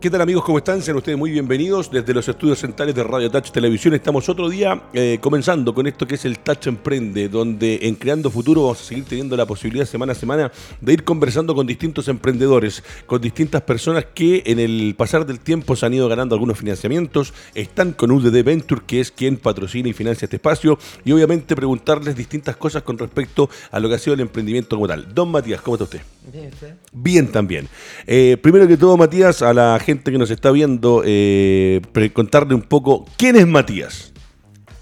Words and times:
¿Qué 0.00 0.10
tal 0.10 0.20
amigos? 0.20 0.44
¿Cómo 0.44 0.58
están? 0.58 0.82
Sean 0.82 0.96
ustedes 0.96 1.16
muy 1.16 1.30
bienvenidos 1.30 1.90
desde 1.90 2.12
los 2.12 2.28
estudios 2.28 2.58
centrales 2.58 2.94
de 2.94 3.04
Radio 3.04 3.30
Touch 3.30 3.50
Televisión. 3.50 3.94
Estamos 3.94 4.28
otro 4.28 4.48
día 4.48 4.82
eh, 4.92 5.18
comenzando 5.20 5.74
con 5.74 5.86
esto 5.86 6.06
que 6.06 6.16
es 6.16 6.24
el 6.24 6.40
Touch 6.40 6.66
Emprende, 6.66 7.28
donde 7.28 7.80
en 7.82 7.94
Creando 7.94 8.30
Futuro 8.30 8.62
vamos 8.62 8.80
a 8.80 8.84
seguir 8.84 9.04
teniendo 9.04 9.36
la 9.36 9.46
posibilidad 9.46 9.84
semana 9.84 10.12
a 10.12 10.14
semana 10.16 10.52
de 10.80 10.92
ir 10.92 11.04
conversando 11.04 11.54
con 11.54 11.66
distintos 11.66 12.08
emprendedores, 12.08 12.82
con 13.06 13.20
distintas 13.20 13.62
personas 13.62 14.06
que 14.12 14.42
en 14.46 14.58
el 14.58 14.94
pasar 14.96 15.26
del 15.26 15.40
tiempo 15.40 15.76
se 15.76 15.86
han 15.86 15.94
ido 15.94 16.08
ganando 16.08 16.34
algunos 16.34 16.58
financiamientos, 16.58 17.32
están 17.54 17.92
con 17.92 18.10
UDD 18.10 18.42
Venture, 18.44 18.82
que 18.86 19.00
es 19.00 19.10
quien 19.10 19.36
patrocina 19.36 19.88
y 19.88 19.92
financia 19.92 20.26
este 20.26 20.36
espacio, 20.36 20.78
y 21.04 21.12
obviamente 21.12 21.54
preguntarles 21.54 22.16
distintas 22.16 22.56
cosas 22.56 22.82
con 22.82 22.98
respecto 22.98 23.48
a 23.70 23.78
lo 23.78 23.88
que 23.88 23.94
ha 23.96 23.98
sido 23.98 24.14
el 24.14 24.20
emprendimiento 24.20 24.76
como 24.76 24.88
tal. 24.88 25.12
Don 25.14 25.30
Matías, 25.30 25.60
¿cómo 25.60 25.76
está 25.76 25.84
usted? 25.84 26.00
Bien, 26.32 26.50
¿usted? 26.52 26.74
Bien 26.92 27.32
también. 27.32 27.68
Eh, 28.06 28.36
primero 28.40 28.68
que 28.68 28.76
todo, 28.76 28.96
Matías, 28.96 29.42
a 29.42 29.52
la 29.52 29.78
gente 29.82 30.10
que 30.10 30.18
nos 30.18 30.30
está 30.30 30.50
viendo, 30.50 31.02
eh, 31.04 31.82
contarle 32.12 32.54
un 32.54 32.62
poco 32.62 33.06
quién 33.16 33.36
es 33.36 33.46
Matías. 33.46 34.12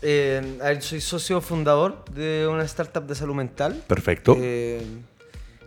Eh, 0.02 0.59
soy 0.80 1.00
socio 1.00 1.40
fundador 1.40 2.04
de 2.14 2.46
una 2.50 2.64
startup 2.64 3.06
de 3.06 3.14
salud 3.14 3.34
mental. 3.34 3.82
Perfecto. 3.86 4.36
Eh, 4.38 4.82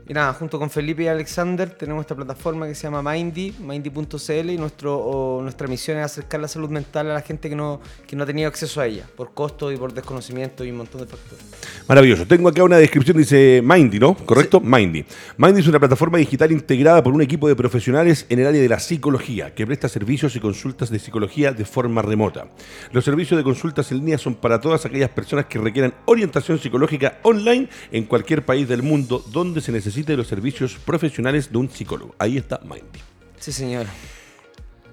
y 0.05 0.13
nada, 0.13 0.33
junto 0.33 0.59
con 0.59 0.69
Felipe 0.69 1.03
y 1.03 1.07
Alexander 1.07 1.69
tenemos 1.69 2.01
esta 2.01 2.13
plataforma 2.13 2.67
que 2.67 2.75
se 2.75 2.83
llama 2.83 3.01
Mindy, 3.01 3.55
mindy.cl 3.57 4.49
y 4.49 4.57
nuestro, 4.57 5.39
nuestra 5.41 5.65
misión 5.67 5.97
es 5.97 6.03
acercar 6.03 6.41
la 6.41 6.49
salud 6.49 6.69
mental 6.69 7.09
a 7.09 7.13
la 7.13 7.21
gente 7.21 7.49
que 7.49 7.55
no, 7.55 7.79
que 8.05 8.17
no 8.17 8.23
ha 8.23 8.25
tenido 8.25 8.49
acceso 8.49 8.81
a 8.81 8.87
ella, 8.87 9.05
por 9.15 9.33
costo 9.33 9.71
y 9.71 9.77
por 9.77 9.93
desconocimiento 9.93 10.65
y 10.65 10.71
un 10.71 10.77
montón 10.77 11.01
de 11.01 11.07
factores. 11.07 11.45
Maravilloso. 11.87 12.27
Tengo 12.27 12.49
acá 12.49 12.63
una 12.65 12.77
descripción, 12.77 13.15
dice 13.15 13.61
Mindy, 13.63 13.97
¿no? 13.97 14.13
¿Correcto? 14.13 14.59
Mindy. 14.59 15.05
Mindy 15.37 15.61
es 15.61 15.67
una 15.67 15.79
plataforma 15.79 16.17
digital 16.17 16.51
integrada 16.51 17.01
por 17.01 17.13
un 17.13 17.21
equipo 17.21 17.47
de 17.47 17.55
profesionales 17.55 18.25
en 18.27 18.39
el 18.39 18.47
área 18.47 18.61
de 18.61 18.69
la 18.69 18.79
psicología, 18.79 19.55
que 19.55 19.65
presta 19.65 19.87
servicios 19.87 20.35
y 20.35 20.41
consultas 20.41 20.89
de 20.89 20.99
psicología 20.99 21.53
de 21.53 21.63
forma 21.63 22.01
remota. 22.01 22.47
Los 22.91 23.05
servicios 23.05 23.37
de 23.37 23.43
consultas 23.45 23.89
en 23.93 23.99
línea 23.99 24.17
son 24.17 24.35
para 24.35 24.59
todas 24.59 24.85
aquellas 24.85 25.11
personas 25.11 25.45
que 25.45 25.59
requieran 25.59 25.93
orientación 26.05 26.59
psicológica 26.59 27.19
online 27.23 27.69
en 27.93 28.03
cualquier 28.03 28.43
país 28.43 28.67
del 28.67 28.83
mundo 28.83 29.23
donde 29.31 29.61
se 29.61 29.71
necesite 29.71 29.92
de 30.01 30.17
los 30.17 30.27
servicios 30.27 30.75
profesionales 30.83 31.51
de 31.51 31.57
un 31.57 31.69
psicólogo. 31.69 32.15
Ahí 32.17 32.37
está 32.37 32.59
Mindy. 32.63 32.99
Sí, 33.39 33.51
señor. 33.51 33.85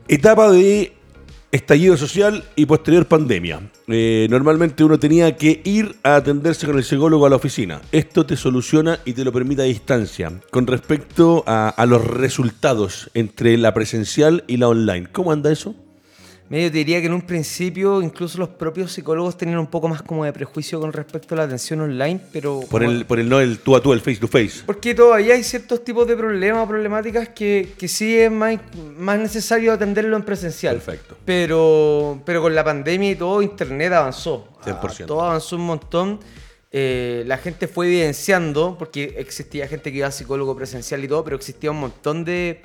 Etapa 0.07 0.51
de 0.51 0.93
estallido 1.53 1.97
social 1.97 2.45
y 2.55 2.67
posterior 2.67 3.07
pandemia. 3.07 3.61
Eh, 3.89 4.29
normalmente 4.31 4.85
uno 4.85 4.99
tenía 4.99 5.37
que 5.37 5.61
ir 5.65 5.97
a 6.03 6.17
atenderse 6.17 6.67
con 6.67 6.77
el 6.77 6.85
psicólogo 6.85 7.27
a 7.27 7.31
la 7.31 7.37
oficina. 7.37 7.81
Esto 7.91 8.27
te 8.27 8.37
soluciona 8.37 9.01
y 9.05 9.15
te 9.15 9.25
lo 9.25 9.33
permite 9.33 9.63
a 9.63 9.65
distancia. 9.65 10.33
Con 10.51 10.67
respecto 10.67 11.43
a, 11.47 11.69
a 11.71 11.87
los 11.87 12.05
resultados 12.05 13.11
entre 13.15 13.57
la 13.57 13.75
presencial 13.75 14.45
y 14.47 14.59
la 14.59 14.69
online, 14.69 15.09
¿cómo 15.11 15.33
anda 15.33 15.51
eso? 15.51 15.75
Medio 16.51 16.71
te 16.71 16.79
diría 16.79 17.01
que 17.01 17.07
en 17.07 17.15
un 17.15 17.23
principio 17.23 18.03
incluso 18.03 18.37
los 18.37 18.49
propios 18.49 18.93
psicólogos 18.93 19.37
tenían 19.37 19.59
un 19.61 19.69
poco 19.69 19.89
más 19.89 20.03
como 20.03 20.25
de 20.25 20.33
prejuicio 20.33 20.81
con 20.81 20.93
respecto 20.93 21.35
a 21.35 21.39
la 21.39 21.45
atención 21.45 21.81
online, 21.81 22.21
pero... 22.33 22.61
Por 22.69 22.83
el, 22.83 23.07
por 23.07 23.21
el 23.21 23.29
no 23.29 23.41
el 23.41 23.61
tú 23.61 23.77
a 23.77 23.81
tú, 23.81 23.93
el 23.93 24.01
face 24.01 24.17
to 24.17 24.27
face. 24.27 24.65
Porque 24.67 24.93
todavía 24.93 25.35
hay 25.35 25.45
ciertos 25.45 25.85
tipos 25.85 26.09
de 26.09 26.17
problemas 26.17 26.65
o 26.65 26.69
problemáticas 26.69 27.29
que, 27.29 27.73
que 27.79 27.87
sí 27.87 28.19
es 28.19 28.33
más, 28.33 28.59
más 28.99 29.21
necesario 29.21 29.73
atenderlo 29.73 30.17
en 30.17 30.25
presencial. 30.25 30.75
Perfecto. 30.75 31.17
Pero, 31.25 32.21
pero 32.27 32.43
con 32.43 32.53
la 32.53 32.65
pandemia 32.65 33.13
y 33.13 33.15
todo, 33.15 33.41
Internet 33.43 33.93
avanzó. 33.93 34.49
100%. 34.65 35.07
todo 35.07 35.23
avanzó 35.23 35.55
un 35.55 35.67
montón. 35.67 36.21
Eh, 36.73 37.23
la 37.27 37.39
gente 37.39 37.69
fue 37.69 37.87
evidenciando, 37.87 38.77
porque 38.77 39.15
existía 39.19 39.69
gente 39.69 39.93
que 39.93 39.99
iba 39.99 40.09
a 40.09 40.13
psicólogo 40.13 40.57
presencial 40.57 41.03
y 41.05 41.07
todo, 41.07 41.23
pero 41.23 41.37
existía 41.37 41.71
un 41.71 41.79
montón 41.79 42.25
de 42.25 42.63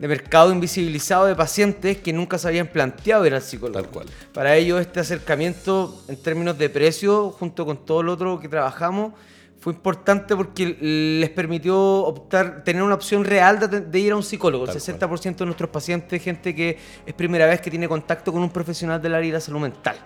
de 0.00 0.08
mercado 0.08 0.50
invisibilizado 0.50 1.26
de 1.26 1.36
pacientes 1.36 1.98
que 1.98 2.12
nunca 2.12 2.38
se 2.38 2.48
habían 2.48 2.68
planteado 2.68 3.26
ir 3.26 3.34
al 3.34 3.42
psicólogo. 3.42 3.82
Tal 3.82 3.90
cual. 3.90 4.06
Para 4.32 4.56
ellos 4.56 4.80
este 4.80 5.00
acercamiento 5.00 6.02
en 6.08 6.16
términos 6.16 6.56
de 6.56 6.70
precio, 6.70 7.30
junto 7.30 7.66
con 7.66 7.84
todo 7.84 8.02
lo 8.02 8.14
otro 8.14 8.40
que 8.40 8.48
trabajamos, 8.48 9.12
fue 9.60 9.74
importante 9.74 10.34
porque 10.34 10.74
les 11.20 11.28
permitió 11.28 11.78
optar, 11.78 12.64
tener 12.64 12.82
una 12.82 12.94
opción 12.94 13.26
real 13.26 13.58
de, 13.90 13.98
ir 13.98 14.12
a 14.12 14.16
un 14.16 14.22
psicólogo. 14.22 14.64
el 14.64 14.70
60% 14.70 15.36
de 15.36 15.44
nuestros 15.44 15.68
pacientes 15.68 16.18
es 16.18 16.24
gente 16.24 16.54
que 16.54 16.78
es 17.04 17.12
primera 17.12 17.44
vez 17.44 17.60
que 17.60 17.70
tiene 17.70 17.86
contacto 17.86 18.32
con 18.32 18.42
un 18.42 18.48
profesional 18.48 19.02
del 19.02 19.14
área 19.14 19.26
de 19.26 19.34
la 19.34 19.40
salud 19.40 19.60
mental. 19.60 19.96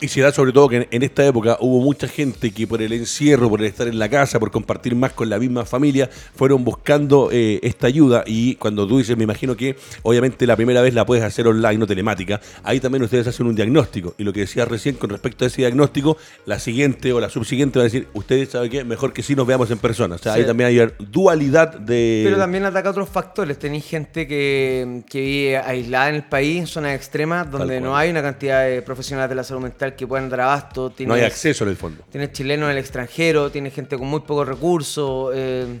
Y 0.00 0.08
se 0.08 0.20
da 0.20 0.30
sobre 0.30 0.52
todo 0.52 0.68
que 0.68 0.86
en 0.90 1.02
esta 1.02 1.26
época 1.26 1.56
hubo 1.60 1.80
mucha 1.80 2.06
gente 2.06 2.52
que 2.52 2.68
por 2.68 2.80
el 2.80 2.92
encierro, 2.92 3.50
por 3.50 3.60
el 3.60 3.66
estar 3.66 3.88
en 3.88 3.98
la 3.98 4.08
casa, 4.08 4.38
por 4.38 4.52
compartir 4.52 4.94
más 4.94 5.12
con 5.12 5.28
la 5.28 5.38
misma 5.38 5.64
familia, 5.64 6.08
fueron 6.36 6.62
buscando 6.62 7.30
eh, 7.32 7.58
esta 7.64 7.88
ayuda. 7.88 8.22
Y 8.24 8.54
cuando 8.56 8.86
tú 8.86 8.98
dices, 8.98 9.16
me 9.16 9.24
imagino 9.24 9.56
que 9.56 9.76
obviamente 10.02 10.46
la 10.46 10.54
primera 10.54 10.82
vez 10.82 10.94
la 10.94 11.04
puedes 11.04 11.24
hacer 11.24 11.48
online, 11.48 11.78
no 11.78 11.86
telemática, 11.86 12.40
ahí 12.62 12.78
también 12.78 13.02
ustedes 13.02 13.26
hacen 13.26 13.46
un 13.46 13.56
diagnóstico. 13.56 14.14
Y 14.18 14.24
lo 14.24 14.32
que 14.32 14.40
decías 14.40 14.68
recién 14.68 14.94
con 14.94 15.10
respecto 15.10 15.44
a 15.44 15.48
ese 15.48 15.62
diagnóstico, 15.62 16.16
la 16.46 16.60
siguiente 16.60 17.12
o 17.12 17.18
la 17.18 17.28
subsiguiente 17.28 17.80
va 17.80 17.82
a 17.82 17.84
decir, 17.84 18.06
ustedes 18.14 18.50
saben 18.50 18.70
qué, 18.70 18.84
mejor 18.84 19.12
que 19.12 19.24
sí 19.24 19.34
nos 19.34 19.48
veamos 19.48 19.68
en 19.72 19.78
persona. 19.78 20.14
O 20.14 20.18
sea, 20.18 20.34
ahí 20.34 20.44
también 20.44 20.68
hay 20.68 20.92
dualidad 21.00 21.76
de... 21.76 22.22
Pero 22.24 22.36
también 22.36 22.64
ataca 22.64 22.90
otros 22.90 23.08
factores. 23.08 23.58
Tenéis 23.58 23.84
gente 23.84 24.28
que, 24.28 25.02
que 25.10 25.20
vive 25.20 25.56
aislada 25.56 26.10
en 26.10 26.14
el 26.14 26.24
país, 26.24 26.60
en 26.60 26.66
zonas 26.68 26.94
extremas, 26.94 27.50
donde 27.50 27.80
no 27.80 27.96
hay 27.96 28.10
una 28.10 28.22
cantidad 28.22 28.64
de 28.64 28.80
profesionales 28.82 29.28
de 29.30 29.34
la 29.34 29.42
salud 29.42 29.62
mental 29.62 29.87
que 29.94 30.06
puedan 30.06 30.28
dar 30.28 30.42
abasto. 30.42 30.92
no 31.00 31.14
hay 31.14 31.22
acceso 31.22 31.64
en 31.64 31.70
el 31.70 31.76
fondo. 31.76 32.04
Tienes 32.10 32.32
chilenos 32.32 32.66
en 32.66 32.72
el 32.72 32.78
extranjero, 32.78 33.50
tienes 33.50 33.74
gente 33.74 33.96
con 33.96 34.06
muy 34.06 34.20
pocos 34.20 34.46
recursos. 34.46 35.32
Eh, 35.34 35.80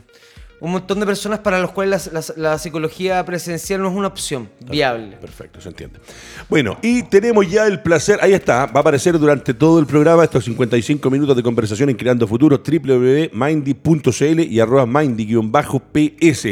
un 0.60 0.72
montón 0.72 0.98
de 1.00 1.06
personas 1.06 1.38
para 1.40 1.60
los 1.60 1.70
cuales 1.70 2.10
la, 2.36 2.58
psicología 2.58 3.24
presencial 3.24 3.80
no 3.80 3.88
es 3.88 3.94
una 3.94 4.08
opción 4.08 4.48
viable. 4.68 5.16
Perfecto, 5.16 5.60
se 5.60 5.68
entiende. 5.68 6.00
Bueno, 6.48 6.78
y 6.82 7.04
tenemos 7.04 7.48
ya 7.48 7.66
el 7.66 7.80
placer, 7.80 8.18
ahí 8.22 8.32
está, 8.32 8.66
va 8.66 8.78
a 8.78 8.80
aparecer 8.80 9.18
durante 9.18 9.54
todo 9.54 9.78
el 9.78 9.86
programa 9.86 10.24
estos 10.24 10.44
55 10.44 11.10
minutos 11.10 11.36
de 11.36 11.42
conversación 11.42 11.90
en 11.90 11.96
Creando 11.96 12.26
Futuro, 12.26 12.60
www.mindy.cl 12.64 14.40
y 14.40 14.60
arroba 14.60 14.86
mindy-ps, 14.86 16.46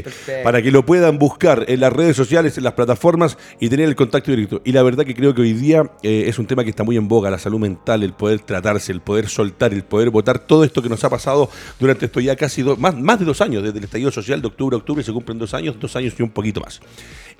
para 0.44 0.62
que 0.62 0.70
lo 0.70 0.86
puedan 0.86 1.18
buscar 1.18 1.64
en 1.68 1.80
las 1.80 1.92
redes 1.92 2.16
sociales, 2.16 2.56
en 2.58 2.64
las 2.64 2.74
plataformas 2.74 3.36
y 3.60 3.68
tener 3.68 3.88
el 3.88 3.96
contacto 3.96 4.30
directo. 4.30 4.62
Y 4.64 4.72
la 4.72 4.82
verdad 4.82 5.04
que 5.04 5.14
creo 5.14 5.34
que 5.34 5.42
hoy 5.42 5.52
día 5.52 5.90
eh, 6.02 6.24
es 6.28 6.38
un 6.38 6.46
tema 6.46 6.62
que 6.62 6.70
está 6.70 6.84
muy 6.84 6.96
en 6.96 7.08
boga, 7.08 7.30
la 7.30 7.38
salud 7.38 7.58
mental, 7.58 8.02
el 8.02 8.12
poder 8.12 8.40
tratarse, 8.40 8.92
el 8.92 9.00
poder 9.00 9.28
soltar, 9.28 9.72
el 9.72 9.82
poder 9.82 10.10
votar 10.10 10.38
todo 10.38 10.62
esto 10.62 10.82
que 10.82 10.88
nos 10.88 11.02
ha 11.02 11.10
pasado 11.10 11.50
durante 11.80 12.06
esto 12.06 12.20
ya 12.20 12.36
casi 12.36 12.62
dos, 12.62 12.78
más, 12.78 12.96
más 12.96 13.18
de 13.18 13.24
dos 13.24 13.40
años 13.40 13.62
desde 13.62 13.78
el 13.78 13.88
social 14.10 14.40
de 14.40 14.48
octubre 14.48 14.74
a 14.74 14.78
octubre, 14.78 15.02
se 15.02 15.12
cumplen 15.12 15.38
dos 15.38 15.54
años, 15.54 15.76
dos 15.78 15.94
años 15.96 16.14
y 16.18 16.22
un 16.22 16.30
poquito 16.30 16.60
más. 16.60 16.80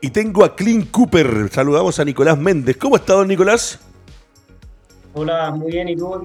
Y 0.01 0.11
tengo 0.11 0.45
a 0.45 0.55
Clint 0.55 0.91
Cooper. 0.91 1.49
Saludamos 1.53 1.99
a 1.99 2.05
Nicolás 2.05 2.39
Méndez. 2.39 2.77
¿Cómo 2.77 2.97
está, 2.97 3.15
don 3.15 3.29
Nicolás? 3.29 3.81
Hola, 5.19 5.51
muy 5.51 5.73
bien. 5.73 5.89
¿Y 5.89 5.97
tú, 5.97 6.23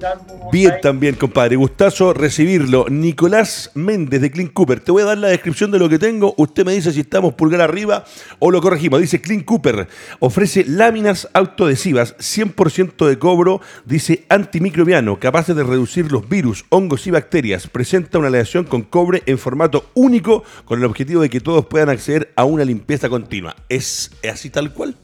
Bien 0.52 0.74
también, 0.82 1.16
compadre. 1.16 1.56
Gustazo 1.56 2.14
recibirlo. 2.14 2.88
Nicolás 2.90 3.72
Méndez 3.74 4.20
de 4.20 4.30
Clean 4.30 4.50
Cooper. 4.50 4.82
Te 4.82 4.92
voy 4.92 5.04
a 5.04 5.06
dar 5.06 5.18
la 5.18 5.30
descripción 5.30 5.72
de 5.72 5.80
lo 5.80 5.88
que 5.88 5.98
tengo. 5.98 6.34
Usted 6.36 6.66
me 6.66 6.74
dice 6.74 6.92
si 6.92 7.00
estamos 7.00 7.34
pulgar 7.36 7.62
arriba 7.62 8.04
o 8.40 8.52
lo 8.52 8.62
corregimos. 8.62 9.00
Dice 9.00 9.22
Clean 9.22 9.44
Cooper. 9.44 9.88
Ofrece 10.20 10.66
láminas 10.68 11.30
autoadhesivas, 11.32 12.18
100% 12.18 13.08
de 13.08 13.18
cobro. 13.18 13.62
Dice 13.86 14.26
antimicrobiano, 14.28 15.22
capaces 15.22 15.56
de 15.56 15.64
reducir 15.64 16.12
los 16.12 16.28
virus, 16.28 16.66
hongos 16.68 17.08
y 17.08 17.12
bacterias. 17.12 17.68
Presenta 17.68 18.20
una 18.20 18.28
aleación 18.28 18.66
con 18.66 18.82
cobre 18.82 19.24
en 19.26 19.38
formato 19.38 19.86
único 19.94 20.44
con 20.66 20.80
el 20.80 20.86
objetivo 20.86 21.22
de 21.22 21.30
que 21.30 21.40
todos 21.40 21.66
puedan 21.68 21.88
acceder 21.88 22.34
a 22.36 22.44
una 22.44 22.66
limpieza 22.66 23.08
continua. 23.08 23.56
¿Es 23.70 24.12
así 24.30 24.50
tal 24.50 24.74
cual? 24.74 24.98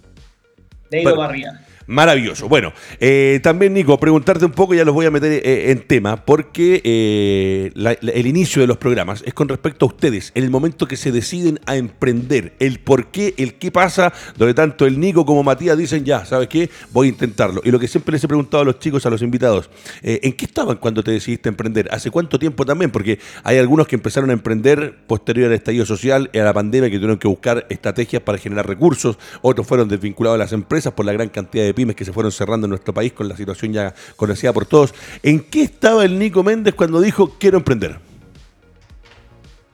De 0.91 1.05
Barría. 1.05 1.66
Maravilloso. 1.87 2.49
Bueno, 2.49 2.73
eh, 2.99 3.39
también 3.41 3.73
Nico, 3.73 3.97
preguntarte 3.97 4.43
un 4.43 4.51
poco, 4.51 4.73
ya 4.73 4.83
los 4.83 4.93
voy 4.93 5.05
a 5.05 5.11
meter 5.11 5.31
eh, 5.31 5.71
en 5.71 5.87
tema, 5.87 6.25
porque 6.25 6.81
eh, 6.83 7.71
el 7.73 8.27
inicio 8.27 8.61
de 8.61 8.67
los 8.67 8.75
programas 8.75 9.23
es 9.25 9.33
con 9.33 9.47
respecto 9.47 9.85
a 9.85 9.87
ustedes, 9.87 10.33
el 10.35 10.49
momento 10.49 10.85
que 10.85 10.97
se 10.97 11.13
deciden 11.13 11.61
a 11.65 11.77
emprender, 11.77 12.53
el 12.59 12.79
por 12.79 13.07
qué, 13.07 13.33
el 13.37 13.53
qué 13.53 13.71
pasa, 13.71 14.11
donde 14.35 14.53
tanto 14.53 14.85
el 14.85 14.99
Nico 14.99 15.25
como 15.25 15.43
Matías 15.43 15.77
dicen, 15.77 16.03
ya, 16.03 16.25
¿sabes 16.25 16.49
qué? 16.49 16.69
Voy 16.91 17.07
a 17.07 17.11
intentarlo. 17.11 17.61
Y 17.63 17.71
lo 17.71 17.79
que 17.79 17.87
siempre 17.87 18.11
les 18.11 18.23
he 18.25 18.27
preguntado 18.27 18.63
a 18.63 18.65
los 18.65 18.79
chicos, 18.79 19.05
a 19.05 19.09
los 19.09 19.21
invitados, 19.21 19.69
¿en 20.01 20.33
qué 20.33 20.43
estaban 20.43 20.75
cuando 20.75 21.01
te 21.01 21.11
decidiste 21.11 21.47
emprender? 21.47 21.87
¿Hace 21.91 22.11
cuánto 22.11 22.37
tiempo 22.37 22.65
también? 22.65 22.91
Porque 22.91 23.19
hay 23.43 23.59
algunos 23.59 23.87
que 23.87 23.95
empezaron 23.95 24.29
a 24.29 24.33
emprender 24.33 24.97
posterior 25.07 25.47
al 25.47 25.53
estallido 25.55 25.85
social, 25.85 26.29
a 26.33 26.37
la 26.39 26.53
pandemia, 26.53 26.89
que 26.89 26.97
tuvieron 26.97 27.17
que 27.17 27.29
buscar 27.29 27.65
estrategias 27.69 28.21
para 28.21 28.37
generar 28.37 28.67
recursos, 28.67 29.17
otros 29.41 29.65
fueron 29.65 29.87
desvinculados 29.87 30.35
a 30.35 30.39
las 30.39 30.51
empresas 30.51 30.91
por 30.91 31.05
la 31.05 31.13
gran 31.13 31.29
cantidad 31.29 31.63
de 31.63 31.76
pymes 31.77 31.95
que 31.95 32.03
se 32.03 32.11
fueron 32.11 32.31
cerrando 32.31 32.65
en 32.65 32.71
nuestro 32.71 32.91
país 32.91 33.13
con 33.13 33.29
la 33.29 33.37
situación 33.37 33.71
ya 33.71 33.93
conocida 34.15 34.51
por 34.51 34.65
todos. 34.65 34.95
¿En 35.21 35.41
qué 35.41 35.61
estaba 35.61 36.03
el 36.03 36.17
Nico 36.17 36.43
Méndez 36.43 36.73
cuando 36.73 36.99
dijo 36.99 37.35
quiero 37.37 37.59
emprender? 37.59 37.99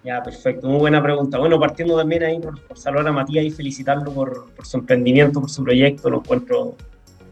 Ya, 0.04 0.22
perfecto, 0.22 0.68
muy 0.68 0.80
buena 0.80 1.02
pregunta. 1.02 1.38
Bueno, 1.38 1.58
partiendo 1.58 1.96
también 1.96 2.24
ahí 2.24 2.38
por, 2.40 2.60
saludar 2.78 3.08
a 3.08 3.14
Matías 3.14 3.46
y 3.46 3.52
felicitarlo 3.52 4.12
por, 4.14 4.48
su 4.64 4.78
emprendimiento, 4.78 5.40
por 5.40 5.50
su 5.50 5.64
proyecto, 5.64 6.10
lo 6.10 6.18
encuentro 6.18 6.76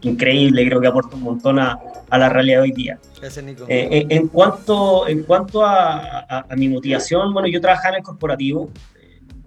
increíble, 0.00 0.66
creo 0.66 0.80
que 0.80 0.86
aporta 0.86 1.16
un 1.16 1.22
montón 1.22 1.58
a, 1.58 1.78
la 2.10 2.28
realidad 2.30 2.58
de 2.58 2.62
hoy 2.62 2.72
día. 2.72 2.98
Gracias, 3.20 3.44
Nico. 3.44 3.66
Eh, 3.68 4.06
en, 4.08 4.28
cuanto, 4.28 5.06
en 5.06 5.22
cuanto 5.24 5.62
a, 5.64 6.46
mi 6.56 6.68
motivación, 6.68 7.34
bueno, 7.34 7.46
yo 7.46 7.60
trabajaba 7.60 7.90
en 7.90 7.96
el 7.96 8.02
corporativo, 8.02 8.70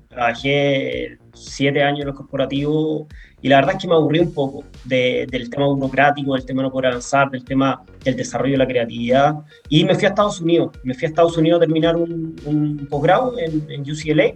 trabajé 0.07 1.17
siete 1.33 1.81
años 1.81 2.01
en 2.01 2.07
los 2.07 2.15
corporativos 2.15 3.07
y 3.45 3.47
la 3.47 3.57
verdad 3.57 3.75
es 3.75 3.83
que 3.83 3.87
me 3.87 3.93
aburrí 3.93 4.21
un 4.21 4.33
poco 4.33 4.63
del 4.85 5.49
tema 5.51 5.67
burocrático, 5.67 6.33
del 6.33 6.43
tema 6.47 6.63
no 6.63 6.71
poder 6.71 6.87
avanzar, 6.87 7.29
del 7.29 7.45
tema 7.45 7.83
del 8.03 8.15
desarrollo 8.15 8.53
de 8.53 8.57
la 8.57 8.65
creatividad. 8.65 9.35
Y 9.69 9.83
me 9.83 9.93
fui 9.93 10.05
a 10.05 10.07
Estados 10.07 10.41
Unidos. 10.41 10.71
Me 10.81 10.95
fui 10.95 11.05
a 11.05 11.09
Estados 11.09 11.37
Unidos 11.37 11.57
a 11.57 11.59
terminar 11.59 11.95
un, 11.95 12.87
posgrado 12.89 13.35
en, 13.37 13.81
UCLA. 13.81 14.33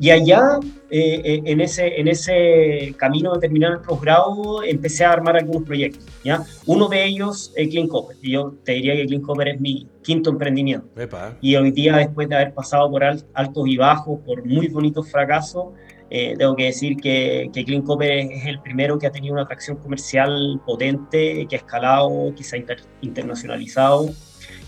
Y 0.00 0.10
allá, 0.10 0.58
eh, 0.90 1.22
eh, 1.24 1.42
en, 1.44 1.60
ese, 1.60 2.00
en 2.00 2.08
ese 2.08 2.92
camino 2.96 3.32
de 3.32 3.38
terminar 3.38 3.74
el 3.74 3.78
posgrado, 3.78 4.64
empecé 4.64 5.04
a 5.04 5.12
armar 5.12 5.36
algunos 5.36 5.62
proyectos. 5.62 6.04
¿ya? 6.24 6.42
Uno 6.66 6.88
de 6.88 7.04
ellos 7.04 7.52
es 7.54 7.68
Clean 7.68 7.86
Copper. 7.86 8.16
Y 8.22 8.32
yo 8.32 8.54
te 8.64 8.72
diría 8.72 8.96
que 8.96 9.06
Clean 9.06 9.22
Copper 9.22 9.46
es 9.50 9.60
mi 9.60 9.86
quinto 10.02 10.30
emprendimiento. 10.30 10.88
Y 11.40 11.54
hoy 11.54 11.70
día, 11.70 11.96
después 11.96 12.28
de 12.28 12.34
haber 12.34 12.54
pasado 12.54 12.90
por 12.90 13.04
altos 13.04 13.68
y 13.68 13.76
bajos, 13.76 14.18
por 14.26 14.44
muy 14.44 14.66
bonitos 14.66 15.08
fracasos, 15.12 15.66
eh, 16.14 16.34
tengo 16.36 16.54
que 16.54 16.64
decir 16.64 16.98
que, 16.98 17.50
que 17.54 17.64
Clean 17.64 17.80
Copper 17.80 18.10
es, 18.10 18.44
el 18.44 18.60
primero 18.60 18.98
que 18.98 19.06
ha 19.06 19.10
tenido 19.10 19.32
una 19.32 19.44
atracción 19.44 19.78
comercial 19.78 20.60
potente, 20.66 21.46
que 21.48 21.56
ha 21.56 21.58
escalado, 21.58 22.34
que 22.36 22.44
se 22.44 22.56
ha 22.58 22.76
internacionalizado. 23.00 24.10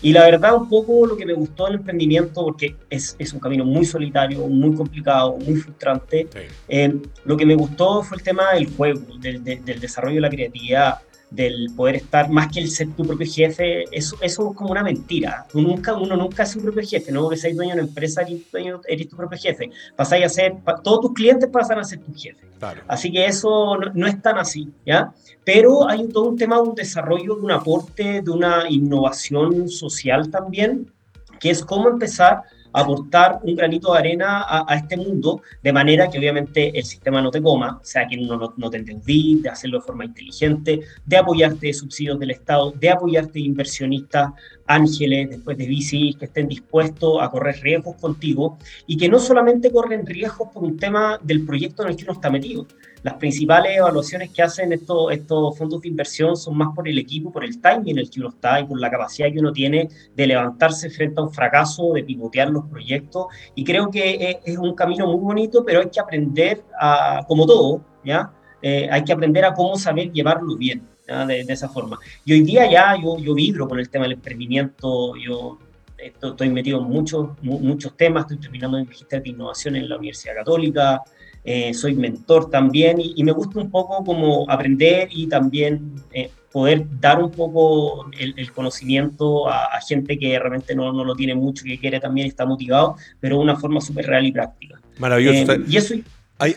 Y 0.01 0.11
la 0.11 0.21
verdad, 0.21 0.55
un 0.55 0.67
poco 0.67 1.05
lo 1.05 1.15
que 1.15 1.23
me 1.23 1.33
gustó 1.33 1.65
del 1.65 1.75
emprendimiento, 1.75 2.43
porque 2.43 2.75
es, 2.89 3.15
es 3.19 3.31
un 3.31 3.39
camino 3.39 3.63
muy 3.63 3.85
solitario, 3.85 4.47
muy 4.47 4.73
complicado, 4.75 5.37
muy 5.37 5.53
frustrante, 5.57 6.27
eh, 6.67 6.95
lo 7.25 7.37
que 7.37 7.45
me 7.45 7.53
gustó 7.53 8.01
fue 8.01 8.17
el 8.17 8.23
tema 8.23 8.53
del 8.53 8.65
juego, 8.75 9.01
del, 9.19 9.43
del 9.43 9.79
desarrollo 9.79 10.15
de 10.15 10.21
la 10.21 10.29
creatividad 10.31 10.95
del 11.29 11.67
poder 11.75 11.95
estar 11.95 12.29
más 12.29 12.51
que 12.51 12.59
el 12.59 12.69
ser 12.69 12.93
tu 12.93 13.05
propio 13.05 13.27
jefe, 13.29 13.85
eso, 13.91 14.15
eso 14.21 14.49
es 14.49 14.55
como 14.55 14.71
una 14.71 14.83
mentira. 14.83 15.45
Tú 15.51 15.61
nunca, 15.61 15.93
uno 15.93 16.15
nunca 16.15 16.43
es 16.43 16.51
su 16.51 16.61
propio 16.61 16.83
jefe, 16.87 17.11
no 17.11 17.27
que 17.29 17.37
seas 17.37 17.55
dueño 17.55 17.75
de 17.75 17.81
una 17.81 17.87
empresa, 17.89 18.21
eres, 18.21 19.09
tu 19.09 19.17
propio 19.17 19.37
jefe. 19.37 19.69
Pasáis 19.95 20.25
a 20.25 20.29
ser, 20.29 20.55
todos 20.83 21.01
tus 21.01 21.13
clientes 21.13 21.49
pasan 21.49 21.79
a 21.79 21.83
ser 21.83 21.99
tu 21.99 22.13
jefe. 22.13 22.45
Así 22.87 23.11
que 23.11 23.25
eso 23.25 23.77
no, 23.93 24.07
es 24.07 24.21
tan 24.21 24.37
así, 24.37 24.69
¿ya? 24.85 25.13
Pero 25.43 25.87
hay 25.87 26.07
todo 26.07 26.29
un 26.29 26.37
tema 26.37 26.55
de 26.55 26.63
un 26.63 26.75
desarrollo, 26.75 27.35
de 27.35 27.41
un 27.41 27.51
aporte, 27.51 28.21
de 28.21 28.31
una 28.31 28.69
innovación 28.69 29.69
social 29.69 30.29
también, 30.31 30.91
que 31.39 31.49
es 31.51 31.63
cómo 31.63 31.89
empezar 31.89 32.41
aportar 32.75 33.39
un 33.43 33.55
granito 33.55 33.93
de 33.93 33.99
arena 33.99 34.45
a, 34.47 34.75
este 34.75 34.97
mundo, 34.97 35.41
de 35.63 35.71
manera 35.71 36.09
que 36.09 36.17
obviamente 36.17 36.77
el 36.77 36.83
sistema 36.83 37.21
no 37.21 37.31
te 37.31 37.41
coma, 37.41 37.79
o 37.81 37.85
sea, 37.85 38.07
que 38.07 38.17
uno 38.17 38.37
no, 38.37 38.53
no 38.57 38.69
te 38.69 38.77
endeudí, 38.77 39.39
de 39.41 39.49
hacerlo 39.49 39.79
de 39.79 39.85
forma 39.85 40.05
inteligente, 40.05 40.81
de 41.05 41.17
apoyarte 41.17 41.67
de 41.67 41.73
subsidios 41.73 42.19
del 42.19 42.31
Estado, 42.31 42.71
de 42.71 42.89
apoyarte 42.89 43.33
de 43.33 43.45
inversionistas 43.45 44.31
ángeles, 44.67 45.29
después 45.29 45.57
de 45.57 45.67
VCs 45.67 46.17
que 46.17 46.25
estén 46.25 46.47
dispuestos 46.47 47.21
a 47.21 47.29
correr 47.29 47.59
riesgos 47.61 47.95
contigo 47.95 48.57
y 48.87 48.97
que 48.97 49.07
no 49.07 49.19
solamente 49.19 49.71
corren 49.71 50.05
riesgos 50.05 50.49
por 50.53 50.63
un 50.63 50.77
tema 50.77 51.19
del 51.23 51.45
proyecto 51.45 51.83
en 51.83 51.89
el 51.89 51.95
que 51.95 52.03
uno 52.03 52.13
está 52.13 52.29
metido. 52.29 52.65
Las 53.05 53.17
principales 53.17 53.77
evaluaciones 53.77 54.31
que 54.31 54.41
hacen 54.41 54.73
estos, 54.73 55.11
estos 55.11 55.55
fondos 55.55 55.79
de 55.79 55.89
inversión 55.89 56.35
son 56.35 56.57
más 56.57 56.69
por 56.73 56.87
el 56.87 56.97
equipo, 56.97 57.31
por 57.31 57.43
el 57.45 57.61
timing 57.61 57.91
en 57.91 57.99
el 57.99 58.09
que 58.09 58.19
uno 58.19 58.29
está 58.29 58.59
y 58.59 58.65
por 58.65 58.79
la 58.79 58.89
capacidad 58.89 59.31
que 59.31 59.37
uno 59.37 59.53
tiene 59.53 59.89
de 60.15 60.25
levantarse 60.25 60.89
frente 60.89 61.21
a 61.21 61.23
un 61.25 61.31
fracaso, 61.31 61.93
de 61.93 62.03
pivotear 62.03 62.49
los 62.49 62.65
proyectos. 62.65 63.27
Y 63.53 63.63
creo 63.63 63.91
que 63.91 64.39
es, 64.43 64.57
un 64.57 64.73
camino 64.73 65.05
muy 65.05 65.19
bonito, 65.19 65.63
pero 65.63 65.81
hay 65.81 65.89
que 65.91 65.99
aprender 65.99 66.63
a, 66.81 67.23
como 67.27 67.45
todo, 67.45 67.85
¿ya? 68.03 68.33
Eh, 68.59 68.89
hay 68.91 69.03
que 69.03 69.13
aprender 69.13 69.45
a 69.45 69.53
cómo 69.53 69.77
saber 69.77 70.11
llevarlo 70.11 70.57
bien 70.57 70.81
de, 71.05 71.41
esa 71.41 71.69
forma. 71.69 71.99
Y 72.25 72.33
hoy 72.33 72.41
día 72.41 72.67
ya 72.67 72.95
yo, 72.99 73.19
yo 73.19 73.35
vibro 73.35 73.67
con 73.67 73.77
el 73.77 73.87
tema 73.87 74.05
del 74.05 74.13
emprendimiento, 74.13 75.15
yo 75.15 75.59
estoy, 75.99 76.49
metido 76.49 76.79
en 76.79 76.85
muchos, 76.85 77.29
muchos 77.43 77.95
temas, 77.95 78.23
estoy 78.23 78.37
terminando 78.37 78.79
en 78.79 78.85
magisterio 78.85 79.23
de 79.23 79.29
innovación 79.29 79.75
en 79.75 79.89
la 79.89 79.97
Universidad 79.97 80.35
Católica, 80.37 81.03
eh, 81.47 81.73
soy 81.75 81.93
mentor 81.93 82.49
también 82.49 82.97
y, 82.99 83.23
me 83.23 83.31
gusta 83.31 83.59
un 83.59 83.69
poco 83.69 84.03
como 84.03 84.49
aprender 84.49 85.09
y 85.11 85.27
también 85.27 85.93
eh, 86.11 86.31
poder 86.51 86.85
dar 86.99 87.21
un 87.21 87.29
poco 87.29 88.09
el, 88.17 88.51
conocimiento 88.51 89.47
a, 89.47 89.79
gente 89.87 90.17
que 90.17 90.39
realmente 90.39 90.75
no, 90.75 90.91
no, 90.91 91.03
lo 91.03 91.15
tiene 91.15 91.35
mucho, 91.35 91.63
que 91.63 91.77
quiere 91.77 91.99
también, 91.99 92.27
está 92.27 92.45
motivado, 92.45 92.95
pero 93.19 93.37
de 93.37 93.43
una 93.43 93.55
forma 93.57 93.79
súper 93.79 94.07
real 94.07 94.25
y 94.25 94.31
práctica. 94.31 94.81
Maravilloso. 94.97 95.53
Eh, 95.53 95.63
y 95.67 95.77
eso, 95.77 95.95
hay, 96.37 96.53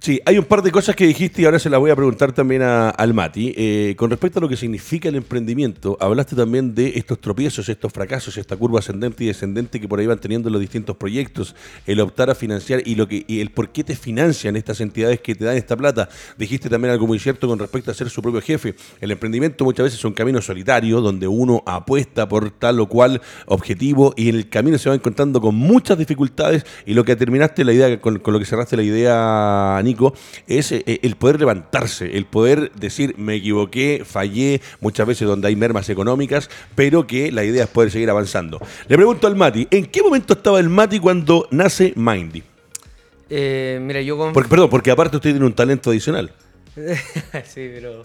Sí, 0.00 0.20
hay 0.24 0.38
un 0.38 0.46
par 0.46 0.62
de 0.62 0.70
cosas 0.70 0.96
que 0.96 1.06
dijiste 1.06 1.42
y 1.42 1.44
ahora 1.44 1.58
se 1.58 1.68
las 1.68 1.78
voy 1.78 1.90
a 1.90 1.96
preguntar 1.96 2.32
también 2.32 2.62
a, 2.62 2.88
al 2.88 3.12
Mati. 3.12 3.52
Eh, 3.54 3.94
con 3.94 4.08
respecto 4.08 4.38
a 4.38 4.42
lo 4.42 4.48
que 4.48 4.56
significa 4.56 5.10
el 5.10 5.16
emprendimiento, 5.16 5.98
hablaste 6.00 6.34
también 6.34 6.74
de 6.74 6.92
estos 6.96 7.20
tropiezos, 7.20 7.68
estos 7.68 7.92
fracasos, 7.92 8.38
esta 8.38 8.56
curva 8.56 8.78
ascendente 8.78 9.24
y 9.24 9.26
descendente 9.26 9.80
que 9.80 9.86
por 9.86 10.00
ahí 10.00 10.06
van 10.06 10.18
teniendo 10.18 10.48
los 10.48 10.62
distintos 10.62 10.96
proyectos, 10.96 11.54
el 11.86 12.00
optar 12.00 12.30
a 12.30 12.34
financiar 12.34 12.80
y, 12.86 12.94
lo 12.94 13.06
que, 13.06 13.22
y 13.28 13.40
el 13.40 13.50
por 13.50 13.68
qué 13.68 13.84
te 13.84 13.94
financian 13.94 14.56
estas 14.56 14.80
entidades 14.80 15.20
que 15.20 15.34
te 15.34 15.44
dan 15.44 15.58
esta 15.58 15.76
plata. 15.76 16.08
Dijiste 16.38 16.70
también 16.70 16.92
algo 16.92 17.06
muy 17.06 17.18
cierto 17.18 17.48
con 17.48 17.58
respecto 17.58 17.90
a 17.90 17.94
ser 17.94 18.08
su 18.08 18.22
propio 18.22 18.40
jefe. 18.40 18.76
El 19.02 19.10
emprendimiento 19.10 19.64
muchas 19.64 19.84
veces 19.84 19.98
es 19.98 20.04
un 20.06 20.14
camino 20.14 20.40
solitario 20.40 21.02
donde 21.02 21.28
uno 21.28 21.62
apuesta 21.66 22.26
por 22.30 22.50
tal 22.50 22.80
o 22.80 22.88
cual 22.88 23.20
objetivo 23.44 24.14
y 24.16 24.30
en 24.30 24.36
el 24.36 24.48
camino 24.48 24.78
se 24.78 24.88
va 24.88 24.94
encontrando 24.94 25.38
con 25.42 25.54
muchas 25.54 25.98
dificultades 25.98 26.64
y 26.86 26.94
lo 26.94 27.04
que 27.04 27.14
terminaste 27.14 27.62
la 27.62 27.74
idea, 27.74 28.00
con, 28.00 28.20
con 28.20 28.32
lo 28.32 28.38
que 28.38 28.46
cerraste 28.46 28.74
la 28.74 28.82
idea, 28.82 28.85
Nico, 29.82 30.14
es 30.46 30.72
eh, 30.72 31.00
el 31.02 31.16
poder 31.16 31.40
levantarse, 31.40 32.16
el 32.16 32.26
poder 32.26 32.72
decir, 32.72 33.14
me 33.18 33.36
equivoqué, 33.36 34.02
fallé, 34.04 34.60
muchas 34.80 35.06
veces 35.06 35.26
donde 35.28 35.48
hay 35.48 35.56
mermas 35.56 35.88
económicas, 35.88 36.50
pero 36.74 37.06
que 37.06 37.30
la 37.32 37.44
idea 37.44 37.64
es 37.64 37.70
poder 37.70 37.90
seguir 37.90 38.10
avanzando. 38.10 38.60
Le 38.88 38.96
pregunto 38.96 39.26
al 39.26 39.36
Mati, 39.36 39.66
¿en 39.70 39.86
qué 39.86 40.02
momento 40.02 40.34
estaba 40.34 40.60
el 40.60 40.68
Mati 40.68 40.98
cuando 40.98 41.48
nace 41.50 41.92
Mindy? 41.96 42.42
Eh, 43.28 43.78
mira, 43.82 44.00
yo 44.00 44.16
con... 44.16 44.32
perdón, 44.32 44.70
porque 44.70 44.90
aparte 44.90 45.16
usted 45.16 45.30
tiene 45.30 45.46
un 45.46 45.54
talento 45.54 45.90
adicional. 45.90 46.30
sí, 46.76 47.70
pero... 47.74 48.02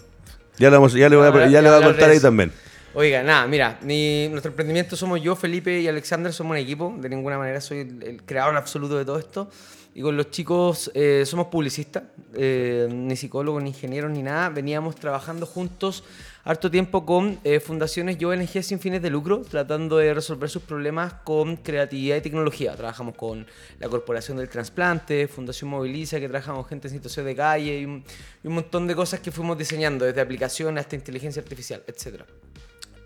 Ya, 0.58 0.68
le, 0.68 0.76
vamos, 0.76 0.92
ya 0.92 1.08
le 1.08 1.16
voy 1.16 1.26
a, 1.26 1.48
ya 1.48 1.62
le 1.62 1.70
voy 1.70 1.82
a 1.82 1.84
contar 1.84 2.10
ahí 2.10 2.20
también. 2.20 2.52
Oiga, 2.94 3.22
nada, 3.22 3.46
mira, 3.46 3.78
nuestro 3.82 4.50
emprendimiento 4.50 4.96
somos 4.96 5.22
yo, 5.22 5.34
Felipe 5.34 5.80
y 5.80 5.88
Alexander, 5.88 6.30
somos 6.30 6.52
un 6.52 6.58
equipo, 6.58 6.94
de 6.98 7.08
ninguna 7.08 7.38
manera 7.38 7.58
soy 7.60 7.78
el 7.78 8.22
creador 8.26 8.54
absoluto 8.56 8.98
de 8.98 9.04
todo 9.06 9.18
esto. 9.18 9.48
Y 9.94 10.00
con 10.00 10.16
los 10.16 10.30
chicos 10.30 10.90
eh, 10.94 11.24
somos 11.26 11.48
publicistas, 11.48 12.04
eh, 12.34 12.88
ni 12.90 13.14
psicólogos, 13.14 13.62
ni 13.62 13.70
ingenieros, 13.70 14.10
ni 14.10 14.22
nada. 14.22 14.48
Veníamos 14.48 14.94
trabajando 14.96 15.44
juntos 15.44 16.02
harto 16.44 16.70
tiempo 16.70 17.04
con 17.04 17.38
eh, 17.44 17.60
fundaciones 17.60 18.20
y 18.20 18.24
ONG 18.24 18.62
sin 18.62 18.80
fines 18.80 19.02
de 19.02 19.10
lucro, 19.10 19.42
tratando 19.42 19.98
de 19.98 20.14
resolver 20.14 20.48
sus 20.48 20.62
problemas 20.62 21.12
con 21.24 21.56
creatividad 21.56 22.16
y 22.16 22.20
tecnología. 22.22 22.74
Trabajamos 22.74 23.14
con 23.16 23.46
la 23.78 23.88
Corporación 23.88 24.38
del 24.38 24.48
Transplante, 24.48 25.28
Fundación 25.28 25.68
Moviliza, 25.68 26.18
que 26.18 26.28
trabajamos 26.28 26.66
gente 26.68 26.88
en 26.88 26.94
situación 26.94 27.26
de 27.26 27.36
calle 27.36 27.80
y 27.80 27.84
un, 27.84 28.02
y 28.42 28.46
un 28.48 28.54
montón 28.54 28.86
de 28.86 28.94
cosas 28.94 29.20
que 29.20 29.30
fuimos 29.30 29.58
diseñando, 29.58 30.06
desde 30.06 30.22
aplicaciones 30.22 30.84
hasta 30.84 30.96
inteligencia 30.96 31.42
artificial, 31.42 31.82
etcétera 31.86 32.24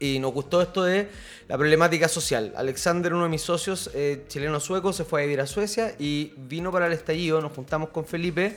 y 0.01 0.19
nos 0.19 0.33
gustó 0.33 0.63
esto 0.63 0.85
de 0.85 1.09
la 1.49 1.57
problemática 1.57 2.09
social. 2.09 2.53
Alexander, 2.57 3.15
uno 3.15 3.25
de 3.25 3.31
mis 3.31 3.43
socios, 3.43 3.91
eh, 3.95 4.25
chileno-sueco, 4.29 4.93
se 4.93 5.05
fue 5.05 5.23
a 5.23 5.25
vivir 5.25 5.41
a 5.41 5.47
Suecia 5.47 5.95
y 5.99 6.33
vino 6.37 6.73
para 6.73 6.87
el 6.87 6.93
estallido, 6.93 7.41
nos 7.41 7.53
juntamos 7.53 7.91
con 7.91 8.05
Felipe 8.05 8.57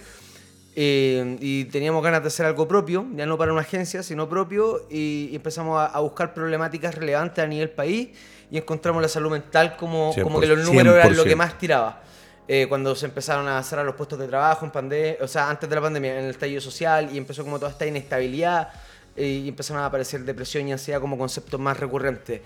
eh, 0.76 1.38
y 1.40 1.66
teníamos 1.66 2.04
ganas 2.04 2.22
de 2.22 2.28
hacer 2.28 2.46
algo 2.46 2.68
propio, 2.68 3.06
ya 3.16 3.26
no 3.26 3.38
para 3.38 3.52
una 3.52 3.62
agencia, 3.62 4.04
sino 4.04 4.30
propio, 4.30 4.88
y, 4.90 5.36
empezamos 5.36 5.90
a, 5.94 6.00
buscar 6.00 6.34
problemáticas 6.34 6.96
relevantes 6.96 7.44
a 7.44 7.48
nivel 7.48 7.70
país 7.70 8.10
y 8.52 8.58
encontramos 8.58 9.02
la 9.02 9.08
salud 9.08 9.32
mental 9.32 9.76
como, 9.78 10.14
como 10.22 10.40
que 10.40 10.48
los 10.48 10.60
números 10.60 10.96
eran 10.96 11.16
lo 11.16 11.24
que 11.24 11.36
más 11.36 11.58
tiraba. 11.58 12.04
Eh, 12.52 12.66
cuando 12.68 12.96
se 12.96 13.06
empezaron 13.06 13.48
a 13.48 13.62
cerrar 13.62 13.86
los 13.86 13.94
puestos 13.94 14.18
de 14.18 14.28
trabajo 14.28 14.66
en 14.66 14.72
pandemia, 14.72 15.18
o 15.22 15.28
sea, 15.28 15.52
antes 15.52 15.70
de 15.70 15.76
la 15.76 15.82
pandemia, 15.82 16.18
en 16.18 16.26
el 16.26 16.32
estallido 16.32 16.60
social 16.60 17.08
y 17.14 17.18
empezó 17.20 17.44
como 17.44 17.60
toda 17.60 17.70
esta 17.70 17.86
inestabilidad 17.86 18.70
y 19.20 19.48
empezaron 19.50 19.84
a 19.84 19.88
aparecer 19.88 20.22
depresión 20.22 20.68
y 20.68 20.72
ansiedad 20.72 21.02
como 21.02 21.18
conceptos 21.18 21.60
más 21.60 21.80
recurrentes. 21.80 22.42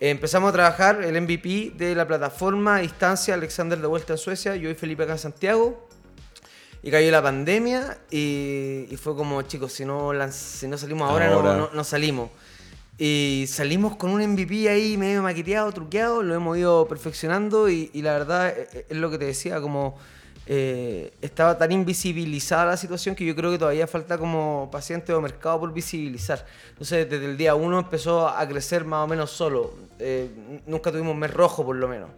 empezamos 0.00 0.50
a 0.50 0.52
trabajar 0.52 1.02
el 1.02 1.20
MVP 1.20 1.72
de 1.76 1.94
la 1.94 2.06
plataforma 2.06 2.76
a 2.76 2.80
distancia, 2.80 3.34
Alexander 3.34 3.78
de 3.78 3.86
vuelta 3.86 4.14
en 4.14 4.18
Suecia, 4.18 4.56
yo 4.56 4.68
y 4.68 4.74
Felipe 4.74 5.04
acá 5.04 5.12
en 5.12 5.18
Santiago. 5.18 5.88
Y 6.82 6.90
cayó 6.90 7.10
la 7.10 7.22
pandemia 7.22 7.98
y, 8.10 8.96
fue 9.02 9.16
como, 9.16 9.42
chicos, 9.42 9.72
si 9.72 9.84
no, 9.84 10.12
si 10.30 10.68
no 10.68 10.78
salimos 10.78 11.10
ahora, 11.10 11.30
No, 11.30 11.70
no, 11.72 11.84
salimos. 11.84 12.30
Y 12.98 13.46
salimos 13.48 13.96
con 13.96 14.10
un 14.10 14.22
MVP 14.24 14.68
ahí 14.68 14.96
medio 14.96 15.22
maqueteado, 15.22 15.70
truqueado, 15.72 16.22
lo 16.22 16.34
hemos 16.34 16.56
ido 16.56 16.86
perfeccionando 16.88 17.68
y, 17.68 17.90
y 17.92 18.02
la 18.02 18.12
verdad 18.12 18.48
e, 18.48 18.68
e, 18.72 18.86
es, 18.88 18.96
lo 18.96 19.10
que 19.10 19.18
te 19.18 19.26
decía, 19.26 19.60
como 19.60 19.98
eh, 20.48 21.12
estaba 21.20 21.58
tan 21.58 21.72
invisibilizada 21.72 22.66
la 22.66 22.76
situación 22.76 23.16
que 23.16 23.24
yo 23.24 23.34
creo 23.34 23.50
que 23.50 23.58
todavía 23.58 23.86
falta 23.86 24.16
como 24.16 24.68
paciente 24.70 25.12
o 25.12 25.20
mercado 25.20 25.58
por 25.60 25.72
visibilizar. 25.72 26.46
Entonces, 26.70 27.10
desde 27.10 27.24
el 27.24 27.36
día 27.36 27.54
uno 27.54 27.78
empezó 27.78 28.28
a 28.28 28.46
crecer 28.46 28.84
más 28.84 29.04
o 29.04 29.08
menos 29.08 29.30
solo. 29.30 29.74
Eh, 29.98 30.28
nunca 30.66 30.92
tuvimos 30.92 31.16
mes 31.16 31.32
rojo, 31.32 31.64
por 31.64 31.74
lo 31.74 31.88
menos. 31.88 32.10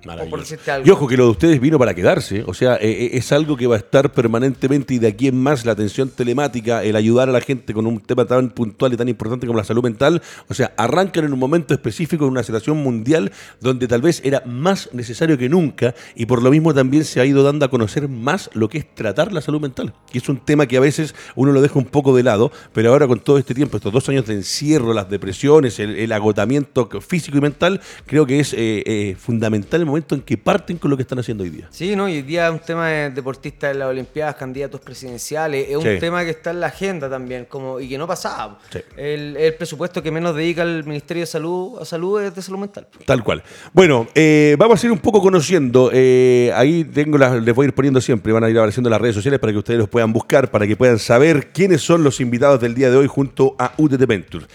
Y 0.85 0.91
ojo, 0.91 1.07
que 1.07 1.17
lo 1.17 1.25
de 1.25 1.31
ustedes 1.31 1.61
vino 1.61 1.79
para 1.79 1.95
quedarse. 1.95 2.43
O 2.47 2.53
sea, 2.53 2.77
eh, 2.81 3.11
es 3.13 3.33
algo 3.33 3.57
que 3.57 3.67
va 3.67 3.77
a 3.77 3.79
estar 3.79 4.13
permanentemente 4.13 4.95
y 4.95 4.99
de 4.99 5.09
aquí 5.09 5.29
en 5.29 5.41
más 5.41 5.65
la 5.65 5.73
atención 5.73 6.11
telemática, 6.11 6.83
el 6.83 6.97
ayudar 6.97 7.29
a 7.29 7.33
la 7.33 7.41
gente 7.41 7.73
con 7.73 7.87
un 7.87 8.01
tema 8.01 8.27
tan 8.27 8.51
puntual 8.51 8.93
y 8.93 8.97
tan 8.97 9.09
importante 9.09 9.47
como 9.47 9.59
la 9.59 9.65
salud 9.65 9.83
mental. 9.83 10.21
O 10.49 10.55
sea, 10.55 10.73
arrancan 10.77 11.25
en 11.25 11.33
un 11.33 11.39
momento 11.39 11.73
específico 11.73 12.25
en 12.25 12.33
una 12.33 12.43
situación 12.43 12.77
mundial 12.79 13.33
donde 13.61 13.89
tal 13.89 14.03
vez 14.03 14.21
era 14.25 14.43
más 14.45 14.91
necesario 14.93 15.39
que 15.39 15.49
nunca 15.49 15.95
y 16.15 16.27
por 16.27 16.43
lo 16.43 16.51
mismo 16.51 16.75
también 16.75 17.05
se 17.05 17.21
ha 17.21 17.25
ido 17.25 17.43
dando 17.43 17.65
a 17.65 17.71
conocer 17.71 18.09
aún 18.19 18.25
más 18.25 18.51
lo 18.55 18.69
que 18.69 18.79
es 18.79 18.95
tratar 18.95 19.33
la 19.33 19.41
salud 19.41 19.61
mental, 19.61 19.95
que 20.11 20.19
es 20.19 20.29
un 20.29 20.39
tema 20.39 20.67
que 20.67 20.77
a 20.77 20.81
veces 20.81 21.15
uno 21.35 21.53
lo 21.53 21.61
deja 21.61 21.79
un 21.79 21.85
poco 21.85 22.17
de 22.17 22.23
lado, 22.23 22.51
pero 22.73 22.93
ahora 22.93 23.07
con 23.07 23.21
todo 23.21 23.39
este 23.39 23.55
tiempo, 23.55 23.77
estos 23.77 23.93
dos 23.93 24.09
años 24.09 24.27
de 24.27 24.35
encierro, 24.35 24.93
las 24.93 25.09
depresiones, 25.09 25.79
el, 25.79 26.09
agotamiento 26.13 26.89
físico 27.01 27.37
y 27.37 27.41
mental, 27.41 27.81
creo 28.07 28.27
que 28.27 28.41
es 28.41 28.53
eh, 28.55 28.83
eh, 28.87 29.17
fundamental 29.19 29.81
el 29.81 29.87
momento 29.87 30.15
en 30.15 30.23
que 30.23 30.39
parten 30.39 30.79
con 30.79 30.91
lo 30.91 30.97
que 30.97 31.03
están 31.03 31.19
haciendo 31.19 31.45
hoy 31.45 31.51
día. 31.51 31.69
Sí, 31.71 31.95
¿no? 31.95 32.05
hoy 32.05 32.23
día 32.23 32.47
es 32.47 32.53
un 32.53 32.59
tema 32.61 32.89
de 32.89 33.11
deportistas 33.11 33.73
de 33.73 33.79
las 33.79 33.89
Olimpiadas, 33.89 34.35
candidatos 34.37 34.81
presidenciales, 34.81 35.69
es 35.69 35.77
un 35.77 35.99
tema 35.99 36.25
que 36.25 36.31
está 36.31 36.51
en 36.51 36.61
la 36.61 36.69
agenda 36.69 37.09
también, 37.09 37.45
como 37.45 37.79
y 37.79 37.89
que 37.89 37.99
no 37.99 38.07
pasaba. 38.07 38.59
El, 38.97 39.37
el, 39.37 39.55
presupuesto 39.55 40.03
que 40.03 40.11
menos 40.11 40.35
dedica 40.35 40.63
el 40.63 40.85
Ministerio 40.85 41.23
de 41.23 41.27
Salud 41.27 41.79
a 41.81 41.85
salud 41.85 42.23
es 42.23 42.35
de 42.35 42.43
salud 42.43 42.59
mental. 42.59 42.87
Tal 43.05 43.23
cual. 43.23 43.43
Bueno, 43.73 44.07
eh, 44.15 44.57
vamos 44.59 44.83
a 44.83 44.87
ir 44.87 44.93
un 44.93 44.99
poco 44.99 45.21
conociendo, 45.21 45.91
ahí 45.91 46.85
tengo 46.85 47.19
las, 47.19 47.41
les 47.43 47.55
voy 47.55 47.65
a 47.65 47.69
ir 47.69 47.75
poniendo 47.75 48.01
siempre, 48.09 48.33
van 48.33 48.43
a 48.43 48.49
ir 48.49 48.57
apareciendo 48.57 48.89
las 48.89 49.03
redes 49.03 49.17
sociales 49.17 49.39
para 49.39 49.53
que 49.53 49.59
ustedes 49.59 49.79
los 49.79 49.89
puedan 49.91 50.15
buscar, 50.15 50.51
para 50.51 50.67
que 50.67 50.77
puedan 50.77 50.99
saber 50.99 51.53
quiénes 51.53 51.83
son 51.83 52.03
los 52.03 52.21
invitados 52.23 52.59
del 52.59 52.75
día 52.75 52.91
de 52.91 52.97
hoy 52.97 53.07
junto 53.07 53.55
a 53.59 53.75
UTT 53.77 54.07
Venture. 54.07 54.47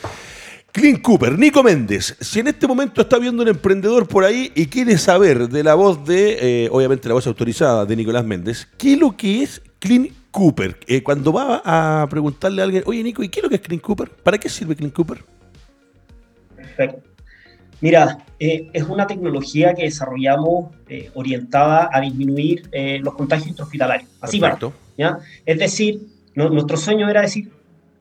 Clint 0.72 1.04
Cooper, 1.04 1.38
Nico 1.38 1.62
Méndez, 1.62 2.18
si 2.20 2.40
en 2.40 2.48
este 2.48 2.66
momento 2.66 3.02
está 3.02 3.20
viendo 3.20 3.44
un 3.44 3.50
emprendedor 3.50 4.08
por 4.08 4.24
ahí 4.24 4.52
y 4.56 4.66
quiere 4.66 4.98
saber 4.98 5.50
de 5.50 5.64
la 5.64 5.76
voz 5.76 6.04
de, 6.04 6.66
eh, 6.66 6.70
obviamente 6.72 7.08
la 7.08 7.14
voz 7.14 7.28
autorizada 7.28 7.86
de 7.86 7.96
Nicolás 7.96 8.26
Méndez, 8.26 8.68
¿qué 8.76 8.94
es 8.94 9.00
lo 9.00 9.16
que 9.16 9.44
es 9.44 9.62
Clint 9.78 10.12
Cooper? 10.32 10.80
Eh, 10.88 11.04
cuando 11.04 11.32
va 11.32 11.62
a 11.64 12.10
preguntarle 12.10 12.64
a 12.64 12.66
alguien, 12.66 12.82
oye 12.88 13.04
Nico, 13.04 13.22
¿y 13.22 13.30
qué 13.30 13.40
es 13.40 13.44
lo 13.44 13.50
que 13.50 13.58
es 13.58 13.62
Clint 13.62 13.84
Cooper? 13.84 14.10
¿Para 14.10 14.40
qué 14.40 14.50
sirve 14.50 14.76
Clint 14.76 14.96
Cooper? 14.96 15.24
Perfecto. 16.56 17.13
Mira, 17.84 18.26
eh, 18.40 18.70
es 18.72 18.84
una 18.84 19.06
tecnología 19.06 19.74
que 19.74 19.84
desarrollamos 19.84 20.72
orientada 21.16 21.90
a 21.92 22.00
disminuir 22.00 22.70
los 23.02 23.14
contagios 23.14 23.48
intrahospitalarios. 23.50 24.10
Así 24.22 24.40
va. 24.40 24.58
¿ya? 24.98 25.20
Es 25.46 25.60
decir, 25.60 26.02
nuestro 26.36 26.78
sueño 26.78 27.10
era 27.10 27.22
decir, 27.22 27.52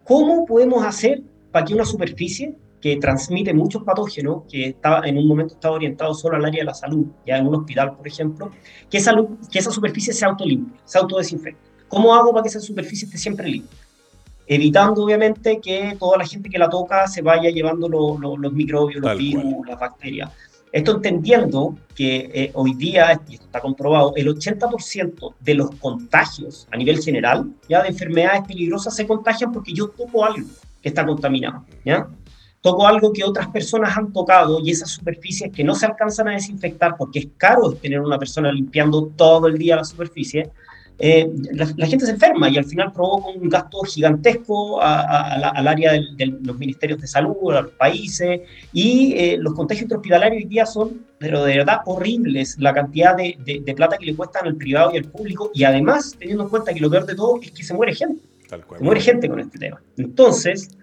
¿cómo 0.05 0.47
podemos 0.47 0.85
hacer 0.85 1.23
para 1.51 1.65
que 1.65 1.75
una 1.75 1.85
superficie 1.85 2.55
que 2.83 2.97
transmite 2.97 3.55
muchos 3.55 3.85
patógenos, 3.85 4.43
que 4.51 4.67
estaba, 4.67 5.07
en 5.07 5.17
un 5.17 5.27
momento 5.29 5.55
estaba 5.55 5.77
orientado 5.77 6.13
solo 6.15 6.37
al 6.37 6.45
área 6.45 6.63
de 6.63 6.67
la 6.67 6.75
salud, 6.75 7.07
ya 7.25 7.39
en 7.39 7.47
un 7.47 7.55
hospital, 7.55 7.97
por 7.97 8.07
ejemplo, 8.07 8.51
que 8.91 8.99
esa, 8.99 9.15
que 9.51 9.61
esa 9.61 9.71
superficie 9.71 10.13
se 10.13 10.25
autolimpie, 10.25 10.81
se 10.85 10.99
autodesinfecte. 10.99 11.71
¿Cómo 11.87 12.13
hago 12.15 12.33
para 12.33 12.43
que 12.43 12.49
esa 12.49 12.61
superficie 12.61 13.07
esté 13.07 13.19
siempre 13.19 13.49
limpia? 13.49 13.79
Evitando, 14.47 15.05
obviamente, 15.05 15.61
que 15.61 15.97
toda 15.99 16.19
la 16.19 16.27
gente 16.27 16.51
que 16.51 16.59
la 16.59 16.69
toca 16.69 17.07
se 17.07 17.23
vaya 17.23 17.51
llevando 17.51 17.89
los 17.89 18.53
microbios, 18.53 19.01
los 19.01 19.17
virus, 19.17 19.67
las 19.67 19.79
bacterias. 19.79 20.31
Esto 20.73 20.97
entendiendo 20.97 21.77
que 21.95 22.31
eh, 22.33 22.51
hoy 22.55 22.73
día, 22.75 23.21
y 23.29 23.35
esto 23.35 23.45
está 23.45 23.61
comprobado, 23.61 24.15
el 24.17 24.29
80% 24.29 25.35
de 25.39 25.55
los 25.55 25.71
contagios 25.73 26.67
a 26.73 26.79
nivel 26.79 27.03
general, 27.03 27.53
ya 27.69 27.83
de 27.83 27.91
enfermedades 27.91 28.43
peligrosas, 28.49 28.97
se 28.97 29.07
contagian 29.07 29.53
porque 29.53 29.75
yo 29.75 29.89
toco 29.89 30.25
algo 30.25 30.49
que 30.81 30.89
está 30.89 31.05
contaminado, 31.05 31.67
¿ya? 31.85 32.09
Toco 32.63 32.87
algo 32.87 33.13
que 33.13 33.23
otras 33.23 33.49
personas 33.49 33.97
han 33.99 34.13
tocado 34.13 34.61
y 34.65 34.71
esas 34.71 34.91
superficies 34.91 35.53
que 35.53 35.63
no 35.63 35.75
se 35.75 35.85
alcanzan 35.85 36.29
a 36.29 36.33
desinfectar 36.33 36.97
porque 36.97 37.19
es 37.19 37.29
caro 37.37 37.73
tener 37.73 38.01
una 38.01 38.19
persona 38.19 38.51
limpiando 38.51 39.09
todo 39.15 39.49
el 39.49 39.59
día 39.59 39.77
la 39.77 39.85
superficie, 39.85 40.51
eh, 40.99 41.29
la, 41.53 41.87
gente 41.87 42.07
se 42.07 42.13
enferma 42.13 42.49
y 42.49 42.59
al 42.59 42.65
final 42.65 42.93
provoca 42.93 43.29
un 43.29 43.49
gasto 43.49 43.83
gigantesco 43.83 44.81
al 44.81 45.67
área 45.67 45.93
de 45.93 46.39
los 46.43 46.59
ministerios 46.59 47.01
de 47.01 47.07
salud, 47.07 47.37
a 47.51 47.63
los 47.63 47.73
países, 47.73 48.43
y 48.73 49.15
eh, 49.17 49.37
los 49.39 49.55
contagios 49.55 49.83
intrahospitalarios 49.83 50.45
hoy 50.45 50.49
día 50.49 50.67
son, 50.67 51.05
pero 51.19 51.45
de 51.45 51.59
verdad, 51.59 51.79
horribles, 51.87 52.57
la 52.59 52.73
cantidad 52.73 53.17
de, 53.17 53.37
de, 53.45 53.75
plata 53.75 53.97
que 53.97 54.07
le 54.07 54.15
cuestan 54.15 54.47
al 54.47 54.57
privado 54.57 54.93
y 54.93 54.99
al 54.99 55.05
público, 55.05 55.51
y 55.55 55.65
además 55.65 56.15
teniendo 56.19 56.45
en 56.45 56.51
cuenta 56.51 56.73
que 56.73 56.81
lo 56.81 56.91
peor 56.91 57.07
de 57.07 57.15
todo 57.15 57.41
es 57.43 57.51
que 57.51 57.63
se 57.65 57.75
muere 57.75 57.95
gente. 57.95 58.23
Se 58.49 58.85
muere 58.85 59.01
gente 59.01 59.29
con 59.29 59.41
este 59.41 59.59
tema. 59.59 59.83
Entonces, 59.97 60.77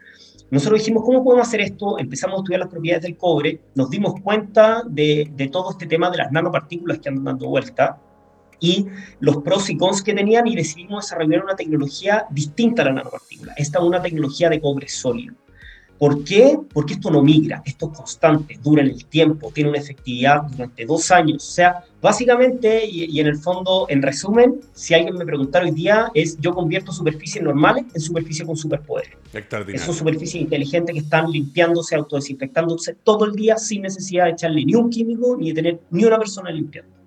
nosotros 0.49 0.79
dijimos, 0.79 1.03
¿cómo 1.03 1.23
podemos 1.23 1.47
hacer 1.47 1.61
esto? 1.61 1.99
Empezamos 1.99 2.37
a 2.37 2.39
estudiar 2.39 2.61
las 2.61 2.69
propiedades 2.69 3.03
del 3.03 3.15
cobre, 3.15 3.59
nos 3.75 3.89
dimos 3.91 4.19
cuenta 4.21 4.81
de, 4.87 5.29
de 5.35 5.47
todo 5.49 5.71
este 5.71 5.85
tema 5.85 6.09
de 6.09 6.17
las 6.17 6.31
nanopartículas 6.31 6.97
que 6.97 7.09
andan 7.09 7.25
dando 7.25 7.47
vuelta 7.47 8.01
y 8.59 8.87
los 9.19 9.37
pros 9.37 9.69
y 9.69 9.77
cons 9.77 10.01
que 10.01 10.13
tenían 10.13 10.47
y 10.47 10.55
decidimos 10.55 11.05
desarrollar 11.05 11.43
una 11.43 11.55
tecnología 11.55 12.25
distinta 12.29 12.81
a 12.81 12.85
la 12.85 12.93
nanopartícula. 12.93 13.53
Esta 13.57 13.79
es 13.79 13.85
una 13.85 14.01
tecnología 14.01 14.49
de 14.49 14.61
cobre 14.61 14.87
sólido. 14.87 15.35
¿Por 15.99 16.23
qué? 16.23 16.57
Porque 16.73 16.93
esto 16.93 17.11
no 17.11 17.21
migra, 17.21 17.61
esto 17.65 17.91
es 17.91 17.97
constante, 17.97 18.57
dura 18.63 18.81
en 18.81 18.87
el 18.87 19.05
tiempo, 19.05 19.51
tiene 19.53 19.69
una 19.69 19.79
efectividad 19.79 20.43
durante 20.43 20.85
dos 20.85 21.11
años. 21.11 21.45
O 21.45 21.51
sea, 21.51 21.83
básicamente, 22.01 22.85
y, 22.85 23.19
en 23.19 23.27
el 23.27 23.35
fondo, 23.35 23.85
en 23.89 24.01
resumen, 24.01 24.61
si 24.71 24.93
alguien 24.93 25.17
me 25.17 25.25
preguntara 25.25 25.65
hoy 25.65 25.71
día, 25.71 26.09
es 26.13 26.39
yo 26.39 26.53
convierto 26.53 26.93
superficies 26.93 27.43
normales 27.43 27.83
en 27.93 27.99
superficies 27.99 28.47
con 28.47 28.55
superpoderes. 28.55 29.17
Son 29.81 29.93
superficies 29.93 30.41
inteligentes 30.41 30.93
que 30.93 31.01
están 31.01 31.29
limpiándose, 31.29 31.97
autodesinfectándose 31.97 32.95
todo 33.03 33.25
el 33.25 33.33
día 33.33 33.57
sin 33.57 33.81
necesidad 33.81 34.23
de 34.23 34.31
echarle 34.31 34.63
ni 34.63 34.75
un 34.75 34.89
químico 34.89 35.35
ni 35.37 35.49
de 35.49 35.53
tener 35.53 35.79
ni 35.91 36.05
una 36.05 36.17
persona 36.17 36.49
limpiando. 36.49 36.98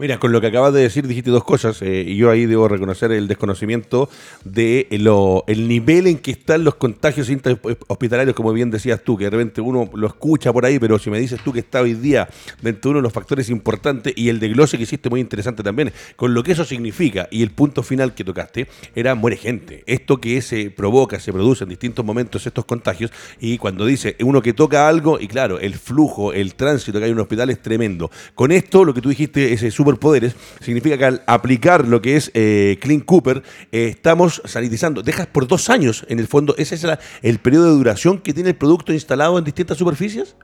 Mira, 0.00 0.18
con 0.18 0.32
lo 0.32 0.40
que 0.40 0.46
acabas 0.46 0.72
de 0.72 0.80
decir 0.80 1.06
dijiste 1.06 1.30
dos 1.30 1.44
cosas 1.44 1.82
eh, 1.82 2.06
y 2.08 2.16
yo 2.16 2.30
ahí 2.30 2.46
debo 2.46 2.68
reconocer 2.68 3.12
el 3.12 3.28
desconocimiento 3.28 4.08
de 4.46 4.86
lo, 4.92 5.44
el 5.46 5.68
nivel 5.68 6.06
en 6.06 6.16
que 6.16 6.30
están 6.30 6.64
los 6.64 6.76
contagios 6.76 7.30
hospitalarios, 7.86 8.34
como 8.34 8.50
bien 8.54 8.70
decías 8.70 9.04
tú, 9.04 9.18
que 9.18 9.24
de 9.24 9.30
repente 9.30 9.60
uno 9.60 9.90
lo 9.92 10.06
escucha 10.06 10.54
por 10.54 10.64
ahí, 10.64 10.78
pero 10.78 10.98
si 10.98 11.10
me 11.10 11.20
dices 11.20 11.38
tú 11.44 11.52
que 11.52 11.58
está 11.58 11.82
hoy 11.82 11.92
día 11.92 12.30
dentro 12.62 12.88
de 12.88 12.92
uno 12.92 12.98
de 13.00 13.02
los 13.02 13.12
factores 13.12 13.50
importantes 13.50 14.14
y 14.16 14.30
el 14.30 14.40
desglose 14.40 14.78
que 14.78 14.84
hiciste 14.84 15.10
muy 15.10 15.20
interesante 15.20 15.62
también, 15.62 15.92
con 16.16 16.32
lo 16.32 16.42
que 16.42 16.52
eso 16.52 16.64
significa 16.64 17.28
y 17.30 17.42
el 17.42 17.50
punto 17.50 17.82
final 17.82 18.14
que 18.14 18.24
tocaste, 18.24 18.68
era 18.94 19.14
muere 19.14 19.36
gente. 19.36 19.84
Esto 19.84 20.18
que 20.18 20.40
se 20.40 20.70
provoca, 20.70 21.20
se 21.20 21.30
produce 21.30 21.64
en 21.64 21.68
distintos 21.68 22.06
momentos 22.06 22.46
estos 22.46 22.64
contagios 22.64 23.12
y 23.38 23.58
cuando 23.58 23.84
dice 23.84 24.16
uno 24.20 24.40
que 24.40 24.54
toca 24.54 24.88
algo 24.88 25.20
y 25.20 25.28
claro, 25.28 25.60
el 25.60 25.74
flujo, 25.74 26.32
el 26.32 26.54
tránsito 26.54 26.98
que 26.98 27.04
hay 27.04 27.10
en 27.10 27.18
un 27.18 27.20
hospital 27.20 27.50
es 27.50 27.60
tremendo. 27.60 28.10
Con 28.34 28.50
esto, 28.50 28.86
lo 28.86 28.94
que 28.94 29.02
tú 29.02 29.10
dijiste, 29.10 29.52
ese 29.52 29.70
súper 29.70 29.89
poderes 29.98 30.36
significa 30.60 30.96
que 30.96 31.04
al 31.04 31.22
aplicar 31.26 31.86
lo 31.86 32.00
que 32.00 32.16
es 32.16 32.30
eh, 32.34 32.78
Clean 32.80 33.00
Cooper, 33.00 33.42
eh, 33.72 33.88
estamos 33.88 34.42
sanitizando. 34.44 35.02
Dejas 35.02 35.26
por 35.26 35.46
dos 35.46 35.70
años, 35.70 36.04
en 36.08 36.18
el 36.18 36.26
fondo, 36.26 36.54
¿ese 36.56 36.74
es 36.74 36.86
el 37.22 37.38
periodo 37.38 37.66
de 37.66 37.72
duración 37.72 38.18
que 38.18 38.32
tiene 38.32 38.50
el 38.50 38.56
producto 38.56 38.92
instalado 38.92 39.38
en 39.38 39.44
distintas 39.44 39.78
superficies? 39.78 40.36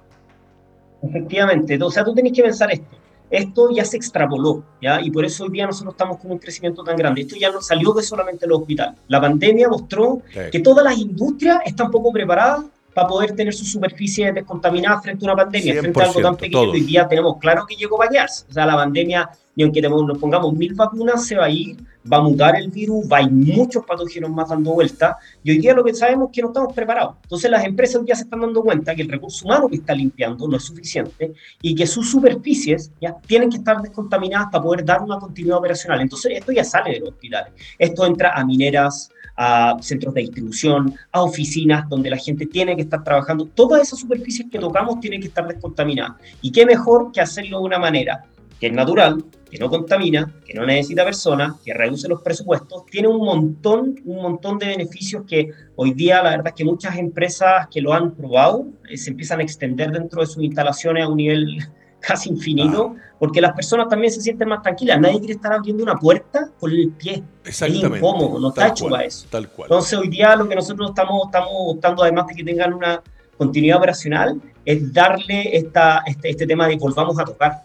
Efectivamente, 1.03 1.79
o 1.83 1.91
sea, 1.91 2.05
tú 2.05 2.15
tenés 2.15 2.33
que 2.33 2.43
pensar 2.43 2.73
esto. 2.73 2.97
Esto 3.29 3.71
ya 3.75 3.85
se 3.85 3.97
extrapoló, 3.97 4.65
¿ya? 4.81 5.01
Y 5.01 5.11
por 5.11 5.25
eso 5.25 5.45
hoy 5.45 5.51
día 5.51 5.67
nosotros 5.67 5.95
estamos 5.95 6.19
con 6.19 6.31
un 6.31 6.39
crecimiento 6.39 6.85
tan 6.85 6.97
grande. 6.97 7.23
Esto 7.23 7.35
ya 7.37 7.51
no 7.51 7.61
salió 7.61 7.93
de 7.93 8.03
solamente 8.03 8.47
los 8.47 8.61
hospitales. 8.61 9.01
La 9.09 9.21
pandemia 9.21 9.69
mostró 9.69 10.23
que 10.53 10.61
todas 10.61 10.85
las 10.85 10.97
industrias 10.97 11.59
están 11.65 11.91
poco 11.91 12.13
preparadas 12.13 12.67
para 12.97 13.09
poder 13.09 13.33
tener 13.33 13.53
su 13.53 13.67
superficie 13.67 14.33
descontaminada 14.33 15.03
frente 15.03 15.23
a 15.27 15.35
una 15.35 15.37
pandemia, 15.37 15.83
frente 15.83 16.01
a 16.01 16.07
algo 16.07 16.21
tan 16.23 16.37
pequeño. 16.37 16.71
Hoy 16.71 16.81
día 16.81 17.07
tenemos 17.07 17.37
claro 17.37 17.67
que 17.69 17.77
llegó 17.77 17.99
para 17.99 18.09
allá. 18.09 18.27
O 18.49 18.53
sea, 18.55 18.65
la 18.65 18.75
pandemia 18.75 19.31
y 19.55 19.63
aunque 19.63 19.83
nos 19.83 20.19
pongamos 20.19 20.55
mil 20.55 20.75
vacunas, 20.75 21.27
se 21.27 21.37
va 21.37 21.47
a 21.47 21.51
ir, 21.51 21.77
va 22.11 22.19
a 22.19 22.21
mutar 22.21 22.57
el 22.57 22.71
virus, 22.71 23.07
va 23.11 23.19
a 23.19 23.23
ir 23.23 23.31
muchos 23.31 23.85
patógenos 23.87 24.31
más 24.31 24.51
dando 24.51 24.73
vuelta, 24.73 25.17
y 25.43 25.51
hoy 25.51 25.59
día 25.59 25.73
lo 25.73 25.83
que 25.83 25.95
sabemos 25.95 26.29
es 26.29 26.37
que 26.37 26.43
no 26.43 26.49
estamos 26.49 26.75
preparados. 26.75 27.17
Entonces 27.23 27.51
las 27.51 27.65
empresas 27.65 28.03
ya 28.07 28.15
se 28.15 28.25
están 28.25 28.41
dando 28.41 28.63
cuenta 28.63 28.95
que 28.95 29.03
el 29.03 29.09
recurso 29.09 29.47
humano 29.47 29.69
que 29.69 29.77
está 29.77 29.95
limpiando 29.95 30.47
no 30.47 30.59
es 30.59 30.63
suficiente 30.63 31.33
y 31.63 31.75
que 31.75 31.87
sus 31.87 32.11
superficies 32.11 32.93
ya 33.01 33.17
tienen 33.27 33.49
que 33.49 33.57
estar 33.57 33.81
descontaminadas 33.81 34.49
para 34.53 34.63
poder 34.63 34.85
dar 34.85 35.01
una 35.01 35.19
continuidad 35.19 35.59
operacional. 35.59 36.03
Entonces 36.03 36.33
esto 36.35 36.53
ya 36.53 36.63
sale 36.63 36.93
de 36.93 37.01
los 37.01 37.09
hospitales. 37.11 37.55
Esto 37.79 38.05
entra 38.05 38.33
a 38.35 38.45
mineras, 38.45 39.11
a 39.37 39.77
centros 39.81 40.15
de 40.15 40.23
distribución, 40.23 40.95
a 41.13 41.23
oficinas 41.23 41.89
donde 41.89 42.11
la 42.11 42.17
gente 42.17 42.47
tiene 42.47 42.75
que 42.75 42.83
estar 42.83 43.05
trabajando. 43.05 43.47
Todas 43.47 43.83
esas 43.83 44.01
superficies 44.01 44.49
que 44.51 44.59
tocamos 44.59 45.01
tienen 45.01 45.21
que 45.21 45.29
estar 45.29 45.47
descontaminadas. 45.47 46.17
¿Y 46.41 46.51
qué 46.51 46.65
mejor 46.65 47.13
que 47.13 47.21
hacerlo 47.21 47.59
de 47.59 47.65
una 47.65 47.79
manera 47.79 48.25
que 48.59 48.69
es 48.69 48.73
natural, 48.73 49.23
que 49.51 49.59
no 49.59 49.69
contamina, 49.69 50.33
que 50.45 50.55
no 50.55 50.65
necesita 50.65 51.05
personas, 51.05 51.61
que 51.65 51.75
reduce 51.75 52.09
los 52.09 52.23
presupuestos, 52.23 52.87
tiene 52.87 53.09
un 53.09 53.19
montón, 53.19 54.01
un 54.05 54.23
montón 54.23 54.59
de 54.59 54.67
beneficios 54.67 55.25
que 55.27 55.51
hoy 55.77 55.93
día 55.93 56.23
la 56.23 56.31
verdad 56.31 56.49
es 56.49 56.55
que 56.55 56.65
muchas 56.65 56.97
empresas 56.97 57.69
que 57.71 57.81
lo 57.81 57.93
han 57.93 58.13
probado 58.13 58.67
eh, 58.89 58.97
se 58.97 59.11
empiezan 59.11 59.41
a 59.41 59.43
extender 59.43 59.93
dentro 59.93 60.21
de 60.21 60.27
sus 60.27 60.43
instalaciones 60.43 61.05
a 61.05 61.09
un 61.09 61.17
nivel 61.17 61.59
casi 62.01 62.31
infinito, 62.31 62.95
ah. 62.97 63.15
porque 63.19 63.41
las 63.41 63.53
personas 63.53 63.89
también 63.89 64.13
se 64.13 64.21
sienten 64.21 64.49
más 64.49 64.63
tranquilas. 64.63 65.01
Nadie 65.01 65.19
quiere 65.19 65.35
estar 65.35 65.53
abriendo 65.53 65.83
una 65.83 65.97
puerta 65.97 66.51
con 66.59 66.71
el 66.71 66.91
pie. 66.91 67.23
Es 67.45 67.61
incómodo, 67.63 68.39
no 68.39 68.49
está 68.49 68.69
hecho 68.69 68.89
para 68.89 69.05
eso. 69.05 69.27
Entonces 69.33 69.99
hoy 69.99 70.09
día 70.09 70.37
lo 70.37 70.49
que 70.49 70.55
nosotros 70.55 70.91
estamos, 70.91 71.27
estamos 71.27 71.53
optando, 71.53 72.03
además 72.03 72.27
de 72.29 72.35
que 72.35 72.45
tengan 72.45 72.75
una 72.75 73.03
continuidad 73.37 73.79
operacional, 73.79 74.41
es 74.67 74.93
darle 74.93 75.57
esta, 75.57 76.03
este, 76.07 76.31
este 76.31 76.47
tema 76.47 76.67
de 76.67 76.77
volvamos 76.77 77.19
a 77.19 77.25
tocar. 77.25 77.63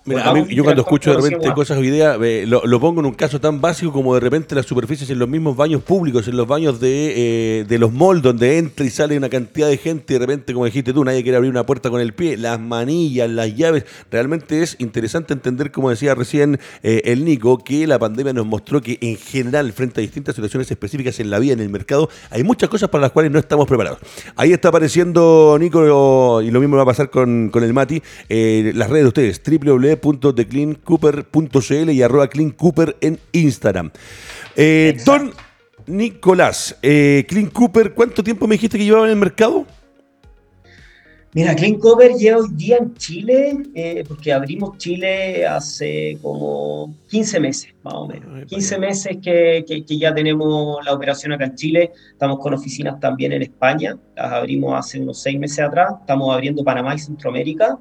yo 0.50 0.64
cuando 0.64 0.84
escucho 0.84 1.12
de 1.16 1.22
repente 1.22 1.52
cosas 1.54 1.82
día, 1.82 2.16
eh, 2.22 2.46
lo, 2.48 2.80
pongo 2.80 3.00
en 3.02 3.08
un 3.08 3.14
caso 3.14 3.42
tan 3.42 3.60
básico 3.60 3.92
como 3.92 4.14
de 4.14 4.20
repente 4.20 4.54
las 4.54 4.68
superficies 4.68 5.10
en 5.10 5.18
los 5.18 5.28
mismos 5.28 5.58
baños 5.58 5.82
públicos, 5.82 6.28
en 6.28 6.38
los 6.38 6.48
baños 6.48 6.80
de, 6.80 7.62
eh, 7.62 7.66
de 7.66 7.80
los 7.80 7.92
malls, 7.92 8.22
donde 8.22 8.60
entra 8.60 8.86
y 8.86 8.92
sale 8.92 9.18
una 9.18 9.30
cantidad 9.30 9.68
de 9.68 9.78
gente 9.78 10.14
y 10.14 10.14
de 10.14 10.20
repente, 10.20 10.54
como 10.54 10.66
dijiste 10.66 10.94
tú, 10.94 11.04
nadie 11.04 11.24
quiere 11.24 11.38
abrir 11.38 11.52
una 11.52 11.66
puerta 11.66 11.90
con 11.90 12.02
el 12.02 12.14
pie, 12.14 12.38
las 12.38 12.60
manillas, 12.60 13.30
las 13.30 13.56
llaves. 13.56 13.86
Realmente 14.12 14.62
es 14.62 14.76
interesante 14.80 15.34
entender, 15.34 15.72
como 15.72 15.90
decía 15.90 16.14
recién 16.14 16.60
eh, 16.84 17.02
el 17.06 17.26
Nico, 17.26 17.58
que 17.58 17.88
la 17.88 17.98
pandemia 17.98 18.34
nos 18.34 18.46
mostró 18.46 18.80
que 18.82 19.00
en 19.02 19.18
general, 19.18 19.72
frente 19.74 20.02
a 20.02 20.04
distintas 20.04 20.36
situaciones 20.36 20.70
específicas 20.70 21.20
en 21.20 21.32
la 21.32 21.40
vida, 21.40 21.54
en 21.54 21.62
el 21.62 21.70
mercado, 21.70 22.10
hay 22.30 22.44
muchas 22.44 22.70
cosas 22.70 22.90
para 22.90 23.02
las 23.02 23.12
cuales 23.12 23.32
no 23.32 23.40
estamos 23.40 23.68
preparados. 23.68 24.00
Ahí 24.36 24.54
está 24.54 24.70
apareciendo 24.70 25.58
Nico 25.60 26.42
y 26.42 26.52
lo 26.52 26.60
mismo 26.60 26.78
va 26.78 26.84
a 26.84 26.91
pasar 26.92 27.10
con, 27.10 27.50
el 27.54 27.74
Mati, 27.74 28.04
eh, 28.28 28.74
las 28.76 28.90
redes 28.90 29.04
de 29.04 29.08
ustedes, 29.08 29.42
www.thecleancooper.cl 29.46 31.90
y 31.90 32.02
arroba 32.02 32.28
cleancooper 32.28 32.98
en 33.02 33.20
Instagram. 33.32 33.92
Eh, 34.56 34.98
don 35.06 35.32
Nicolás, 35.88 36.78
eh, 36.82 37.26
Clean 37.28 37.48
Cooper, 37.48 37.94
¿cuánto 37.94 38.24
tiempo 38.24 38.48
me 38.48 38.56
dijiste 38.56 38.78
que 38.78 38.86
llevaba 38.86 39.06
en 39.06 39.12
el 39.12 39.18
mercado? 39.18 39.66
Mira, 41.34 41.56
Clean 41.56 41.76
Cooper 41.76 42.12
lleva 42.16 42.40
hoy 42.40 42.50
día 42.52 42.78
en 42.78 42.94
Chile, 42.96 43.58
eh, 43.74 44.04
porque 44.06 44.34
abrimos 44.34 44.78
Chile 44.78 45.48
hace 45.48 46.18
como 46.22 46.94
15 47.08 47.40
meses, 47.40 47.74
más 47.84 47.94
o 47.94 48.08
menos. 48.08 48.46
15 48.48 48.78
meses 48.78 49.18
que, 49.24 49.64
que, 49.66 49.98
ya 49.98 50.14
tenemos 50.14 50.84
la 50.86 50.94
operación 50.94 51.32
acá 51.32 51.46
en 51.46 51.56
Chile. 51.56 51.92
Estamos 52.12 52.38
con 52.40 52.54
oficinas 52.54 53.00
también 53.00 53.32
en 53.32 53.44
España. 53.44 53.98
Las 54.14 54.34
abrimos 54.34 54.78
hace 54.78 55.00
unos 55.00 55.22
6 55.22 55.40
meses 55.40 55.60
atrás. 55.60 55.94
Estamos 56.02 56.34
abriendo 56.34 56.66
Panamá 56.66 56.96
y 56.96 57.00
Centroamérica. 57.00 57.80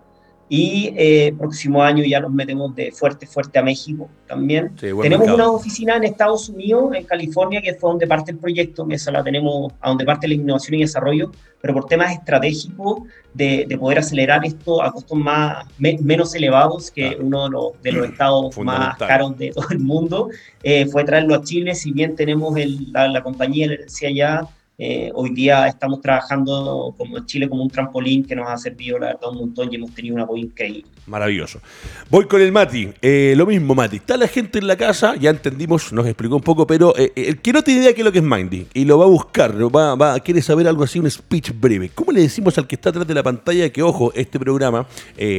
Y 0.52 0.92
eh, 0.96 1.32
próximo 1.38 1.80
año 1.80 2.02
ya 2.02 2.18
nos 2.18 2.32
metemos 2.32 2.74
de 2.74 2.90
fuerte, 2.90 3.24
fuerte 3.24 3.60
a 3.60 3.62
México 3.62 4.10
también. 4.26 4.74
tenemos 4.74 5.28
una 5.28 5.48
oficina 5.48 5.94
en 5.94 6.02
Estados 6.02 6.48
Unidos, 6.48 6.92
en 6.92 7.04
California, 7.04 7.62
que 7.62 7.72
fue 7.74 7.90
donde 7.90 8.08
parte 8.08 8.32
el 8.32 8.38
proyecto, 8.38 8.84
esa 8.90 9.12
la 9.12 9.22
tenemos, 9.22 9.72
a 9.80 9.90
donde 9.90 10.04
parte 10.04 10.26
la 10.26 10.34
innovación 10.34 10.74
y 10.74 10.80
desarrollo, 10.80 11.30
pero 11.60 11.72
por 11.72 11.86
temas 11.86 12.12
estratégicos 12.12 13.02
de, 13.32 13.64
de 13.68 13.78
poder 13.78 14.00
acelerar 14.00 14.44
esto 14.44 14.82
a 14.82 14.90
costos 14.90 15.16
más, 15.16 15.64
menos 15.78 16.34
elevados 16.34 16.90
que 16.90 17.16
uno 17.20 17.44
de 17.44 17.50
los, 17.50 17.82
de 17.82 17.92
los 17.92 18.08
estados 18.08 18.58
más 18.64 18.98
caros 18.98 19.38
de 19.38 19.52
todo 19.52 19.68
el 19.70 19.78
mundo, 19.78 20.30
eh, 20.64 20.84
fue 20.86 21.04
traerlo 21.04 21.36
a 21.36 21.44
Chile, 21.44 21.76
si 21.76 21.92
bien 21.92 22.16
tenemos 22.16 22.56
el, 22.56 22.90
la, 22.90 23.06
la 23.06 23.22
compañía, 23.22 23.68
decía 23.68 24.10
ya, 24.10 24.48
eh, 24.82 25.10
hoy 25.14 25.28
día 25.34 25.66
estamos 25.66 26.00
trabajando 26.00 26.94
como 26.96 27.18
Chile 27.26 27.50
como 27.50 27.62
un 27.62 27.68
trampolín 27.68 28.24
que 28.24 28.34
nos 28.34 28.48
ha 28.48 28.56
servido, 28.56 28.98
la 28.98 29.08
verdad, 29.08 29.28
un 29.30 29.36
montón 29.36 29.68
y 29.70 29.76
hemos 29.76 29.90
tenido 29.90 30.14
un 30.14 30.22
apoyo 30.22 30.42
increíble. 30.42 30.86
Maravilloso. 31.06 31.60
Voy 32.08 32.24
con 32.24 32.40
el 32.40 32.50
Mati. 32.50 32.88
Eh, 33.02 33.34
lo 33.36 33.44
mismo, 33.44 33.74
Mati. 33.74 33.96
Está 33.96 34.16
la 34.16 34.26
gente 34.26 34.58
en 34.58 34.66
la 34.66 34.76
casa, 34.76 35.16
ya 35.16 35.28
entendimos, 35.28 35.92
nos 35.92 36.06
explicó 36.06 36.36
un 36.36 36.42
poco, 36.42 36.66
pero 36.66 36.96
eh, 36.96 37.12
el 37.14 37.42
que 37.42 37.52
no 37.52 37.60
tiene 37.60 37.82
idea 37.82 37.92
qué 37.92 38.00
es 38.00 38.04
lo 38.06 38.12
que 38.12 38.20
es 38.20 38.24
Mindy 38.24 38.68
y 38.72 38.86
lo 38.86 38.96
va 38.96 39.04
a 39.04 39.08
buscar, 39.08 39.54
va, 39.54 39.96
va, 39.96 40.18
quiere 40.20 40.40
saber 40.40 40.66
algo 40.66 40.82
así, 40.82 40.98
un 40.98 41.10
speech 41.10 41.52
breve. 41.60 41.90
¿Cómo 41.94 42.10
le 42.10 42.22
decimos 42.22 42.56
al 42.56 42.66
que 42.66 42.76
está 42.76 42.88
atrás 42.88 43.06
de 43.06 43.12
la 43.12 43.22
pantalla 43.22 43.68
que, 43.68 43.82
ojo, 43.82 44.14
este 44.14 44.40
programa, 44.40 44.86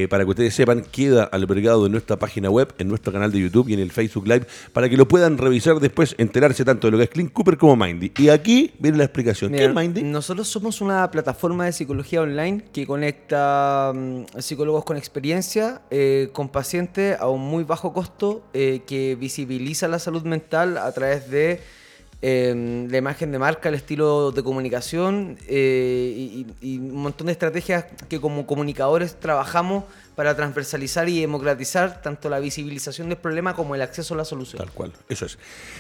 para 0.07 0.23
que 0.23 0.29
ustedes 0.29 0.53
sepan, 0.53 0.83
queda 0.83 1.23
albergado 1.23 1.87
en 1.87 1.93
nuestra 1.93 2.17
página 2.17 2.51
web, 2.51 2.75
en 2.77 2.87
nuestro 2.87 3.11
canal 3.11 3.31
de 3.31 3.39
YouTube 3.39 3.69
y 3.69 3.73
en 3.73 3.79
el 3.79 3.91
Facebook 3.91 4.27
Live, 4.27 4.45
para 4.71 4.87
que 4.87 4.97
lo 4.97 5.07
puedan 5.07 5.39
revisar 5.39 5.79
después, 5.79 6.13
enterarse 6.19 6.63
tanto 6.63 6.85
de 6.85 6.91
lo 6.91 6.97
que 6.99 7.05
es 7.05 7.09
Clean 7.09 7.29
Cooper 7.29 7.57
como 7.57 7.75
Mindy. 7.75 8.11
Y 8.19 8.29
aquí 8.29 8.71
viene 8.77 8.99
la 8.99 9.05
explicación 9.05 9.30
nosotros 10.03 10.47
somos 10.47 10.81
una 10.81 11.09
plataforma 11.11 11.65
de 11.65 11.71
psicología 11.71 12.21
online 12.21 12.63
que 12.73 12.85
conecta 12.85 13.91
mm, 13.93 14.39
psicólogos 14.39 14.83
con 14.83 14.97
experiencia 14.97 15.81
eh, 15.89 16.29
con 16.33 16.49
pacientes 16.49 17.19
a 17.19 17.27
un 17.29 17.41
muy 17.41 17.63
bajo 17.63 17.93
costo 17.93 18.43
eh, 18.53 18.81
que 18.85 19.15
visibiliza 19.15 19.87
la 19.87 19.99
salud 19.99 20.23
mental 20.23 20.77
a 20.77 20.91
través 20.91 21.29
de 21.29 21.61
em, 22.21 22.87
la 22.89 22.97
imagen 22.97 23.31
de 23.31 23.39
marca, 23.39 23.69
el 23.69 23.75
estilo 23.75 24.31
de 24.31 24.43
comunicación 24.43 25.37
eh, 25.47 26.45
y, 26.61 26.77
un 26.77 26.95
montón 26.95 27.27
de 27.27 27.33
estrategias 27.33 27.85
que 28.09 28.19
como 28.19 28.45
comunicadores 28.45 29.19
trabajamos 29.19 29.85
para 30.15 30.35
transversalizar 30.35 31.07
y 31.09 31.21
democratizar 31.21 32.01
tanto 32.01 32.29
la 32.29 32.39
visibilización 32.39 33.09
del 33.09 33.17
problema 33.17 33.55
como 33.55 33.75
el 33.75 33.81
acceso 33.81 34.13
a 34.13 34.17
la 34.17 34.25
solución. 34.25 34.57
Tal 34.57 34.71
cual, 34.71 34.91
eso 35.09 35.25
es. 35.25 35.37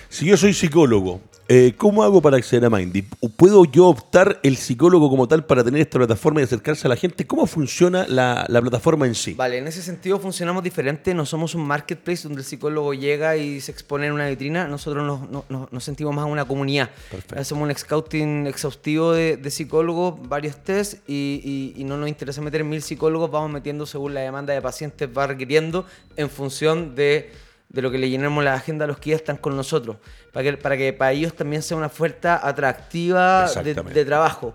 Si 0.09 0.25
yo 0.25 0.37
soy 0.37 0.53
psicólogo, 0.53 1.21
eh, 1.47 1.73
¿cómo 1.77 2.03
hago 2.03 2.21
para 2.21 2.37
acceder 2.37 2.63
a 2.65 2.69
Mindy? 2.69 3.01
¿Puedo 3.35 3.65
yo 3.65 3.87
optar 3.87 4.39
el 4.43 4.55
psicólogo 4.55 5.09
como 5.09 5.27
tal 5.27 5.45
para 5.45 5.63
tener 5.63 5.81
esta 5.81 5.97
plataforma 5.97 6.39
y 6.39 6.45
acercarse 6.45 6.87
a 6.87 6.89
la 6.89 6.95
gente? 6.95 7.27
¿Cómo 7.27 7.45
funciona 7.45 8.05
la, 8.07 8.45
plataforma 8.47 9.05
en 9.05 9.15
sí? 9.15 9.33
Vale, 9.33 9.57
en 9.57 9.67
ese 9.67 9.81
sentido 9.81 10.17
funcionamos 10.17 10.63
diferente. 10.63 11.13
No 11.13 11.25
somos 11.25 11.53
un 11.53 11.65
marketplace 11.65 12.23
donde 12.23 12.39
el 12.41 12.45
psicólogo 12.45 12.93
llega 12.93 13.35
y 13.35 13.59
se 13.59 13.71
expone 13.71 14.07
en 14.07 14.13
una 14.13 14.29
vitrina. 14.29 14.67
Nosotros 14.67 15.29
nos, 15.49 15.83
sentimos 15.83 16.15
más 16.15 16.25
una 16.25 16.45
comunidad. 16.45 16.89
Hacemos 17.35 17.63
un 17.63 17.75
scouting 17.75 18.47
exhaustivo 18.47 19.11
de, 19.11 19.51
psicólogos, 19.51 20.15
varios 20.29 20.55
tests 20.63 21.01
y, 21.05 21.73
y 21.75 21.83
no 21.83 21.97
nos 21.97 22.07
interesa 22.07 22.41
meter 22.41 22.63
mil 22.63 22.81
psicólogos, 22.81 23.29
vamos 23.29 23.51
metiendo 23.51 23.85
según 23.85 24.13
la 24.13 24.20
demanda 24.21 24.53
de 24.53 24.61
pacientes 24.61 25.09
va 25.15 25.27
requiriendo 25.27 25.85
en 26.15 26.29
función 26.29 26.95
de, 26.95 27.31
lo 27.69 27.91
que 27.91 27.97
le 27.97 28.09
llenemos 28.09 28.43
la 28.43 28.53
agenda 28.53 28.85
a 28.85 28.87
los 28.87 28.97
que 28.97 29.11
ya 29.11 29.15
están 29.15 29.37
con 29.37 29.55
nosotros, 29.55 29.97
para 30.31 30.43
que 30.43 30.57
para, 30.57 30.77
que 30.77 30.93
para 30.93 31.11
ellos 31.11 31.33
también 31.33 31.61
sea 31.61 31.77
una 31.77 31.87
oferta 31.87 32.47
atractiva 32.47 33.49
de, 33.63 34.05
trabajo. 34.05 34.53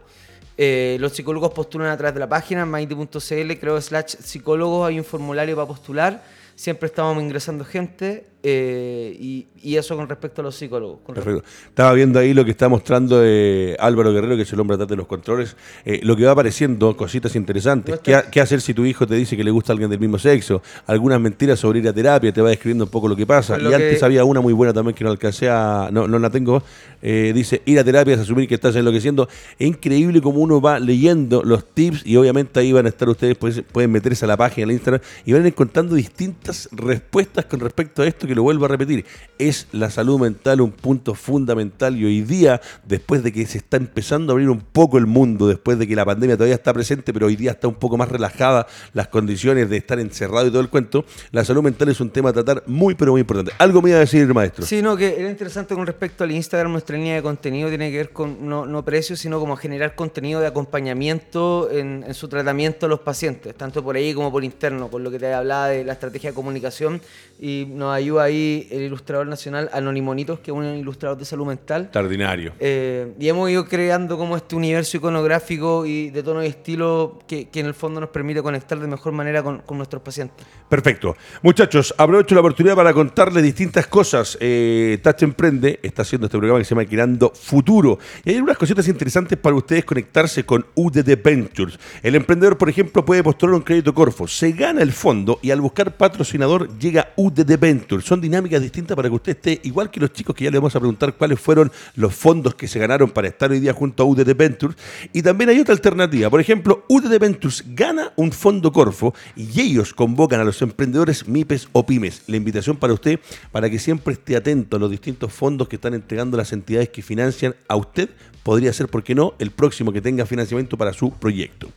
Eh, 0.59 0.97
los 1.01 1.13
psicólogos 1.13 1.53
postulan 1.53 1.89
a 1.89 1.97
través 1.97 2.15
de 2.15 2.21
la 2.21 2.29
página 2.29 2.65
mighty.cl, 2.65 3.53
creo 3.61 3.81
slash 3.81 4.17
psicólogos, 4.21 4.89
hay 4.89 4.99
un 4.99 5.05
formulario 5.05 5.55
para 5.55 5.69
postular 5.69 6.23
siempre 6.57 6.87
estábamos 6.87 7.23
ingresando 7.23 7.65
gente 7.65 8.27
eh, 8.49 9.17
y, 9.19 9.47
eso 9.77 9.97
con 9.97 10.09
respecto 10.09 10.41
a 10.41 10.45
los 10.45 10.55
psicólogos. 10.55 11.01
Perfecto. 11.13 11.43
Estaba 11.69 11.93
viendo 11.93 12.21
ahí 12.21 12.33
lo 12.33 12.45
que 12.45 12.53
está 12.53 12.69
mostrando 12.69 13.21
eh, 13.25 13.77
Álvaro 13.81 14.13
Guerrero, 14.13 14.37
que 14.37 14.43
es 14.43 14.53
el 14.53 14.61
hombre 14.61 14.77
atrás 14.77 14.89
de 14.89 14.95
los 14.95 15.09
controles, 15.09 15.57
eh, 15.85 15.99
lo 16.05 16.17
que 16.17 16.25
va 16.25 16.31
apareciendo, 16.31 16.97
cositas 16.97 17.35
interesantes. 17.35 17.99
¿Qué, 17.99 18.41
hacer 18.41 18.61
si 18.61 18.73
tu 18.73 18.85
hijo 18.85 19.05
te 19.05 19.17
dice 19.17 19.37
que 19.37 19.43
le 19.43 19.51
gusta 19.51 19.73
a 19.73 19.75
alguien 19.75 19.91
del 19.91 19.99
mismo 19.99 20.19
sexo? 20.19 20.63
Algunas 20.87 21.21
mentiras 21.21 21.59
sobre 21.59 21.81
ir 21.81 21.89
a 21.89 21.93
terapia, 21.93 22.33
te 22.33 22.41
va 22.41 22.51
describiendo 22.51 22.85
un 22.85 22.91
poco 22.91 23.09
lo 23.09 23.17
que 23.17 23.27
pasa. 23.27 23.59
y 23.61 23.75
antes 23.75 24.01
había 24.05 24.23
una 24.23 24.41
muy 24.41 24.53
buena 24.53 24.73
también 24.73 24.95
que 24.95 25.03
no 25.03 25.11
alcancé 25.11 25.49
a... 25.51 25.89
No, 25.91 26.07
no 26.07 26.21
la 26.21 26.31
tengo. 26.31 26.63
dice, 27.03 27.63
ir 27.65 27.81
a 27.81 27.85
terapia 27.85 28.15
es 28.15 28.21
asumir 28.21 28.49
que 28.49 28.55
estás 28.55 28.77
enloqueciendo. 28.77 29.29
Es 29.59 29.67
increíble 29.67 30.23
como 30.23 30.39
uno 30.39 30.61
va 30.61 30.79
leyendo 30.79 31.43
los 31.43 31.65
tips 31.65 32.07
y 32.07 32.17
obviamente 32.17 32.61
ahí 32.61 32.71
van 32.71 32.87
a 32.87 32.91
estar 32.91 33.09
ustedes, 33.09 33.37
pues, 33.37 33.63
pueden 33.73 33.91
meterse 33.91 34.25
a 34.25 34.29
la 34.29 34.37
página, 34.37 34.67
al 34.67 34.71
Instagram, 34.73 35.01
y 35.25 35.33
van 35.33 35.45
encontrando 35.45 35.97
distintas 35.97 36.69
respuestas 36.71 37.47
con 37.47 37.59
respecto 37.59 38.03
a 38.03 38.07
esto 38.07 38.29
que 38.29 38.36
lo 38.37 38.43
vuelvo 38.43 38.67
a 38.67 38.69
repetir. 38.69 39.05
Es 39.39 39.67
la 39.73 39.91
salud 39.91 40.21
mental 40.21 40.61
un 40.61 40.71
punto 40.71 41.15
fundamental 41.15 41.97
y 41.97 42.05
hoy 42.05 42.21
día, 42.21 42.61
después 42.85 43.23
de 43.23 43.33
que 43.33 43.47
se 43.47 43.59
está 43.59 43.79
empezando 43.79 44.33
a 44.33 44.35
abrir 44.35 44.51
un 44.51 44.61
poco 44.61 44.99
el 44.99 45.07
mundo, 45.07 45.49
después 45.49 45.79
de 45.79 45.89
que 45.89 45.97
la 45.97 46.05
pandemia 46.05 46.37
todavía 46.37 46.55
está 46.55 46.73
presente, 46.73 47.13
pero 47.13 47.27
hoy 47.27 47.37
día 47.37 47.53
está 47.53 47.67
un 47.67 47.75
poco 47.75 47.97
más 47.97 48.09
relajada 48.09 48.67
las 48.93 49.09
condiciones 49.09 49.69
de 49.71 49.79
estar 49.79 49.99
encerrado 49.99 50.47
y 50.47 50.51
todo 50.51 50.61
el 50.61 50.69
cuento, 50.69 51.05
la 51.33 51.45
salud 51.45 51.63
mental 51.63 51.89
es 51.89 52.01
un 52.01 52.11
tema 52.11 52.31
a 52.31 52.33
tratar 52.35 52.63
muy, 52.67 52.95
pero 52.95 53.13
muy 53.13 53.23
importante. 53.23 53.53
¿Algo 53.59 53.81
me 53.81 53.91
iba 53.91 53.97
a 53.97 54.01
decir, 54.01 54.33
maestro? 54.33 54.67
Sí, 54.67 54.83
no, 54.83 54.97
que 54.97 55.19
era 55.19 55.31
interesante 55.31 55.75
con 55.75 55.87
respecto 55.87 56.23
al 56.23 56.31
Instagram, 56.31 56.73
nuestra 56.73 56.97
línea 56.97 57.15
de 57.15 57.23
contenido 57.23 57.71
tiene 57.71 57.91
que 57.91 57.97
ver 57.97 58.11
con 58.11 58.47
no, 58.47 58.67
no 58.67 58.85
precios, 58.85 59.19
sino 59.19 59.41
como 59.41 59.57
generar 59.57 59.95
contenido 59.95 60.41
de 60.41 60.47
acompañamiento 60.47 61.71
en, 61.71 62.05
en 62.07 62.15
su 62.15 62.29
tratamiento 62.29 62.85
a 62.85 62.89
los 62.91 63.01
pacientes, 63.01 63.55
tanto 63.55 63.83
por 63.83 63.97
ahí 63.97 64.13
como 64.13 64.31
por 64.31 64.45
interno, 64.45 64.89
con 64.89 65.03
lo 65.03 65.11
que 65.11 65.19
te 65.19 65.33
hablaba 65.33 65.69
de 65.69 65.85
la 65.85 65.95
estrategia 65.95 66.35
comunicación 66.35 67.01
y 67.41 67.67
nos 67.69 67.95
ayuda 67.95 68.25
ahí 68.27 68.69
el 68.71 68.83
ilustrador 68.83 69.27
nacional 69.27 69.71
Anonimonitos, 69.73 70.41
que 70.41 70.51
es 70.51 70.57
un 70.57 70.65
ilustrador 70.65 71.19
de 71.19 71.25
salud 71.25 71.47
mental. 71.47 71.83
Extraordinario. 71.83 72.53
Eh, 72.59 73.15
y 73.19 73.29
hemos 73.29 73.51
ido 73.51 73.65
creando 73.67 74.19
como 74.19 74.37
este 74.37 74.57
universo 74.57 74.97
iconográfico 74.97 75.87
y 75.87 76.11
de 76.11 76.23
tono 76.23 76.43
y 76.43 76.47
estilo 76.47 77.19
que, 77.27 77.49
en 77.55 77.67
el 77.67 77.75
fondo 77.75 78.01
nos 78.01 78.11
permite 78.11 78.43
conectar 78.43 78.79
de 78.79 78.87
mejor 78.87 79.13
manera 79.13 79.43
con, 79.43 79.63
nuestros 79.71 80.03
pacientes. 80.03 80.47
Perfecto. 80.69 81.17
Muchachos, 81.43 81.95
aprovecho 81.97 82.35
la 82.35 82.41
oportunidad 82.41 82.75
para 82.75 82.93
contarles 82.93 83.43
distintas 83.43 83.87
cosas. 83.87 84.37
Eh, 84.41 84.99
Touch 85.03 85.23
Emprende 85.23 85.81
está 85.83 86.03
haciendo 86.03 86.27
este 86.27 86.39
programa 86.39 86.59
que 86.61 86.65
se 86.65 86.75
llama 86.75 86.87
Creando 86.87 87.33
Futuro. 87.35 87.99
Y 88.25 88.31
hay 88.31 88.41
unas 88.41 88.57
cositas 88.57 88.89
interesantes 88.89 89.39
para 89.39 89.57
ustedes 89.57 89.85
conectarse 89.85 90.45
con 90.45 90.67
UDD 90.75 91.23
Ventures. 91.23 91.79
El 92.03 92.15
emprendedor, 92.15 92.59
por 92.59 92.69
ejemplo, 92.69 93.05
puede 93.05 93.23
postular 93.23 93.55
un 93.55 93.63
crédito 93.63 93.95
Corfo, 93.95 94.27
se 94.29 94.53
gana 94.53 94.83
el 94.83 94.93
fondo 94.93 95.39
y 95.43 95.51
al 95.51 95.61
buscar 95.61 95.97
patrocinadores 95.97 96.71
llega 96.79 97.13
UDD 97.17 97.59
Venture. 97.59 98.03
Son 98.03 98.16
dinámicas 98.21 98.63
distintas 98.63 98.97
para 98.97 99.09
que 99.09 99.15
usted 99.15 99.33
esté, 99.33 99.61
igual 99.65 99.91
que 99.91 100.01
los 100.01 100.13
chicos 100.13 100.35
que 100.35 100.45
ya 100.45 100.51
le 100.51 100.59
vamos 100.59 100.75
a 100.77 100.81
preguntar 100.81 101.15
cuáles 101.15 101.41
fueron 101.41 101.71
los 101.95 102.15
fondos 102.15 102.55
que 102.55 102.69
se 102.69 102.79
ganaron 102.79 103.11
para 103.11 103.29
estar 103.29 103.51
hoy 103.51 103.61
día 103.61 103.73
junto 103.73 104.03
a 104.03 104.07
UDD 104.07 104.37
Ventures. 104.37 104.77
Y 105.13 105.23
también 105.23 105.51
hay 105.51 105.61
otra 105.61 105.75
alternativa. 105.75 106.31
Por 106.31 106.41
ejemplo, 106.41 106.85
UDD 106.89 107.19
Ventures 107.19 107.65
gana 107.69 108.13
un 108.17 108.33
fondo 108.33 108.73
Corfo 108.73 109.15
y 109.35 109.61
ellos 109.61 109.95
convocan 109.95 110.41
a 110.41 110.45
los 110.45 110.61
emprendedores 110.63 111.27
MIPES 111.27 111.69
o 111.73 111.87
PYMES. 111.87 112.23
La 112.27 112.37
invitación 112.37 112.77
para 112.77 112.93
usted 112.93 113.21
para 113.53 113.71
que 113.71 113.79
siempre 113.79 114.15
esté 114.15 114.37
atento 114.37 114.77
a 114.77 114.81
los 114.81 114.91
distintos 114.91 115.33
fondos 115.33 115.69
que 115.69 115.77
están 115.77 115.95
entregando 115.95 116.37
las 116.37 116.53
entidades 116.53 116.89
que 116.91 117.03
financian 117.03 117.55
a 117.69 117.77
usted. 117.77 118.11
Podría 118.43 118.73
ser, 118.73 118.89
¿por 118.89 119.03
qué 119.03 119.15
no?, 119.15 119.35
el 119.39 119.51
próximo 119.51 119.93
que 119.93 120.01
tenga 120.01 120.25
financiamiento 120.25 120.77
para 120.77 120.93
su 120.93 121.11
proyecto. 121.11 121.69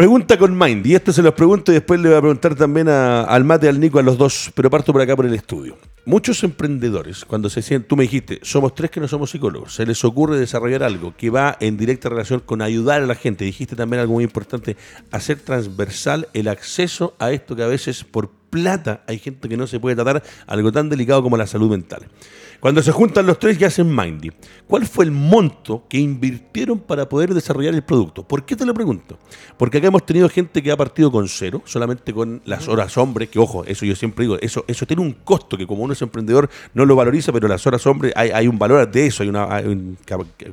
Pregunta 0.00 0.38
con 0.38 0.56
Mind, 0.56 0.86
y 0.86 0.94
esto 0.94 1.12
se 1.12 1.20
los 1.20 1.34
pregunto 1.34 1.70
y 1.72 1.74
después 1.74 2.00
le 2.00 2.08
voy 2.08 2.16
a 2.16 2.22
preguntar 2.22 2.54
también 2.54 2.88
al 2.88 3.44
Mate 3.44 3.68
al 3.68 3.78
Nico, 3.78 3.98
a 3.98 4.02
los 4.02 4.16
dos, 4.16 4.50
pero 4.54 4.70
parto 4.70 4.94
por 4.94 5.02
acá 5.02 5.14
por 5.14 5.26
el 5.26 5.34
estudio. 5.34 5.76
Muchos 6.06 6.42
emprendedores, 6.42 7.26
cuando 7.26 7.50
se 7.50 7.60
sienten, 7.60 7.86
tú 7.86 7.96
me 7.96 8.04
dijiste, 8.04 8.40
somos 8.42 8.74
tres 8.74 8.90
que 8.90 8.98
no 8.98 9.06
somos 9.06 9.30
psicólogos, 9.30 9.74
se 9.74 9.84
les 9.84 10.02
ocurre 10.02 10.38
desarrollar 10.38 10.84
algo 10.84 11.14
que 11.18 11.28
va 11.28 11.54
en 11.60 11.76
directa 11.76 12.08
relación 12.08 12.40
con 12.40 12.62
ayudar 12.62 13.02
a 13.02 13.06
la 13.06 13.14
gente. 13.14 13.44
Dijiste 13.44 13.76
también 13.76 14.00
algo 14.00 14.14
muy 14.14 14.24
importante, 14.24 14.78
hacer 15.10 15.38
transversal 15.40 16.28
el 16.32 16.48
acceso 16.48 17.14
a 17.18 17.30
esto 17.32 17.54
que 17.54 17.62
a 17.62 17.66
veces 17.66 18.02
por 18.02 18.30
plata 18.48 19.04
hay 19.06 19.18
gente 19.18 19.50
que 19.50 19.58
no 19.58 19.66
se 19.66 19.80
puede 19.80 19.96
tratar 19.96 20.22
algo 20.46 20.72
tan 20.72 20.88
delicado 20.88 21.22
como 21.22 21.36
la 21.36 21.46
salud 21.46 21.70
mental. 21.70 22.06
Cuando 22.60 22.82
se 22.82 22.92
juntan 22.92 23.26
los 23.26 23.38
tres 23.38 23.58
y 23.58 23.64
hacen 23.64 23.94
Mindy, 23.94 24.30
¿cuál 24.66 24.86
fue 24.86 25.06
el 25.06 25.10
monto 25.10 25.84
que 25.88 25.98
invirtieron 25.98 26.78
para 26.78 27.08
poder 27.08 27.32
desarrollar 27.32 27.74
el 27.74 27.82
producto? 27.82 28.22
¿Por 28.22 28.44
qué 28.44 28.54
te 28.54 28.66
lo 28.66 28.74
pregunto? 28.74 29.18
Porque 29.56 29.78
acá 29.78 29.86
hemos 29.86 30.04
tenido 30.04 30.28
gente 30.28 30.62
que 30.62 30.70
ha 30.70 30.76
partido 30.76 31.10
con 31.10 31.26
cero, 31.26 31.62
solamente 31.64 32.12
con 32.12 32.42
las 32.44 32.68
horas 32.68 32.98
hombre, 32.98 33.28
que 33.28 33.38
ojo, 33.38 33.64
eso 33.64 33.86
yo 33.86 33.96
siempre 33.96 34.24
digo, 34.24 34.38
eso, 34.42 34.66
eso 34.68 34.86
tiene 34.86 35.02
un 35.02 35.12
costo 35.12 35.56
que 35.56 35.66
como 35.66 35.84
uno 35.84 35.94
es 35.94 36.02
emprendedor 36.02 36.50
no 36.74 36.84
lo 36.84 36.94
valoriza, 36.94 37.32
pero 37.32 37.48
las 37.48 37.66
horas 37.66 37.86
hombre 37.86 38.12
hay, 38.14 38.28
hay 38.30 38.46
un 38.46 38.58
valor 38.58 38.90
de 38.90 39.06
eso, 39.06 39.22
hay, 39.22 39.30
una, 39.30 39.54
hay 39.54 39.64
un 39.64 39.96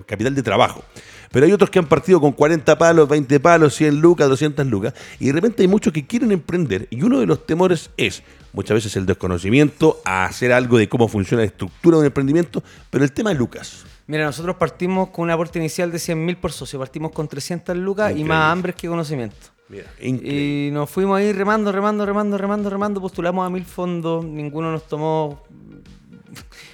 capital 0.06 0.34
de 0.34 0.43
trabajo. 0.43 0.84
Pero 1.31 1.45
hay 1.45 1.51
otros 1.51 1.69
que 1.69 1.79
han 1.79 1.87
partido 1.87 2.19
con 2.21 2.31
40 2.31 2.77
palos, 2.77 3.07
20 3.09 3.39
palos, 3.39 3.75
100 3.75 3.99
lucas, 3.99 4.29
200 4.29 4.65
lucas. 4.67 4.93
Y 5.19 5.27
de 5.27 5.33
repente 5.33 5.61
hay 5.63 5.67
muchos 5.67 5.93
que 5.93 6.05
quieren 6.05 6.31
emprender. 6.31 6.87
Y 6.89 7.01
uno 7.03 7.19
de 7.19 7.25
los 7.25 7.45
temores 7.45 7.89
es 7.97 8.23
muchas 8.53 8.75
veces 8.75 8.95
el 8.95 9.05
desconocimiento 9.05 10.01
a 10.05 10.25
hacer 10.25 10.51
algo 10.51 10.77
de 10.77 10.89
cómo 10.89 11.07
funciona 11.07 11.41
la 11.41 11.47
estructura 11.47 11.97
de 11.97 12.01
un 12.01 12.05
emprendimiento. 12.07 12.63
Pero 12.89 13.03
el 13.03 13.11
tema 13.11 13.31
de 13.31 13.35
lucas. 13.35 13.85
Mira, 14.07 14.25
nosotros 14.25 14.55
partimos 14.55 15.09
con 15.09 15.23
un 15.23 15.31
aporte 15.31 15.59
inicial 15.59 15.91
de 15.91 15.97
100.000 15.97 16.37
por 16.37 16.51
socio. 16.51 16.79
Partimos 16.79 17.11
con 17.11 17.27
300 17.27 17.75
lucas 17.75 18.15
y 18.15 18.23
más 18.23 18.51
hambre 18.51 18.73
que 18.73 18.87
conocimiento. 18.87 19.35
Mira, 19.69 19.85
y 19.99 20.69
nos 20.71 20.89
fuimos 20.89 21.17
ahí 21.17 21.33
remando, 21.33 21.73
remando, 21.73 22.05
remando, 22.05 22.37
remando, 22.37 22.69
remando. 22.69 23.01
Postulamos 23.01 23.45
a 23.45 23.49
mil 23.49 23.65
fondos. 23.65 24.23
Ninguno 24.23 24.71
nos 24.71 24.87
tomó 24.87 25.43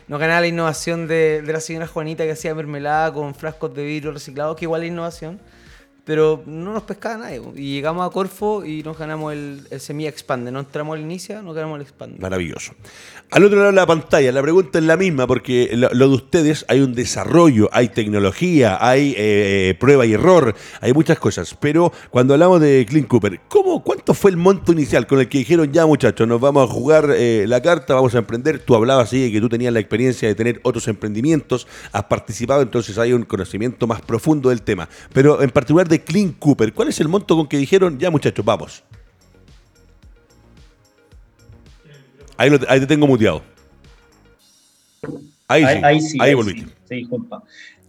no 0.08 0.18
ganaba 0.18 0.42
la 0.42 0.48
innovación 0.48 1.08
de, 1.08 1.44
la 1.46 1.60
señora 1.60 1.88
Juanita 1.88 2.24
que 2.24 2.32
hacía 2.32 2.54
mermelada 2.56 3.14
con 3.14 3.36
frascos 3.36 3.74
de 3.74 3.84
vidrio 3.84 4.12
reciclados, 4.12 4.56
que 4.56 4.66
igual 4.66 4.84
es 4.84 4.90
innovación 4.90 5.40
pero 6.06 6.44
no 6.46 6.74
nos 6.74 6.84
pescaba 6.84 7.18
nadie. 7.18 7.42
Y 7.56 7.76
llegamos 7.76 8.06
a 8.06 8.12
Corfo 8.12 8.66
y 8.66 8.84
nos 8.84 8.98
ganamos 8.98 9.32
el, 9.34 9.62
el 9.70 9.80
Semilla 9.80 10.10
Expande. 10.10 10.52
No 10.52 10.60
entramos 10.60 10.96
al 10.96 11.02
inicio, 11.02 11.42
nos 11.42 11.56
ganamos 11.56 11.78
el 11.78 11.84
Expande. 11.84 12.20
Maravilloso. 12.20 12.74
Al 13.32 13.44
otro 13.46 13.58
lado 13.58 13.72
de 13.72 13.76
la 13.76 13.88
pantalla, 13.88 14.32
la 14.32 14.42
pregunta 14.42 14.80
es 14.80 14.86
la 14.86 14.98
misma, 14.98 15.26
porque 15.26 15.72
lo, 15.74 15.90
de 15.90 16.06
ustedes 16.14 16.66
hay 16.68 16.82
un 16.82 16.94
desarrollo, 16.94 17.70
hay 17.72 17.90
tecnología, 17.90 18.78
hay 18.80 19.16
eh, 19.18 19.76
prueba 19.80 20.06
y 20.06 20.14
error, 20.14 20.54
hay 20.82 20.94
muchas 20.94 21.18
cosas. 21.18 21.56
Pero 21.60 21.92
cuando 22.12 22.34
hablamos 22.34 22.62
de 22.62 22.86
Clint 22.88 23.08
Cooper, 23.08 23.40
¿cómo, 23.48 23.82
¿cuánto 23.84 24.14
fue 24.14 24.30
el 24.30 24.38
monto 24.38 24.72
inicial 24.72 25.08
con 25.08 25.20
el 25.20 25.30
que 25.30 25.40
dijeron, 25.40 25.72
ya 25.72 25.86
muchachos, 25.86 26.28
nos 26.28 26.40
vamos 26.40 26.70
a 26.70 26.72
jugar 26.72 27.12
eh, 27.16 27.46
la 27.48 27.62
carta, 27.62 27.96
vamos 27.96 28.14
a 28.14 28.20
emprender? 28.20 28.60
Tú 28.60 28.76
hablabas 28.76 29.08
así 29.08 29.22
de 29.22 29.32
que 29.32 29.42
tú 29.42 29.50
tenías 29.50 29.74
la 29.74 29.80
experiencia 29.80 30.28
de 30.28 30.36
tener 30.36 30.60
otros 30.64 30.88
emprendimientos, 30.88 31.66
has 31.92 32.04
participado, 32.04 32.62
entonces 32.62 32.98
hay 32.98 33.14
un 33.14 33.24
conocimiento 33.24 33.88
más 33.88 34.02
profundo 34.02 34.50
del 34.50 34.62
tema. 34.62 34.88
Pero 35.12 35.42
en 35.42 35.50
particular 35.50 35.88
de 35.94 36.04
Clint 36.04 36.38
Cooper. 36.40 36.74
¿Cuál 36.74 36.90
es 36.90 37.00
el 37.00 37.08
monto 37.08 37.36
con 37.36 37.48
que 37.48 37.58
dijeron, 37.58 37.98
ya 38.00 38.12
muchachos, 38.12 38.44
vamos? 38.44 38.84
Ahí, 42.36 42.50
te 42.50 42.88
tengo 42.88 43.08
muteado. 43.08 43.44
Ahí, 45.48 45.62
sí, 45.62 45.82
ahí, 45.84 46.02
sí, 46.02 46.18
ahí, 46.20 46.36
disculpa. 46.90 47.44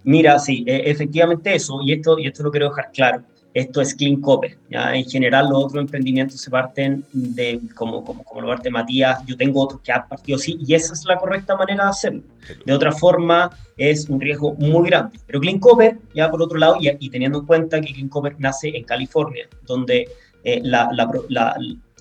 Mira, 0.05 0.38
sí, 0.38 0.64
e, 0.67 0.90
efectivamente 0.90 1.55
eso, 1.55 1.81
y 1.83 1.93
esto, 1.93 2.19
y 2.19 2.27
esto 2.27 2.43
lo 2.43 2.51
quiero 2.51 2.69
dejar 2.69 2.90
claro, 2.93 3.23
esto 3.55 3.81
es 3.81 3.95
Clean 3.95 4.21
Copper. 4.21 4.59
¿ya? 4.69 4.95
En 4.95 5.05
general, 5.05 5.49
los 5.49 5.64
otros 5.64 5.81
emprendimientos 5.81 6.40
se 6.40 6.51
parten 6.51 7.05
de, 7.12 7.61
como, 7.75 8.05
como, 8.05 8.25
como 8.25 8.40
lo 8.40 8.49
parte 8.49 8.69
Matías, 8.69 9.25
yo 9.27 9.37
tengo 9.37 9.62
otros 9.62 9.81
que 9.81 9.93
han 9.93 10.07
partido 10.09 10.37
así, 10.37 10.59
y 10.67 10.75
esa 10.75 10.93
es 10.93 11.05
la 11.05 11.17
correcta 11.17 11.57
manera 11.57 11.85
de 11.85 11.90
hacerlo. 11.90 12.23
De 12.67 12.73
otra 12.73 12.93
forma, 12.93 13.51
es 13.77 14.09
un 14.09 14.21
riesgo 14.21 14.55
muy 14.55 14.88
grande. 14.88 15.19
Pero 15.27 15.40
Clean 15.40 15.59
Copper, 15.59 15.99
ya 16.14 16.31
por 16.31 16.43
otro 16.43 16.59
lado, 16.59 16.77
y, 16.81 17.09
teniendo 17.09 17.38
en 17.38 17.47
cuenta 17.47 17.81
que 17.81 17.93
Clean 17.93 18.09
Copper 18.09 18.35
nace 18.38 18.77
en 18.77 18.85
California, 18.85 19.49
donde 19.62 20.09
eh, 20.43 20.61
la, 20.62 20.90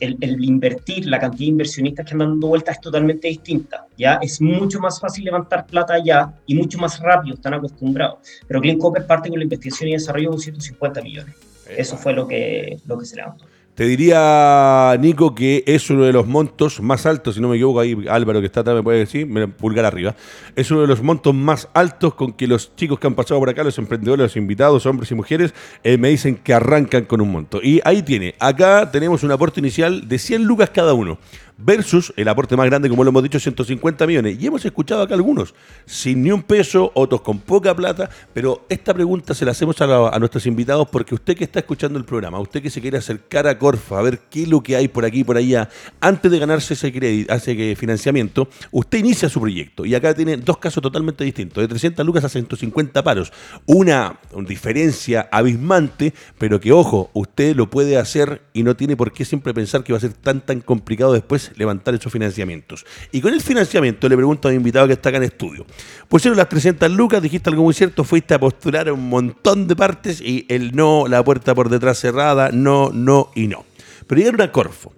el, 0.04 0.18
el, 0.22 0.44
invertir, 0.44 1.06
la 1.06 1.20
cantidad 1.20 1.40
de 1.40 1.52
inversionistas 1.52 2.06
que 2.06 2.14
andan 2.14 2.30
dando 2.30 2.48
vueltas 2.48 2.76
es 2.76 2.82
totalmente 2.82 3.28
distinta. 3.28 3.86
¿ya? 3.98 4.20
Es 4.22 4.42
mucho 4.42 4.80
más 4.80 5.00
fácil 5.00 5.24
levantar 5.24 5.66
plata 5.66 5.94
allá 5.94 6.34
y 6.46 6.56
mucho 6.56 6.78
más 6.78 7.00
rápido, 7.00 7.36
están 7.36 7.54
acostumbrados. 7.54 8.20
Pero 8.48 8.62
Clean 8.62 8.78
Copper 8.78 9.06
parte 9.06 9.30
con 9.30 9.40
la 9.40 9.44
investigación 9.44 9.90
y 9.90 9.94
desarrollo 9.94 10.32
de 10.32 10.40
150 10.40 11.02
millones. 11.02 11.36
Eso 11.70 11.98
fue 11.98 12.14
lo 12.14 12.28
que, 12.28 12.80
lo 12.86 12.98
que 12.98 13.06
se 13.06 13.16
levantó. 13.16 13.46
Te 13.76 13.86
diría, 13.86 14.96
Nico, 15.00 15.34
que 15.34 15.64
es 15.66 15.90
uno 15.90 16.04
de 16.04 16.14
los 16.14 16.28
montos 16.28 16.80
más 16.80 17.08
altos, 17.08 17.34
si 17.34 17.42
no 17.42 17.50
me 17.50 17.56
equivoco, 17.56 17.80
ahí 17.80 17.98
Álvaro 18.08 18.40
que 18.40 18.46
está 18.46 18.60
atrás 18.60 18.76
me 18.76 18.84
puede 18.84 19.00
decir, 19.00 19.28
pulgar 19.58 19.84
arriba, 19.86 20.16
es 20.56 20.70
uno 20.70 20.82
de 20.82 20.88
los 20.88 21.02
montos 21.02 21.34
más 21.34 21.68
altos 21.74 22.14
con 22.14 22.34
que 22.34 22.46
los 22.46 22.76
chicos 22.76 23.00
que 23.00 23.08
han 23.08 23.16
pasado 23.16 23.40
por 23.40 23.50
acá, 23.50 23.64
los 23.64 23.80
emprendedores, 23.80 24.22
los 24.22 24.38
invitados, 24.38 24.86
hombres 24.86 25.10
y 25.10 25.16
mujeres, 25.16 25.56
eh, 25.84 25.98
me 25.98 26.10
dicen 26.10 26.36
que 26.36 26.54
arrancan 26.54 27.06
con 27.06 27.20
un 27.20 27.32
monto. 27.32 27.62
Y 27.64 27.82
ahí 27.84 28.04
tiene, 28.04 28.36
acá 28.38 28.92
tenemos 28.92 29.24
un 29.24 29.32
aporte 29.32 29.60
inicial 29.60 30.08
de 30.08 30.20
100 30.20 30.44
lucas 30.44 30.70
cada 30.70 30.94
uno 30.94 31.18
versus 31.58 32.14
el 32.18 32.28
aporte 32.28 32.56
más 32.56 32.66
grande, 32.66 32.90
como 32.90 33.04
lo 33.04 33.10
hemos 33.10 33.24
dicho, 33.24 33.40
150 33.40 34.08
millones. 34.08 34.38
Y 34.40 34.48
hemos 34.48 34.64
escuchado 34.66 35.02
acá 35.02 35.14
algunos, 35.14 35.54
sin 35.86 36.24
ni 36.24 36.32
un 36.32 36.44
peso, 36.44 36.92
otros 36.96 37.22
con 37.22 37.40
poca 37.40 37.76
plata, 37.76 38.10
pero 38.34 38.66
esta 38.70 38.94
pregunta 38.94 39.34
se 39.34 39.46
la 39.46 39.52
hacemos 39.52 39.80
a, 39.82 40.18
nuestros 40.20 40.46
invitados 40.46 40.88
porque 40.90 41.16
usted 41.16 41.36
que 41.36 41.44
está 41.44 41.60
escuchando 41.60 42.00
el 42.00 42.06
programa, 42.06 42.40
usted 42.40 42.62
que 42.62 42.70
se 42.70 42.82
quiere 42.82 42.98
acercar 42.98 43.48
a 43.48 43.58
Corfa, 43.58 44.00
a 44.00 44.02
ver 44.02 44.20
qué 44.30 44.44
es 44.44 44.48
lo 44.48 44.62
que 44.62 44.76
hay 44.76 44.88
por 44.88 45.06
aquí 45.06 45.20
y 45.20 45.24
por 45.24 45.38
allá, 45.38 45.70
antes 46.00 46.32
de 46.32 46.40
ganarse 46.40 46.74
ese 46.74 46.92
crédito, 46.92 47.34
ese 47.34 47.76
financiamiento, 47.76 48.48
usted 48.72 49.00
inicia 49.00 49.30
su 49.30 49.40
proyecto. 49.40 49.86
Y 49.86 49.96
acá 49.96 50.14
tiene 50.14 50.38
dos 50.38 50.58
casos 50.58 50.82
totalmente 50.82 51.24
distintos, 51.24 51.62
de 51.62 51.68
300 51.68 52.06
lucas 52.06 52.24
a 52.24 52.30
150 52.30 53.04
paros. 53.04 53.32
Una 53.66 54.20
diferencia 54.48 55.28
abismante, 55.32 56.14
pero 56.38 56.60
que 56.60 56.72
ojo, 56.72 57.10
usted 57.14 57.56
lo 57.56 57.70
puede 57.70 57.98
hacer 57.98 58.42
y 58.54 58.64
no 58.64 58.76
tiene 58.76 58.96
por 58.96 59.12
qué 59.12 59.26
siempre 59.26 59.54
pensar 59.54 59.84
que 59.84 59.94
va 59.94 59.98
a 59.98 60.02
ser 60.02 60.14
tan 60.14 60.42
tan 60.42 60.62
complicado 60.62 61.14
después 61.14 61.43
levantar 61.56 61.94
esos 61.94 62.12
financiamientos. 62.12 62.86
Y 63.12 63.22
con 63.22 63.34
el 63.34 63.42
financiamiento 63.42 64.08
le 64.08 64.16
pregunto 64.16 64.48
a 64.48 64.52
mi 64.52 64.58
invitado 64.58 64.88
que 64.88 64.94
está 64.94 65.10
acá 65.10 65.18
en 65.18 65.24
estudio. 65.24 65.66
Pusieron 66.08 66.38
las 66.38 66.50
300 66.50 66.92
lucas, 66.92 67.22
dijiste 67.22 67.50
algo 67.50 67.64
muy 67.64 67.74
cierto, 67.74 68.04
fuiste 68.04 68.34
a 68.34 68.40
postular 68.40 68.88
a 68.88 68.94
un 68.94 69.10
montón 69.10 69.68
de 69.68 69.76
partes 69.76 70.22
y 70.22 70.46
el 70.50 70.76
no, 70.76 71.08
la 71.08 71.24
puerta 71.24 71.54
por 71.54 71.70
detrás 71.70 72.00
cerrada, 72.00 72.52
no, 72.52 72.92
no 72.92 73.30
y 73.36 73.48
no. 73.48 73.66
Pero 74.08 74.20
llegaron 74.20 74.42
a 74.42 74.52
Corfo. 74.52 74.94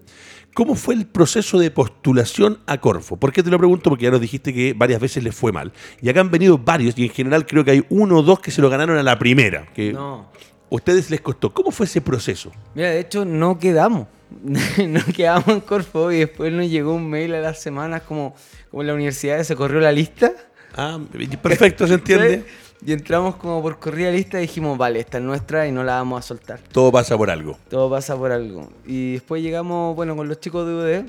¿Cómo 0.56 0.76
fue 0.76 0.96
el 0.96 1.06
proceso 1.06 1.60
de 1.60 1.70
postulación 1.70 2.60
a 2.66 2.78
Corfo? 2.80 3.18
¿Por 3.18 3.34
qué 3.34 3.44
te 3.44 3.50
lo 3.50 3.58
pregunto? 3.58 3.90
Porque 3.90 4.06
ya 4.06 4.12
nos 4.12 4.22
dijiste 4.22 4.54
que 4.54 4.74
varias 4.74 5.02
veces 5.02 5.22
les 5.22 5.36
fue 5.36 5.52
mal. 5.52 5.74
Y 6.02 6.08
acá 6.08 6.22
han 6.22 6.32
venido 6.32 6.58
varios, 6.58 6.98
y 6.98 7.04
en 7.04 7.10
general 7.10 7.46
creo 7.46 7.66
que 7.66 7.72
hay 7.72 7.86
uno 7.90 8.20
o 8.20 8.24
dos 8.24 8.40
que 8.40 8.52
se 8.52 8.62
lo 8.62 8.70
ganaron 8.70 8.98
a 8.98 9.04
la 9.04 9.20
primera. 9.20 9.66
Que 9.74 9.92
no. 9.92 10.32
¿Ustedes 10.70 11.10
les 11.10 11.20
costó? 11.20 11.54
¿Cómo 11.54 11.72
fue 11.72 11.86
ese 11.86 12.00
proceso? 12.00 12.54
Mira, 12.74 12.92
de 12.92 13.02
hecho 13.02 13.26
no 13.26 13.60
quedamos. 13.60 14.08
nos 14.88 15.06
quedamos 15.06 15.48
en 15.48 15.62
Corfo 15.62 16.12
y 16.12 16.20
después 16.20 16.52
nos 16.52 16.70
llegó 16.70 16.94
un 16.94 17.10
mail 17.10 17.36
a 17.36 17.42
las 17.42 17.62
semanas 17.62 18.04
como, 18.04 18.36
como 18.72 18.84
la 18.84 18.94
universidad 18.94 19.42
se 19.44 19.56
corrió 19.56 19.80
la 19.80 19.92
lista. 19.92 20.32
Ah, 20.76 21.00
perfecto, 21.42 21.88
se 21.88 21.96
entiende. 21.96 22.46
Y 22.86 22.92
entramos 22.92 23.38
como 23.38 23.64
por 23.64 23.80
corrida 23.80 24.12
lista 24.12 24.38
y 24.38 24.42
dijimos, 24.42 24.78
vale, 24.78 25.00
esta 25.00 25.18
es 25.18 25.24
nuestra 25.24 25.66
y 25.66 25.72
no 25.72 25.84
la 25.84 25.94
vamos 25.94 26.24
a 26.24 26.28
soltar. 26.28 26.60
Todo 26.72 26.92
pasa 26.92 27.18
por 27.18 27.32
algo. 27.32 27.58
Todo 27.68 27.90
pasa 27.90 28.16
por 28.16 28.32
algo. 28.32 28.70
Y 28.86 29.14
después 29.14 29.42
llegamos, 29.42 29.96
bueno, 29.96 30.16
con 30.16 30.28
los 30.28 30.40
chicos 30.40 30.68
de 30.68 30.74
UD 30.74 31.06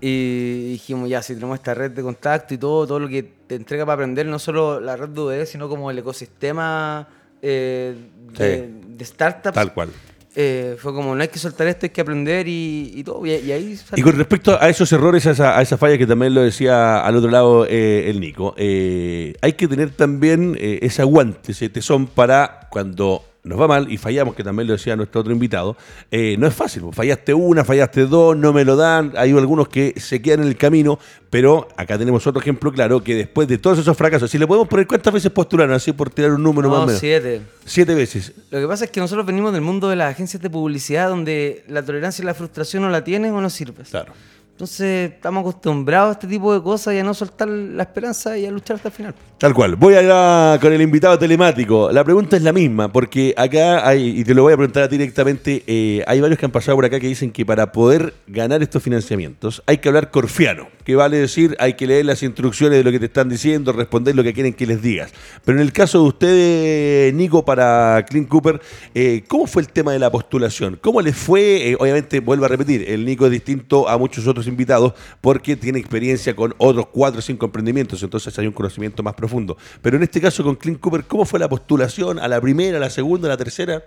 y 0.00 0.70
dijimos, 0.70 1.10
ya, 1.10 1.20
si 1.20 1.34
tenemos 1.34 1.58
esta 1.58 1.74
red 1.74 1.90
de 1.90 2.02
contacto 2.02 2.54
y 2.54 2.58
todo, 2.58 2.86
todo 2.86 2.98
lo 2.98 3.08
que 3.08 3.22
te 3.22 3.56
entrega 3.56 3.84
para 3.84 3.94
aprender, 3.94 4.24
no 4.24 4.38
solo 4.38 4.80
la 4.80 4.96
red 4.96 5.10
de 5.10 5.20
UD, 5.20 5.44
sino 5.44 5.68
como 5.68 5.90
el 5.90 5.98
ecosistema 5.98 7.06
eh, 7.42 7.94
de, 8.32 8.70
de 8.72 9.04
startups. 9.04 9.54
Tal 9.54 9.74
cual 9.74 9.90
eh, 10.36 10.76
fue 10.78 10.94
como, 10.94 11.14
no 11.14 11.22
hay 11.22 11.28
que 11.28 11.38
soltar 11.38 11.66
esto, 11.66 11.86
hay 11.86 11.90
que 11.90 12.00
aprender 12.00 12.46
y, 12.48 13.02
todo. 13.04 13.24
Y, 13.26 13.30
ahí 13.30 13.78
y 13.96 14.02
con 14.02 14.16
respecto 14.16 14.56
a 14.60 14.68
esos 14.68 14.92
errores, 14.92 15.26
a 15.26 15.32
esa, 15.32 15.58
a 15.58 15.62
esa, 15.62 15.76
falla 15.76 15.98
que 15.98 16.06
también 16.06 16.34
lo 16.34 16.42
decía 16.42 17.00
al 17.00 17.16
otro 17.16 17.30
lado 17.30 17.66
eh, 17.68 18.08
el 18.08 18.20
Nico, 18.20 18.54
eh, 18.56 19.34
hay 19.40 19.54
que 19.54 19.66
tener 19.66 19.90
también 19.90 20.56
ese 20.60 21.02
aguante, 21.02 21.52
ese 21.52 21.68
tesón 21.68 22.06
para 22.06 22.68
cuando 22.70 23.24
nos 23.42 23.58
va 23.58 23.66
mal 23.66 23.90
y 23.90 23.96
fallamos, 23.96 24.34
que 24.34 24.44
también 24.44 24.66
lo 24.66 24.74
decía 24.74 24.96
nuestro 24.96 25.22
otro 25.22 25.32
invitado, 25.32 25.76
eh, 26.10 26.36
no 26.38 26.46
es 26.46 26.54
fácil. 26.54 26.82
Fallaste 26.92 27.32
una, 27.32 27.64
fallaste 27.64 28.06
dos, 28.06 28.36
no 28.36 28.52
me 28.52 28.64
lo 28.64 28.76
dan. 28.76 29.12
Hay 29.16 29.30
algunos 29.30 29.68
que 29.68 29.94
se 29.98 30.20
quedan 30.20 30.40
en 30.40 30.48
el 30.48 30.56
camino, 30.56 30.98
pero 31.30 31.68
acá 31.76 31.96
tenemos 31.96 32.26
otro 32.26 32.40
ejemplo 32.40 32.72
claro 32.72 33.02
que 33.02 33.14
después 33.14 33.48
de 33.48 33.58
todos 33.58 33.78
esos 33.78 33.96
fracasos, 33.96 34.30
si 34.30 34.38
le 34.38 34.46
podemos 34.46 34.68
poner 34.68 34.86
cuántas 34.86 35.12
veces 35.12 35.30
postularon, 35.30 35.74
así 35.74 35.92
por 35.92 36.10
tirar 36.10 36.32
un 36.32 36.42
número 36.42 36.68
más 36.68 36.80
o 36.80 36.86
menos. 36.86 37.00
Siete. 37.00 37.40
Siete 37.64 37.94
veces. 37.94 38.32
Lo 38.50 38.60
que 38.60 38.66
pasa 38.66 38.84
es 38.84 38.90
que 38.90 39.00
nosotros 39.00 39.24
venimos 39.24 39.52
del 39.52 39.62
mundo 39.62 39.88
de 39.88 39.96
las 39.96 40.12
agencias 40.12 40.42
de 40.42 40.50
publicidad 40.50 41.08
donde 41.08 41.64
la 41.68 41.82
tolerancia 41.82 42.22
y 42.22 42.26
la 42.26 42.34
frustración 42.34 42.82
no 42.82 42.90
la 42.90 43.04
tienes 43.04 43.32
o 43.32 43.40
no 43.40 43.48
sirves. 43.48 43.88
Claro. 43.88 44.12
Entonces 44.60 45.12
estamos 45.12 45.40
acostumbrados 45.40 46.10
a 46.10 46.12
este 46.12 46.26
tipo 46.26 46.52
de 46.52 46.62
cosas 46.62 46.92
y 46.92 46.98
a 46.98 47.02
no 47.02 47.14
soltar 47.14 47.48
la 47.48 47.82
esperanza 47.82 48.36
y 48.36 48.44
a 48.44 48.50
luchar 48.50 48.76
hasta 48.76 48.88
el 48.88 48.94
final. 48.94 49.14
Tal 49.38 49.54
cual. 49.54 49.74
Voy 49.74 49.94
allá 49.94 50.60
con 50.60 50.70
el 50.70 50.82
invitado 50.82 51.18
telemático. 51.18 51.90
La 51.90 52.04
pregunta 52.04 52.36
es 52.36 52.42
la 52.42 52.52
misma, 52.52 52.92
porque 52.92 53.32
acá 53.38 53.88
hay, 53.88 54.20
y 54.20 54.22
te 54.22 54.34
lo 54.34 54.42
voy 54.42 54.52
a 54.52 54.58
preguntar 54.58 54.86
directamente, 54.90 55.64
eh, 55.66 56.04
hay 56.06 56.20
varios 56.20 56.38
que 56.38 56.44
han 56.44 56.52
pasado 56.52 56.76
por 56.76 56.84
acá 56.84 57.00
que 57.00 57.06
dicen 57.06 57.30
que 57.30 57.46
para 57.46 57.72
poder 57.72 58.12
ganar 58.26 58.62
estos 58.62 58.82
financiamientos 58.82 59.62
hay 59.64 59.78
que 59.78 59.88
hablar 59.88 60.10
corfiano, 60.10 60.68
que 60.90 60.96
vale 60.96 61.18
decir 61.18 61.56
hay 61.60 61.74
que 61.74 61.86
leer 61.86 62.04
las 62.04 62.22
instrucciones 62.22 62.78
de 62.78 62.84
lo 62.84 62.90
que 62.90 62.98
te 62.98 63.06
están 63.06 63.28
diciendo, 63.28 63.72
responder 63.72 64.16
lo 64.16 64.24
que 64.24 64.32
quieren 64.32 64.52
que 64.52 64.66
les 64.66 64.82
digas. 64.82 65.12
Pero 65.44 65.58
en 65.58 65.62
el 65.62 65.72
caso 65.72 66.02
de 66.02 66.08
ustedes, 66.08 67.14
Nico, 67.14 67.44
para 67.44 68.04
Clint 68.08 68.28
Cooper, 68.28 68.60
eh, 68.94 69.22
¿cómo 69.28 69.46
fue 69.46 69.62
el 69.62 69.68
tema 69.68 69.92
de 69.92 70.00
la 70.00 70.10
postulación? 70.10 70.78
¿Cómo 70.80 71.00
les 71.00 71.16
fue? 71.16 71.70
Eh, 71.70 71.76
obviamente, 71.78 72.18
vuelvo 72.18 72.44
a 72.44 72.48
repetir, 72.48 72.90
el 72.90 73.04
Nico 73.04 73.24
es 73.26 73.30
distinto 73.30 73.88
a 73.88 73.96
muchos 73.98 74.26
otros 74.26 74.48
invitados 74.48 74.94
porque 75.20 75.54
tiene 75.56 75.78
experiencia 75.78 76.34
con 76.34 76.54
otros 76.58 76.86
cuatro 76.88 77.20
o 77.20 77.22
cinco 77.22 77.46
emprendimientos, 77.46 78.02
entonces 78.02 78.36
hay 78.36 78.48
un 78.48 78.52
conocimiento 78.52 79.02
más 79.04 79.14
profundo. 79.14 79.56
Pero 79.80 79.96
en 79.96 80.02
este 80.02 80.20
caso 80.20 80.42
con 80.42 80.56
Clint 80.56 80.80
Cooper, 80.80 81.04
¿cómo 81.04 81.24
fue 81.24 81.38
la 81.38 81.48
postulación? 81.48 82.18
¿A 82.18 82.26
la 82.26 82.40
primera, 82.40 82.78
a 82.78 82.80
la 82.80 82.90
segunda, 82.90 83.28
a 83.28 83.30
la 83.30 83.36
tercera? 83.36 83.84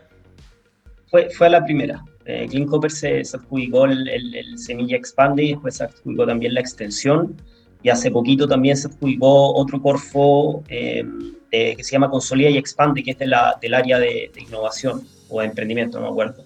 Fue, 1.13 1.29
fue 1.29 1.47
la 1.47 1.63
primera. 1.63 2.03
Eh, 2.25 2.47
Clint 2.49 2.67
Cooper 2.67 2.89
se, 2.89 3.21
adjudicó 3.21 3.85
el, 3.85 4.57
Semilla 4.57 4.97
Expande 4.97 5.43
y 5.43 5.51
después 5.51 5.75
se 5.75 5.83
adjudicó 5.83 6.25
también 6.25 6.55
la 6.55 6.59
extensión. 6.59 7.39
Y 7.83 7.89
hace 7.89 8.09
poquito 8.09 8.47
también 8.47 8.75
se 8.75 8.87
adjudicó 8.87 9.53
otro 9.53 9.79
Corfo 9.79 10.63
eh, 10.69 11.05
que 11.51 11.83
se 11.83 11.91
llama 11.91 12.09
Consolida 12.09 12.49
y 12.49 12.57
Expande, 12.57 13.03
que 13.03 13.11
es 13.11 13.19
de 13.19 13.27
la, 13.27 13.55
del 13.61 13.75
área 13.75 13.99
de, 13.99 14.31
innovación 14.39 15.03
o 15.29 15.41
de 15.41 15.45
emprendimiento, 15.45 15.99
no 15.99 16.07
me 16.07 16.11
acuerdo. 16.11 16.45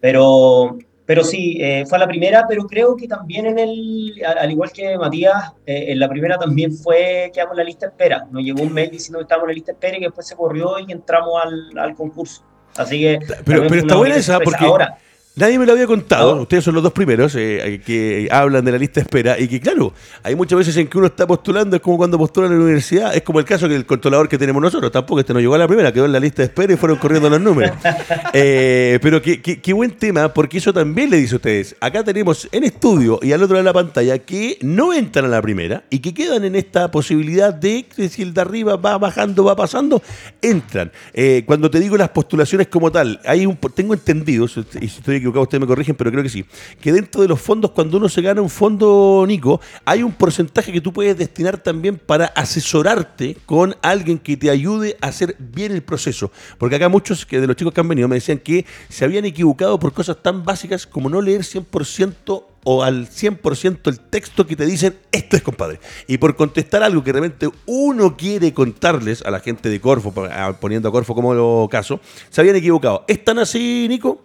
Pero 0.00 0.76
pero 1.06 1.22
sí, 1.22 1.58
eh, 1.60 1.86
fue 1.88 2.00
la 2.00 2.08
primera, 2.08 2.44
pero 2.48 2.66
creo 2.66 2.96
que 2.96 3.06
también 3.06 3.46
en 3.46 3.58
el, 3.60 4.20
al 4.26 4.50
igual 4.50 4.72
que 4.72 4.98
Matías, 4.98 5.52
eh, 5.64 5.92
en 5.92 6.00
la 6.00 6.08
primera 6.08 6.36
también 6.36 6.74
fue 6.74 7.30
quedamos 7.32 7.52
en 7.52 7.58
la 7.58 7.64
lista 7.64 7.86
espera. 7.86 8.26
Nos 8.32 8.42
llegó 8.42 8.64
un 8.64 8.72
mail 8.72 8.90
diciendo 8.90 9.20
que 9.20 9.22
estábamos 9.22 9.44
en 9.44 9.50
la 9.50 9.54
lista 9.54 9.72
de 9.72 9.76
espera 9.76 9.96
y 9.96 10.00
después 10.00 10.26
se 10.26 10.34
corrió 10.34 10.76
y 10.80 10.90
entramos 10.90 11.40
al, 11.40 11.78
al 11.78 11.94
concurso. 11.94 12.47
Así 12.78 13.00
que. 13.00 13.18
Pero, 13.44 13.66
pero 13.68 13.80
está 13.80 13.96
buena 13.96 14.16
esa, 14.16 14.38
porque. 14.40 14.64
Ahora, 14.64 14.96
Nadie 15.38 15.56
me 15.56 15.66
lo 15.66 15.72
había 15.72 15.86
contado, 15.86 16.42
ustedes 16.42 16.64
son 16.64 16.74
los 16.74 16.82
dos 16.82 16.92
primeros 16.92 17.32
eh, 17.36 17.80
que 17.86 18.28
hablan 18.28 18.64
de 18.64 18.72
la 18.72 18.78
lista 18.78 18.94
de 18.94 19.02
espera 19.02 19.38
y 19.38 19.46
que 19.46 19.60
claro, 19.60 19.92
hay 20.24 20.34
muchas 20.34 20.58
veces 20.58 20.76
en 20.78 20.88
que 20.88 20.98
uno 20.98 21.06
está 21.06 21.28
postulando, 21.28 21.76
es 21.76 21.82
como 21.82 21.96
cuando 21.96 22.18
postula 22.18 22.48
en 22.48 22.54
la 22.54 22.64
universidad, 22.64 23.14
es 23.14 23.22
como 23.22 23.38
el 23.38 23.44
caso 23.44 23.68
que 23.68 23.76
el 23.76 23.86
controlador 23.86 24.28
que 24.28 24.36
tenemos 24.36 24.60
nosotros, 24.60 24.90
tampoco 24.90 25.20
este 25.20 25.32
no 25.32 25.38
llegó 25.38 25.54
a 25.54 25.58
la 25.58 25.68
primera, 25.68 25.92
quedó 25.92 26.06
en 26.06 26.12
la 26.12 26.18
lista 26.18 26.42
de 26.42 26.46
espera 26.46 26.72
y 26.72 26.76
fueron 26.76 26.98
corriendo 26.98 27.30
los 27.30 27.40
números. 27.40 27.76
Eh, 28.34 28.98
pero 29.00 29.22
qué, 29.22 29.40
qué, 29.40 29.72
buen 29.72 29.92
tema, 29.92 30.32
porque 30.34 30.58
eso 30.58 30.72
también 30.72 31.08
le 31.10 31.16
dice 31.16 31.34
a 31.34 31.36
ustedes, 31.36 31.76
acá 31.80 32.04
tenemos 32.04 32.48
en 32.52 32.64
estudio 32.64 33.18
y 33.22 33.32
al 33.32 33.42
otro 33.42 33.54
lado 33.54 33.64
de 33.64 33.64
la 33.64 33.72
pantalla 33.72 34.18
que 34.18 34.58
no 34.60 34.92
entran 34.92 35.24
a 35.24 35.28
la 35.28 35.40
primera 35.40 35.84
y 35.88 36.00
que 36.00 36.12
quedan 36.12 36.44
en 36.44 36.54
esta 36.54 36.90
posibilidad 36.90 37.54
de 37.54 37.84
que 37.84 38.08
si 38.08 38.22
el 38.22 38.34
de 38.34 38.40
arriba 38.40 38.76
va 38.76 38.98
bajando, 38.98 39.44
va 39.44 39.56
pasando, 39.56 40.02
entran. 40.42 40.92
Eh, 41.14 41.42
cuando 41.46 41.70
te 41.70 41.80
digo 41.80 41.96
las 41.96 42.10
postulaciones 42.10 42.68
como 42.68 42.92
tal, 42.92 43.20
hay 43.24 43.46
un, 43.46 43.56
tengo 43.74 43.94
entendido, 43.94 44.44
y 44.46 44.88
si 44.88 44.98
estoy 44.98 45.16
equivocado 45.16 45.27
ustedes 45.30 45.60
me 45.60 45.66
corrigen, 45.66 45.94
pero 45.94 46.10
creo 46.10 46.22
que 46.22 46.28
sí, 46.28 46.44
que 46.80 46.92
dentro 46.92 47.22
de 47.22 47.28
los 47.28 47.40
fondos, 47.40 47.70
cuando 47.72 47.96
uno 47.96 48.08
se 48.08 48.22
gana 48.22 48.40
un 48.40 48.50
fondo, 48.50 49.24
Nico, 49.26 49.60
hay 49.84 50.02
un 50.02 50.12
porcentaje 50.12 50.72
que 50.72 50.80
tú 50.80 50.92
puedes 50.92 51.16
destinar 51.16 51.58
también 51.58 51.98
para 51.98 52.26
asesorarte 52.26 53.36
con 53.46 53.76
alguien 53.82 54.18
que 54.18 54.36
te 54.36 54.50
ayude 54.50 54.96
a 55.00 55.08
hacer 55.08 55.36
bien 55.38 55.72
el 55.72 55.82
proceso. 55.82 56.30
Porque 56.58 56.76
acá 56.76 56.88
muchos 56.88 57.26
que 57.26 57.40
de 57.40 57.46
los 57.46 57.56
chicos 57.56 57.72
que 57.72 57.80
han 57.80 57.88
venido 57.88 58.08
me 58.08 58.16
decían 58.16 58.38
que 58.38 58.64
se 58.88 59.04
habían 59.04 59.24
equivocado 59.24 59.78
por 59.78 59.92
cosas 59.92 60.22
tan 60.22 60.44
básicas 60.44 60.86
como 60.86 61.08
no 61.08 61.20
leer 61.20 61.42
100% 61.42 62.44
o 62.64 62.82
al 62.82 63.08
100% 63.08 63.78
el 63.86 64.00
texto 64.00 64.46
que 64.46 64.56
te 64.56 64.66
dicen, 64.66 64.98
esto 65.10 65.36
es 65.36 65.42
compadre. 65.42 65.80
Y 66.06 66.18
por 66.18 66.36
contestar 66.36 66.82
algo 66.82 67.02
que 67.02 67.12
realmente 67.12 67.48
uno 67.66 68.16
quiere 68.16 68.52
contarles 68.52 69.22
a 69.22 69.30
la 69.30 69.40
gente 69.40 69.70
de 69.70 69.80
Corfo, 69.80 70.12
poniendo 70.60 70.88
a 70.88 70.92
Corfo 70.92 71.14
como 71.14 71.68
caso, 71.68 72.00
se 72.28 72.40
habían 72.40 72.56
equivocado. 72.56 73.04
¿Es 73.08 73.24
tan 73.24 73.38
así, 73.38 73.86
Nico? 73.88 74.22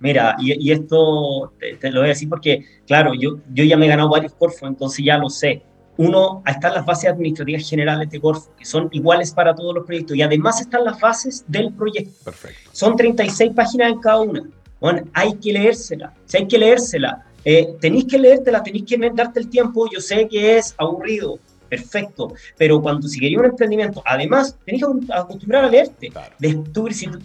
Mira, 0.00 0.36
y, 0.38 0.72
esto 0.72 1.52
te, 1.58 1.90
lo 1.90 2.00
voy 2.00 2.06
a 2.06 2.12
decir 2.12 2.28
porque, 2.28 2.64
claro, 2.86 3.12
yo, 3.14 3.38
yo 3.52 3.64
ya 3.64 3.76
me 3.76 3.86
he 3.86 3.88
ganado 3.88 4.08
varios 4.08 4.34
Corfo, 4.34 4.66
entonces 4.66 5.04
ya 5.04 5.18
lo 5.18 5.28
sé. 5.28 5.62
Uno, 5.96 6.42
están 6.46 6.74
las 6.74 6.84
bases 6.84 7.10
administrativas 7.10 7.68
generales 7.68 8.10
de 8.10 8.20
Corfo, 8.20 8.50
que 8.58 8.64
son 8.64 8.88
iguales 8.92 9.32
para 9.32 9.54
todos 9.54 9.74
los 9.74 9.86
proyectos, 9.86 10.16
y 10.16 10.22
además 10.22 10.60
están 10.60 10.84
las 10.84 10.98
bases 10.98 11.44
del 11.46 11.72
proyecto. 11.72 12.24
Perfecto. 12.24 12.70
Son 12.72 12.96
36 12.96 13.52
páginas 13.54 13.92
en 13.92 14.00
cada 14.00 14.20
una. 14.20 14.42
Bueno, 14.80 15.02
hay 15.12 15.34
que 15.36 15.52
leérsela, 15.52 16.12
si 16.24 16.38
hay 16.38 16.48
que 16.48 16.58
leérsela. 16.58 17.24
Eh, 17.44 17.76
tenéis 17.80 18.06
que 18.06 18.18
leértela, 18.18 18.62
tenéis 18.62 18.84
que 18.84 18.98
darte 19.14 19.40
el 19.40 19.48
tiempo. 19.48 19.88
Yo 19.92 20.00
sé 20.00 20.26
que 20.28 20.56
es 20.56 20.74
aburrido, 20.78 21.38
perfecto. 21.76 22.32
Pero 22.56 22.80
cuando 22.80 23.08
si 23.08 23.20
quería 23.20 23.38
un 23.38 23.46
emprendimiento, 23.46 24.02
además, 24.04 24.56
tenés 24.64 24.82
que 24.82 25.12
acostumbrar 25.12 25.64
a 25.64 25.68
leerte. 25.68 26.12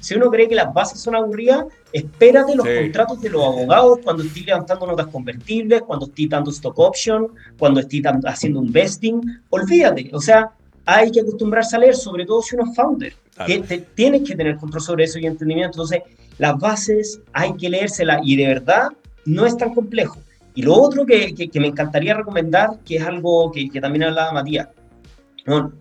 si, 0.02 0.16
uno 0.16 0.30
cree 0.30 0.48
que 0.48 0.56
las 0.56 0.74
bases 0.74 1.00
son 1.00 1.16
aburridas, 1.16 1.66
espérate 1.92 2.56
los 2.56 2.68
contratos 2.68 3.22
de 3.22 3.30
los 3.30 3.44
abogados 3.44 4.00
cuando 4.04 4.24
estés 4.24 4.46
levantando 4.46 4.88
notas 4.88 5.08
convertibles, 5.08 5.82
cuando 5.84 6.06
estés 6.06 6.30
dando 6.30 6.52
stock 6.52 6.78
option, 6.80 7.28
cuando 7.58 7.80
estés 7.80 8.02
haciendo 8.26 8.60
un 8.60 8.72
vesting. 8.72 9.22
Olvídate, 9.50 10.10
o 10.14 10.22
sea, 10.22 10.52
hay 10.86 11.12
que 11.12 11.22
acostumbrarse 11.22 11.76
a 11.76 11.80
leer, 11.80 11.96
sobre 11.96 12.26
todo 12.26 12.42
si 12.42 12.56
uno 12.56 12.70
es 12.70 12.76
founder. 12.76 13.14
Que 13.46 13.60
tienes 13.96 14.28
que 14.28 14.36
tener 14.36 14.58
control 14.58 14.82
sobre 14.82 15.06
eso 15.06 15.18
y 15.18 15.26
entendimiento. 15.26 15.78
Entonces, 15.78 16.02
las 16.40 16.58
bases 16.58 17.22
hay 17.32 17.54
que 17.54 17.70
leérselas 17.70 18.20
y 18.24 18.36
de 18.36 18.48
verdad 18.48 18.90
no 19.26 19.46
es 19.46 19.56
tan 19.56 19.74
complejo. 19.74 20.18
Y 20.56 20.64
lo 20.64 20.74
otro 20.76 21.06
que, 21.06 21.34
que, 21.34 21.60
me 21.60 21.68
encantaría 21.68 22.14
recomendar, 22.14 22.80
que 22.86 22.98
es 22.98 23.04
algo 23.04 23.52
que, 23.52 23.70
que 23.70 23.80
también 23.80 24.04
hablaba 24.04 24.32
Matías, 24.32 24.68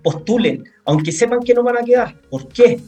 postulen, 0.03 0.65
aunque 0.85 1.13
sepan 1.13 1.41
que 1.41 1.55
no 1.55 1.63
van 1.63 1.79
a 1.79 1.83
quedar. 1.83 2.15
¿Por 2.31 2.49
qué? 2.49 2.81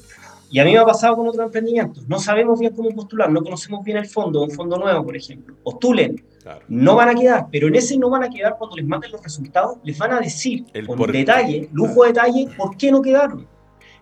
Y 0.51 0.59
a 0.59 0.65
mí 0.65 0.73
me 0.73 0.79
ha 0.79 0.85
pasado 0.85 1.17
con 1.17 1.29
otros 1.29 1.47
emprendimientos. 1.47 2.09
No 2.09 2.19
sabemos 2.19 2.59
bien 2.59 2.75
cómo 2.75 2.91
postular, 2.91 3.31
no 3.31 3.43
conocemos 3.43 3.85
bien 3.85 3.99
el 3.99 4.07
fondo, 4.07 4.43
un 4.43 4.51
fondo 4.51 4.77
nuevo, 4.79 5.05
por 5.05 5.17
ejemplo. 5.17 5.55
Postulen. 5.63 6.25
No 6.69 6.97
van 6.97 7.11
a 7.11 7.15
quedar, 7.15 7.47
pero 7.53 7.69
en 7.69 7.77
ese 7.77 7.97
no 7.97 8.11
van 8.11 8.25
a 8.25 8.31
quedar 8.31 8.57
cuando 8.59 8.75
les 8.77 8.87
manden 8.87 9.13
los 9.13 9.23
resultados, 9.23 9.79
les 9.85 9.97
van 9.99 10.13
a 10.13 10.21
decir 10.21 10.65
con 10.87 11.13
detalle, 11.13 11.69
lujo 11.73 12.03
de 12.03 12.09
detalle, 12.09 12.49
por 12.57 12.77
qué 12.77 12.91
no 12.91 13.01
quedaron. 13.03 13.47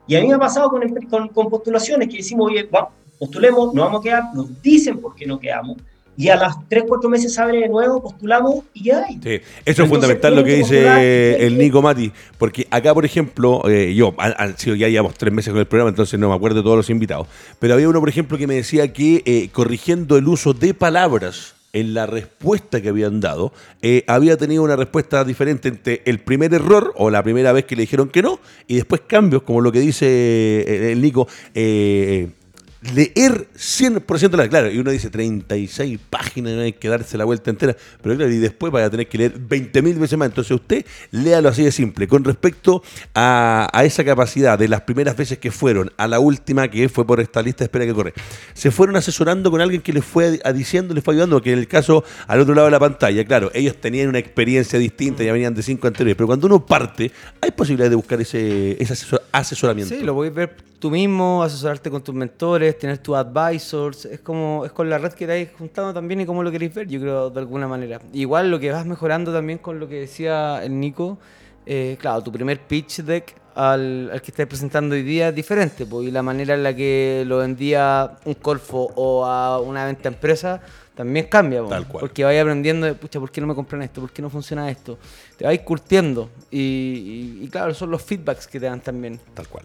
Y 0.06 0.16
a 0.16 0.20
mí 0.22 0.28
me 0.28 0.34
ha 0.34 0.38
pasado 0.38 0.70
con, 0.70 0.88
con, 1.10 1.28
con 1.28 1.50
postulaciones 1.50 2.08
que 2.08 2.18
decimos, 2.18 2.50
oye, 2.50 2.70
postulemos, 3.18 3.74
no 3.74 3.82
vamos 3.82 4.00
a 4.00 4.02
quedar, 4.02 4.22
nos 4.34 4.62
dicen 4.62 4.98
por 5.00 5.14
qué 5.14 5.26
no 5.26 5.38
quedamos 5.38 5.76
y 6.18 6.31
a 6.31 6.37
las 6.37 6.57
3, 6.68 6.83
4 6.88 7.09
meses 7.09 7.38
abre 7.38 7.59
de 7.59 7.68
nuevo, 7.68 8.02
postulamos 8.02 8.64
y 8.74 8.87
ya 8.87 9.04
hay. 9.04 9.20
Sí, 9.22 9.40
eso 9.64 9.85
es 9.85 9.88
fundamental 9.88 10.35
lo 10.35 10.42
que 10.42 10.57
dice 10.57 11.46
el 11.46 11.57
Nico 11.57 11.81
Mati, 11.81 12.11
porque 12.38 12.66
acá, 12.72 12.92
por 12.92 13.04
ejemplo, 13.04 13.62
eh, 13.70 13.94
yo, 13.94 14.12
han 14.18 14.59
sido 14.59 14.74
ya 14.74 14.88
llevamos 14.88 15.14
tres 15.14 15.33
meses 15.33 15.52
con 15.52 15.61
el 15.61 15.66
programa, 15.66 15.90
entonces 15.90 16.18
no 16.18 16.28
me 16.28 16.35
acuerdo 16.35 16.57
de 16.57 16.64
todos 16.64 16.76
los 16.76 16.90
invitados, 16.90 17.28
pero 17.61 17.74
había 17.74 17.88
uno, 17.88 18.00
por 18.00 18.09
ejemplo, 18.09 18.37
que 18.37 18.48
me 18.48 18.57
decía 18.57 18.92
que 18.92 19.22
eh, 19.26 19.48
corrigiendo 19.52 20.16
el 20.16 20.26
uso 20.26 20.54
de 20.54 20.74
palabras 20.74 21.54
en 21.72 21.94
la 21.94 22.07
respuesta 22.07 22.81
que 22.81 22.88
habían 22.88 23.20
dado, 23.20 23.52
eh, 23.81 24.02
había 24.09 24.37
tenido 24.37 24.64
una 24.64 24.74
respuesta 24.74 25.22
diferente 25.22 25.68
entre 25.68 26.02
el 26.04 26.18
primer 26.18 26.52
error 26.52 26.94
o 26.96 27.11
la 27.11 27.22
primera 27.22 27.52
vez 27.52 27.64
que 27.64 27.76
le 27.76 27.83
dijeron 27.83 28.09
que 28.09 28.22
no, 28.22 28.40
y 28.66 28.74
después 28.74 29.02
cambios, 29.07 29.42
como 29.42 29.61
lo 29.61 29.70
que 29.70 29.78
dice 29.78 30.90
el 30.90 31.00
Nico, 31.00 31.28
eh, 31.54 32.31
leer 32.80 33.48
100% 33.56 34.36
la 34.36 34.48
claro, 34.48 34.70
y 34.70 34.78
uno 34.78 34.90
dice 34.90 35.10
36 35.10 35.98
páginas, 36.08 36.54
no 36.54 36.60
hay 36.62 36.72
que 36.72 36.88
darse 36.88 37.18
la 37.18 37.24
vuelta 37.24 37.50
entera, 37.50 37.76
pero 38.02 38.16
claro, 38.16 38.30
y 38.30 38.38
después 38.38 38.72
vaya 38.72 38.86
a 38.86 38.90
tener 38.90 39.08
que 39.08 39.18
leer 39.18 39.38
20.000 39.38 39.98
veces 39.98 40.18
más. 40.18 40.28
Entonces 40.28 40.52
usted 40.52 40.84
léalo 41.10 41.48
así 41.48 41.64
de 41.64 41.72
simple. 41.72 42.06
Con 42.06 42.24
respecto 42.24 42.82
a, 43.14 43.68
esa 43.84 44.04
capacidad 44.04 44.58
de 44.58 44.68
las 44.68 44.82
primeras 44.82 45.16
veces 45.16 45.38
que 45.38 45.50
fueron 45.50 45.90
a 45.96 46.06
la 46.06 46.20
última, 46.20 46.68
que 46.68 46.88
fue 46.88 47.06
por 47.06 47.20
esta 47.20 47.42
lista 47.42 47.58
de 47.60 47.64
espera 47.64 47.86
que 47.86 47.94
corre, 47.94 48.14
se 48.54 48.70
fueron 48.70 48.96
asesorando 48.96 49.50
con 49.50 49.60
alguien 49.60 49.82
que 49.82 49.92
les 49.92 50.04
fue 50.04 50.40
diciendo, 50.54 50.94
les 50.94 51.02
fue 51.02 51.14
ayudando, 51.14 51.40
que 51.40 51.52
en 51.52 51.58
el 51.58 51.68
caso 51.68 52.04
al 52.26 52.40
otro 52.40 52.54
lado 52.54 52.66
de 52.66 52.72
la 52.72 52.80
pantalla, 52.80 53.24
claro, 53.24 53.50
ellos 53.54 53.76
tenían 53.80 54.08
una 54.08 54.18
experiencia 54.18 54.78
distinta, 54.78 55.24
ya 55.24 55.32
venían 55.32 55.54
de 55.54 55.62
cinco 55.62 55.86
anteriores, 55.86 56.16
pero 56.16 56.26
cuando 56.26 56.46
uno 56.46 56.64
parte, 56.64 57.10
hay 57.40 57.50
posibilidad 57.50 57.90
de 57.90 57.96
buscar 57.96 58.20
ese, 58.20 58.80
ese 58.82 59.16
asesoramiento. 59.32 59.94
Sí, 59.94 60.02
lo 60.02 60.14
voy 60.14 60.28
a 60.28 60.30
ver 60.30 60.67
tú 60.78 60.90
mismo, 60.90 61.42
asesorarte 61.42 61.90
con 61.90 62.02
tus 62.02 62.14
mentores, 62.14 62.78
tener 62.78 62.98
tus 62.98 63.16
advisors, 63.16 64.04
es 64.04 64.20
como 64.20 64.64
es 64.64 64.72
con 64.72 64.88
la 64.88 64.98
red 64.98 65.12
que 65.12 65.26
te 65.26 65.42
has 65.42 65.52
juntado 65.58 65.92
también 65.92 66.20
y 66.20 66.26
cómo 66.26 66.42
lo 66.42 66.50
queréis 66.50 66.74
ver, 66.74 66.86
yo 66.88 67.00
creo, 67.00 67.30
de 67.30 67.40
alguna 67.40 67.66
manera. 67.66 68.00
Igual 68.12 68.50
lo 68.50 68.60
que 68.60 68.70
vas 68.70 68.86
mejorando 68.86 69.32
también 69.32 69.58
con 69.58 69.80
lo 69.80 69.88
que 69.88 69.96
decía 70.00 70.62
el 70.64 70.78
Nico, 70.78 71.18
eh, 71.66 71.96
claro, 72.00 72.22
tu 72.22 72.32
primer 72.32 72.60
pitch 72.60 73.02
deck 73.02 73.34
al, 73.54 74.10
al 74.12 74.22
que 74.22 74.30
estás 74.30 74.46
presentando 74.46 74.94
hoy 74.94 75.02
día 75.02 75.28
es 75.30 75.34
diferente, 75.34 75.84
pues, 75.84 76.08
y 76.08 76.10
la 76.10 76.22
manera 76.22 76.54
en 76.54 76.62
la 76.62 76.74
que 76.74 77.24
lo 77.26 77.38
vendía 77.38 78.16
un 78.24 78.34
Corfo 78.34 78.92
o 78.94 79.24
a 79.24 79.60
una 79.60 79.84
venta 79.84 80.08
empresa 80.08 80.60
también 80.94 81.26
cambia, 81.26 81.62
Tal 81.68 81.86
cual. 81.86 82.00
porque 82.00 82.24
vais 82.24 82.40
aprendiendo, 82.40 82.86
de, 82.86 82.94
pucha, 82.94 83.20
¿por 83.20 83.30
qué 83.30 83.40
no 83.40 83.46
me 83.46 83.54
compran 83.54 83.82
esto? 83.82 84.00
¿Por 84.00 84.10
qué 84.10 84.20
no 84.22 84.30
funciona 84.30 84.68
esto? 84.70 84.98
Te 85.36 85.44
vais 85.44 85.60
curtiendo 85.60 86.28
y, 86.50 87.38
y 87.40 87.48
claro, 87.48 87.72
son 87.74 87.90
los 87.90 88.02
feedbacks 88.02 88.46
que 88.48 88.58
te 88.58 88.66
dan 88.66 88.80
también. 88.80 89.20
Tal 89.34 89.46
cual. 89.46 89.64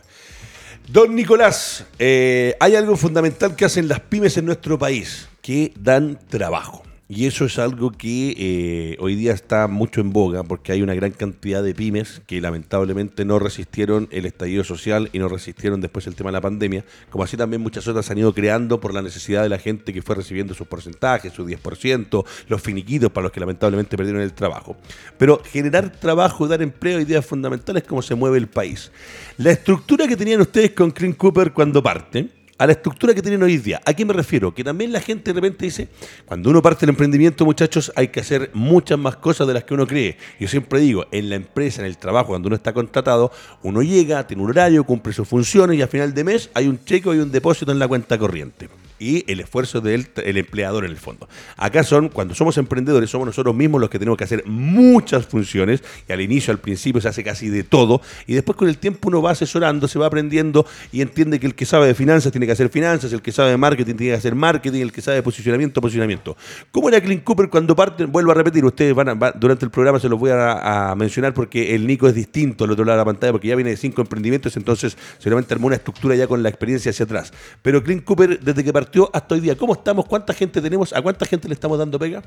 Don 0.87 1.15
Nicolás, 1.15 1.85
eh, 1.97 2.55
hay 2.59 2.75
algo 2.75 2.97
fundamental 2.97 3.55
que 3.55 3.65
hacen 3.65 3.87
las 3.87 4.01
pymes 4.01 4.37
en 4.37 4.45
nuestro 4.45 4.77
país, 4.77 5.29
que 5.41 5.73
dan 5.79 6.19
trabajo. 6.29 6.83
Y 7.09 7.25
eso 7.25 7.43
es 7.43 7.59
algo 7.59 7.91
que 7.91 8.33
eh, 8.37 8.97
hoy 8.97 9.15
día 9.15 9.33
está 9.33 9.67
mucho 9.67 9.99
en 9.99 10.13
boga 10.13 10.43
porque 10.43 10.71
hay 10.71 10.81
una 10.81 10.93
gran 10.93 11.11
cantidad 11.11 11.61
de 11.61 11.75
pymes 11.75 12.21
que 12.25 12.39
lamentablemente 12.39 13.25
no 13.25 13.39
resistieron 13.39 14.07
el 14.09 14.25
estallido 14.25 14.63
social 14.63 15.09
y 15.11 15.19
no 15.19 15.27
resistieron 15.27 15.81
después 15.81 16.07
el 16.07 16.15
tema 16.15 16.29
de 16.29 16.35
la 16.35 16.41
pandemia, 16.41 16.85
como 17.09 17.25
así 17.25 17.35
también 17.35 17.61
muchas 17.61 17.85
otras 17.89 18.09
han 18.09 18.19
ido 18.19 18.33
creando 18.33 18.79
por 18.79 18.93
la 18.93 19.01
necesidad 19.01 19.43
de 19.43 19.49
la 19.49 19.59
gente 19.59 19.91
que 19.91 20.01
fue 20.01 20.15
recibiendo 20.15 20.53
sus 20.53 20.65
porcentajes, 20.65 21.33
su 21.33 21.45
10%, 21.45 22.25
los 22.47 22.61
finiquitos 22.61 23.11
para 23.11 23.23
los 23.23 23.33
que 23.33 23.41
lamentablemente 23.41 23.97
perdieron 23.97 24.21
el 24.21 24.33
trabajo. 24.33 24.77
Pero 25.17 25.41
generar 25.43 25.91
trabajo, 25.91 26.47
dar 26.47 26.61
empleo, 26.61 27.01
ideas 27.01 27.25
fundamentales 27.25 27.83
como 27.83 28.01
se 28.01 28.15
mueve 28.15 28.37
el 28.37 28.47
país. 28.47 28.93
La 29.37 29.51
estructura 29.51 30.07
que 30.07 30.15
tenían 30.15 30.39
ustedes 30.39 30.71
con 30.71 30.91
Clean 30.91 31.13
Cooper 31.13 31.51
cuando 31.51 31.83
parten, 31.83 32.31
a 32.63 32.65
la 32.65 32.71
estructura 32.71 33.13
que 33.13 33.21
tienen 33.21 33.43
hoy 33.43 33.57
día. 33.57 33.81
¿A 33.85 33.93
qué 33.93 34.05
me 34.05 34.13
refiero? 34.13 34.55
Que 34.55 34.63
también 34.63 34.93
la 34.93 35.01
gente 35.01 35.33
de 35.33 35.41
repente 35.41 35.65
dice, 35.65 35.89
cuando 36.25 36.49
uno 36.49 36.61
parte 36.61 36.85
el 36.85 36.91
emprendimiento, 36.91 37.43
muchachos, 37.43 37.91
hay 37.93 38.07
que 38.07 38.21
hacer 38.21 38.51
muchas 38.53 38.97
más 38.97 39.17
cosas 39.17 39.45
de 39.47 39.53
las 39.53 39.65
que 39.65 39.73
uno 39.73 39.85
cree. 39.85 40.17
Yo 40.39 40.47
siempre 40.47 40.79
digo, 40.79 41.05
en 41.11 41.29
la 41.29 41.35
empresa, 41.35 41.81
en 41.81 41.87
el 41.87 41.97
trabajo, 41.97 42.29
cuando 42.29 42.47
uno 42.47 42.55
está 42.55 42.71
contratado, 42.71 43.33
uno 43.63 43.83
llega, 43.83 44.25
tiene 44.25 44.43
un 44.43 44.49
horario, 44.49 44.85
cumple 44.85 45.11
sus 45.11 45.27
funciones 45.27 45.77
y 45.77 45.81
a 45.81 45.87
final 45.87 46.13
de 46.13 46.23
mes 46.23 46.49
hay 46.53 46.69
un 46.69 46.81
cheque 46.85 47.09
o 47.09 47.11
hay 47.11 47.19
un 47.19 47.33
depósito 47.33 47.73
en 47.73 47.79
la 47.79 47.87
cuenta 47.89 48.17
corriente 48.17 48.69
y 48.99 49.29
el 49.31 49.39
esfuerzo 49.39 49.81
del 49.81 50.07
el 50.15 50.37
empleador 50.37 50.85
en 50.85 50.91
el 50.91 50.97
fondo. 50.97 51.27
Acá 51.57 51.83
son, 51.83 52.09
cuando 52.09 52.35
somos 52.35 52.57
emprendedores, 52.57 53.09
somos 53.09 53.25
nosotros 53.25 53.55
mismos 53.55 53.81
los 53.81 53.89
que 53.89 53.99
tenemos 53.99 54.17
que 54.17 54.23
hacer 54.23 54.43
muchas 54.45 55.25
funciones 55.25 55.83
y 56.07 56.13
al 56.13 56.21
inicio, 56.21 56.51
al 56.51 56.59
principio 56.59 57.01
se 57.01 57.07
hace 57.07 57.23
casi 57.23 57.49
de 57.49 57.63
todo 57.63 58.01
y 58.27 58.33
después 58.33 58.57
con 58.57 58.67
el 58.67 58.77
tiempo 58.77 59.09
uno 59.09 59.21
va 59.21 59.31
asesorando, 59.31 59.87
se 59.87 59.99
va 59.99 60.07
aprendiendo 60.07 60.65
y 60.91 61.01
entiende 61.01 61.39
que 61.39 61.47
el 61.47 61.55
que 61.55 61.65
sabe 61.65 61.87
de 61.87 61.95
finanzas 61.95 62.31
tiene 62.31 62.45
que 62.45 62.51
hacer 62.51 62.69
finanzas, 62.69 63.11
el 63.13 63.21
que 63.21 63.31
sabe 63.31 63.51
de 63.51 63.57
marketing 63.57 63.95
tiene 63.95 64.13
que 64.13 64.17
hacer 64.17 64.35
marketing, 64.35 64.81
el 64.81 64.91
que 64.91 65.01
sabe 65.01 65.17
de 65.17 65.23
posicionamiento, 65.23 65.81
posicionamiento. 65.81 66.37
¿Cómo 66.71 66.89
era 66.89 67.01
Clint 67.01 67.23
Cooper 67.23 67.49
cuando 67.49 67.75
parten? 67.75 68.11
Vuelvo 68.11 68.31
a 68.31 68.35
repetir, 68.35 68.63
ustedes 68.63 68.93
van, 68.93 69.09
a, 69.09 69.31
durante 69.31 69.65
el 69.65 69.71
programa 69.71 69.99
se 69.99 70.09
los 70.09 70.19
voy 70.19 70.31
a, 70.31 70.91
a, 70.91 70.95
mencionar 70.95 71.33
porque 71.33 71.75
el 71.75 71.87
Nico 71.87 72.07
es 72.07 72.15
distinto 72.15 72.63
al 72.65 72.71
otro 72.71 72.85
lado 72.85 72.97
de 72.97 73.01
la 73.01 73.05
pantalla 73.05 73.31
porque 73.31 73.47
ya 73.47 73.55
viene 73.55 73.71
de 73.71 73.77
cinco 73.77 74.01
emprendimientos, 74.01 74.55
entonces 74.57 74.97
seguramente 75.17 75.53
armó 75.53 75.67
una 75.67 75.75
estructura 75.75 76.15
ya 76.15 76.27
con 76.27 76.43
la 76.43 76.49
experiencia 76.49 76.91
hacia 76.91 77.05
atrás. 77.05 77.33
Pero 77.61 77.83
Clint 77.83 78.03
Cooper, 78.03 78.39
desde 78.39 78.63
que 78.63 78.71
partió 78.71 78.82
hasta 79.11 79.35
hoy 79.35 79.41
día? 79.41 79.55
¿Cómo 79.55 79.73
estamos? 79.73 80.05
¿Cuánta 80.05 80.33
gente 80.33 80.61
tenemos? 80.61 80.93
¿A 80.93 81.01
cuánta 81.01 81.25
gente 81.25 81.47
le 81.47 81.53
estamos 81.53 81.77
dando 81.77 81.99
pega? 81.99 82.21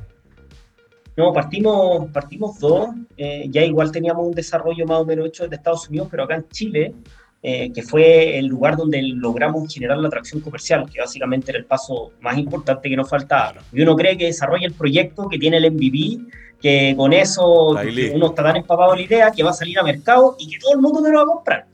No, 1.17 1.33
partimos, 1.33 2.11
partimos 2.11 2.59
dos. 2.59 2.91
Eh, 3.17 3.47
ya 3.49 3.65
igual 3.65 3.91
teníamos 3.91 4.27
un 4.27 4.35
desarrollo 4.35 4.85
más 4.87 5.01
o 5.01 5.05
menos 5.07 5.27
hecho 5.27 5.45
desde 5.45 5.57
Estados 5.57 5.89
Unidos, 5.89 6.09
pero 6.11 6.25
acá 6.25 6.37
en 6.37 6.49
Chile, 6.49 6.95
eh, 7.43 7.73
que 7.73 7.83
fue 7.83 8.39
el 8.39 8.47
lugar 8.47 8.77
donde 8.77 9.01
logramos 9.03 9.73
generar 9.73 9.97
la 9.97 10.09
atracción 10.09 10.43
comercial, 10.43 10.89
que 10.91 11.01
básicamente 11.01 11.51
era 11.53 11.59
el 11.59 11.65
paso 11.65 12.13
más 12.21 12.37
importante 12.37 12.91
que 12.91 12.97
nos 12.97 13.09
faltaba. 13.09 13.55
Y 13.73 13.81
uno 13.81 13.97
cree 13.97 14.17
que 14.19 14.27
desarrolla 14.27 14.67
el 14.67 14.75
proyecto, 14.75 15.27
que 15.29 15.39
tiene 15.39 15.57
el 15.57 15.73
MVP, 15.73 16.19
que 16.61 16.95
con 16.97 17.15
eso 17.15 17.71
uno 17.71 18.27
está 18.27 18.43
tan 18.43 18.57
empapado 18.57 18.93
de 18.93 18.99
la 18.99 19.03
idea 19.03 19.31
que 19.31 19.43
va 19.43 19.51
a 19.51 19.55
salir 19.55 19.79
a 19.79 19.83
mercado 19.83 20.37
y 20.39 20.51
que 20.51 20.59
todo 20.59 20.75
el 20.75 20.81
mundo 20.81 21.01
me 21.01 21.11
lo 21.11 21.17
va 21.17 21.23
a 21.23 21.27
comprar. 21.27 21.67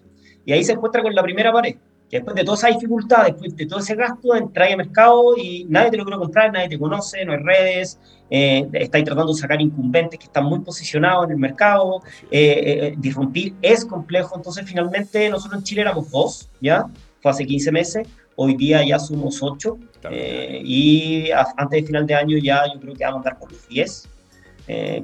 Y 0.45 0.53
ahí 0.53 0.62
se 0.62 0.73
encuentra 0.73 1.03
con 1.03 1.14
la 1.14 1.23
primera 1.23 1.53
pared 1.53 1.77
después 2.12 2.37
de 2.37 2.44
toda 2.44 2.59
esa 2.59 2.68
dificultad, 2.68 3.25
después 3.25 3.57
de 3.57 3.66
todo 3.66 3.81
ese 3.81 3.94
gasto, 3.94 4.37
entráis 4.37 4.72
al 4.72 4.79
mercado 4.79 5.35
y 5.37 5.64
nadie 5.64 5.92
te 5.92 5.96
lo 5.96 6.05
quiere 6.05 6.18
comprar, 6.18 6.53
nadie 6.53 6.68
te 6.68 6.79
conoce, 6.79 7.25
no 7.25 7.33
hay 7.33 7.38
redes, 7.38 7.98
eh, 8.29 8.68
estáis 8.75 9.05
tratando 9.05 9.33
de 9.33 9.40
sacar 9.40 9.61
incumbentes 9.62 10.18
que 10.18 10.27
están 10.27 10.44
muy 10.44 10.61
posicionados 10.61 11.25
en 11.25 11.33
el 11.33 11.38
mercado, 11.38 12.03
eh, 12.31 12.64
eh, 12.66 12.94
disrumpir 12.98 13.55
es 13.62 13.87
complejo, 13.87 14.37
entonces 14.37 14.66
finalmente 14.66 15.31
nosotros 15.31 15.61
en 15.61 15.64
Chile 15.64 15.81
éramos 15.81 16.11
dos, 16.11 16.51
¿ya? 16.61 16.85
Fue 17.22 17.31
hace 17.31 17.46
15 17.46 17.72
meses, 17.72 18.07
hoy 18.37 18.57
día 18.57 18.87
ya 18.87 18.98
somos 18.98 19.42
ocho, 19.42 19.79
y 20.11 21.31
antes 21.57 21.81
de 21.81 21.87
final 21.87 22.07
de 22.07 22.14
año 22.14 22.37
ya 22.37 22.64
yo 22.72 22.79
creo 22.79 22.94
que 22.94 23.05
vamos 23.05 23.25
a 23.25 23.31
andar 23.31 23.38
por 23.38 23.51
los 23.51 23.66
10. 23.68 24.09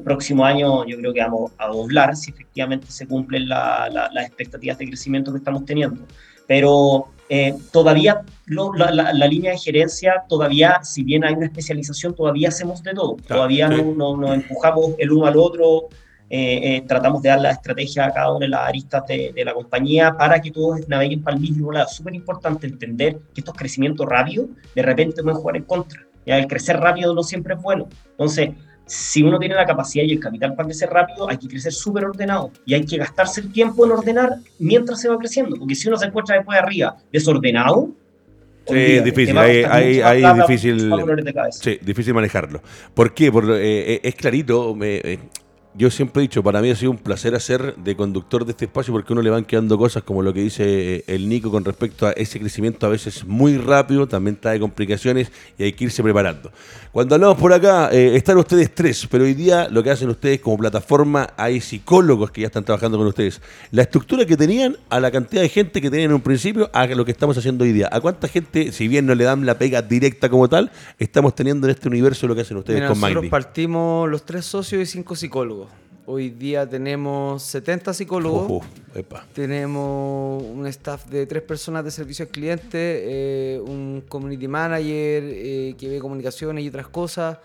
próximo 0.05 0.45
año 0.45 0.85
yo 0.85 0.97
creo 0.99 1.15
que 1.15 1.21
vamos 1.21 1.53
a 1.57 1.69
doblar 1.69 2.17
si 2.17 2.33
efectivamente 2.33 2.91
se 2.91 3.07
cumplen 3.07 3.49
las 3.49 4.27
expectativas 4.27 4.77
de 4.77 4.89
crecimiento 4.89 5.33
que 5.33 5.39
estamos 5.39 5.65
teniendo 5.65 6.03
pero 6.49 7.05
eh, 7.29 7.55
todavía 7.71 8.23
la, 8.47 9.27
línea 9.29 9.53
de 9.53 9.59
gerencia, 9.59 10.25
todavía, 10.29 10.81
si 10.83 11.05
bien 11.05 11.23
hay 11.25 11.35
una 11.35 11.47
especialización, 11.47 12.15
todavía 12.15 12.49
hacemos 12.49 12.83
de 12.83 12.95
todo. 12.95 13.17
todavía 13.27 13.69
no, 13.69 14.17
nos 14.17 14.35
empujamos 14.35 14.93
el 14.99 15.13
uno 15.13 15.27
al 15.27 15.37
otro, 15.37 15.89
eh, 16.31 16.77
eh, 16.77 16.85
tratamos 16.89 17.23
de 17.23 17.29
dar 17.29 17.41
la 17.41 17.51
estrategia 17.51 18.07
a 18.07 18.13
cada 18.13 18.33
una 18.33 18.47
de 18.47 18.49
las 18.49 18.67
aristas 18.67 19.07
de, 19.07 19.33
la 19.45 19.53
compañía 19.53 20.17
para 20.17 20.41
que 20.41 20.51
todos 20.51 20.89
naveguen 20.89 21.23
para 21.23 21.37
el 21.37 21.43
mismo 21.43 21.71
lado. 21.71 21.89
Súper 21.89 22.15
importante 22.15 22.67
entender 22.67 23.19
que 23.35 23.43
estos 23.43 23.55
crecimientos 23.55 24.07
rápidos 24.07 24.49
de 24.75 24.83
repente 24.83 25.23
pueden 25.23 25.39
jugar 25.39 25.57
en 25.57 25.65
contra. 25.65 26.07
¿ya? 26.25 26.39
El 26.39 26.47
crecer 26.47 26.79
rápido 26.79 27.15
no 27.15 27.23
siempre 27.23 27.55
es 27.55 27.61
bueno. 27.61 27.89
Entonces, 28.13 28.51
si 28.89 29.23
uno 29.23 29.39
tiene 29.39 29.55
la 29.55 29.67
capacidad 29.67 30.05
y 30.05 30.13
el 30.13 30.21
capital 30.21 30.55
para 30.55 30.67
crecer 30.67 30.89
rápido, 30.91 31.29
hay 31.29 31.37
que 31.37 31.47
crecer 31.47 31.73
súper 31.73 32.05
ordenado 32.07 32.51
y 32.65 32.75
hay 32.75 32.85
que 32.85 32.97
gastarse 32.97 33.43
el 33.43 33.53
tiempo 33.53 33.85
en 33.85 33.93
ordenar 33.93 34.37
mientras 34.59 35.01
se 35.01 35.09
va 35.09 35.19
creciendo, 35.19 35.57
porque 35.57 35.75
si 35.75 35.89
uno 35.89 35.97
se 35.97 36.07
encuentra 36.07 36.37
después 36.37 36.57
de 36.57 36.65
arriba 36.65 36.97
desordenado, 37.13 37.91
Sí, 38.69 39.01
difícil, 39.01 39.39
hay, 39.39 40.23
difícil, 40.41 40.93
sí, 41.53 41.79
difícil 41.81 42.13
manejarlo. 42.13 42.61
¿Por 42.93 43.15
qué? 43.15 43.33
Por, 43.33 43.51
eh, 43.51 43.95
eh, 43.95 44.01
es 44.03 44.15
clarito, 44.15 44.77
eh, 44.83 45.19
yo 45.79 45.93
siempre 45.93 46.21
he 46.21 46.23
dicho, 46.23 46.43
para 46.43 46.61
mí 46.61 46.71
ha 46.71 46.75
sido 46.75 46.91
un 46.91 46.97
placer 46.97 47.37
hacer 47.37 47.77
de 47.77 47.95
conductor 47.95 48.45
de 48.45 48.51
este 48.51 48.65
espacio 48.65 48.93
porque 48.93 49.13
uno 49.13 49.23
le 49.23 49.31
van 49.31 49.45
quedando 49.45 49.79
cosas 49.79 50.03
como 50.03 50.23
lo 50.23 50.35
que 50.35 50.41
dice 50.41 50.97
eh, 50.97 51.05
el 51.07 51.29
Nico 51.29 51.53
con 51.53 51.65
respecto 51.65 52.09
a 52.09 52.11
ese 52.11 52.41
crecimiento 52.41 52.85
a 52.85 52.89
veces 52.89 53.25
muy 53.25 53.59
rápido, 53.59 54.09
también 54.09 54.35
trae 54.35 54.59
complicaciones 54.59 55.31
y 55.57 55.63
hay 55.63 55.73
que 55.73 55.85
irse 55.85 56.03
preparando. 56.03 56.51
Cuando 56.91 57.15
hablamos 57.15 57.39
por 57.39 57.53
acá, 57.53 57.91
eh, 57.93 58.17
están 58.17 58.39
ustedes 58.39 58.75
tres, 58.75 59.07
pero 59.09 59.23
hoy 59.23 59.35
día 59.35 59.69
lo 59.69 59.85
que 59.85 59.91
hacen 59.91 60.09
ustedes 60.09 60.41
como 60.41 60.59
plataforma, 60.59 61.29
hay 61.37 61.61
psicólogos 61.61 62.33
que 62.33 62.41
ya 62.41 62.49
están 62.49 62.65
trabajando 62.65 62.99
con 62.99 63.07
ustedes. 63.07 63.41
La 63.71 63.83
estructura 63.83 64.27
que 64.27 64.37
tenían 64.37 64.77
a 64.91 64.99
la 64.99 65.13
cantidad 65.13 65.43
de 65.43 65.49
gente 65.49 65.81
que 65.81 65.91
tenían 65.91 66.11
en 66.11 66.17
un 66.17 66.23
principio 66.23 66.71
a 66.73 66.87
lo 66.87 67.05
que 67.05 67.13
estamos 67.13 67.39
haciendo 67.39 67.63
hoy 67.63 67.71
día. 67.71 67.89
¿A 67.93 68.01
cuánta 68.01 68.27
gente, 68.27 68.73
si 68.73 68.89
bien 68.89 69.07
no 69.07 69.15
le 69.15 69.23
dan 69.23 69.47
la 69.47 69.57
pega 69.57 69.81
directa 69.81 70.29
como 70.29 70.49
tal, 70.49 70.73
estamos 70.99 71.37
teniendo 71.37 71.69
en 71.69 71.71
este 71.71 71.87
universo 71.87 72.27
lo 72.27 72.35
que 72.35 72.41
hacen 72.41 72.57
ustedes 72.57 72.81
con 72.81 72.99
Mindy? 72.99 73.15
Nosotros 73.15 73.31
partimos 73.31 74.11
los 74.11 74.25
tres 74.25 74.45
socios 74.45 74.83
y 74.83 74.87
cinco 74.87 75.15
psicólogos. 75.15 75.68
Hoy 76.11 76.31
día 76.31 76.67
tenemos 76.67 77.43
70 77.43 77.93
psicólogos. 77.93 78.65
tenemos 79.35 80.43
un 80.43 80.67
staff 80.69 81.05
de 81.05 81.27
tres 81.27 81.43
personas 81.43 81.85
de 81.85 81.91
servicio 81.91 82.25
al 82.25 82.31
cliente, 82.31 82.69
eh, 82.73 83.61
un 83.61 84.03
community 84.09 84.49
manager 84.49 85.23
eh, 85.23 85.75
que 85.79 85.87
ve 85.91 85.99
comunicaciones 85.99 86.65
y 86.65 86.69
otras 86.69 86.89
cosas 86.89 87.37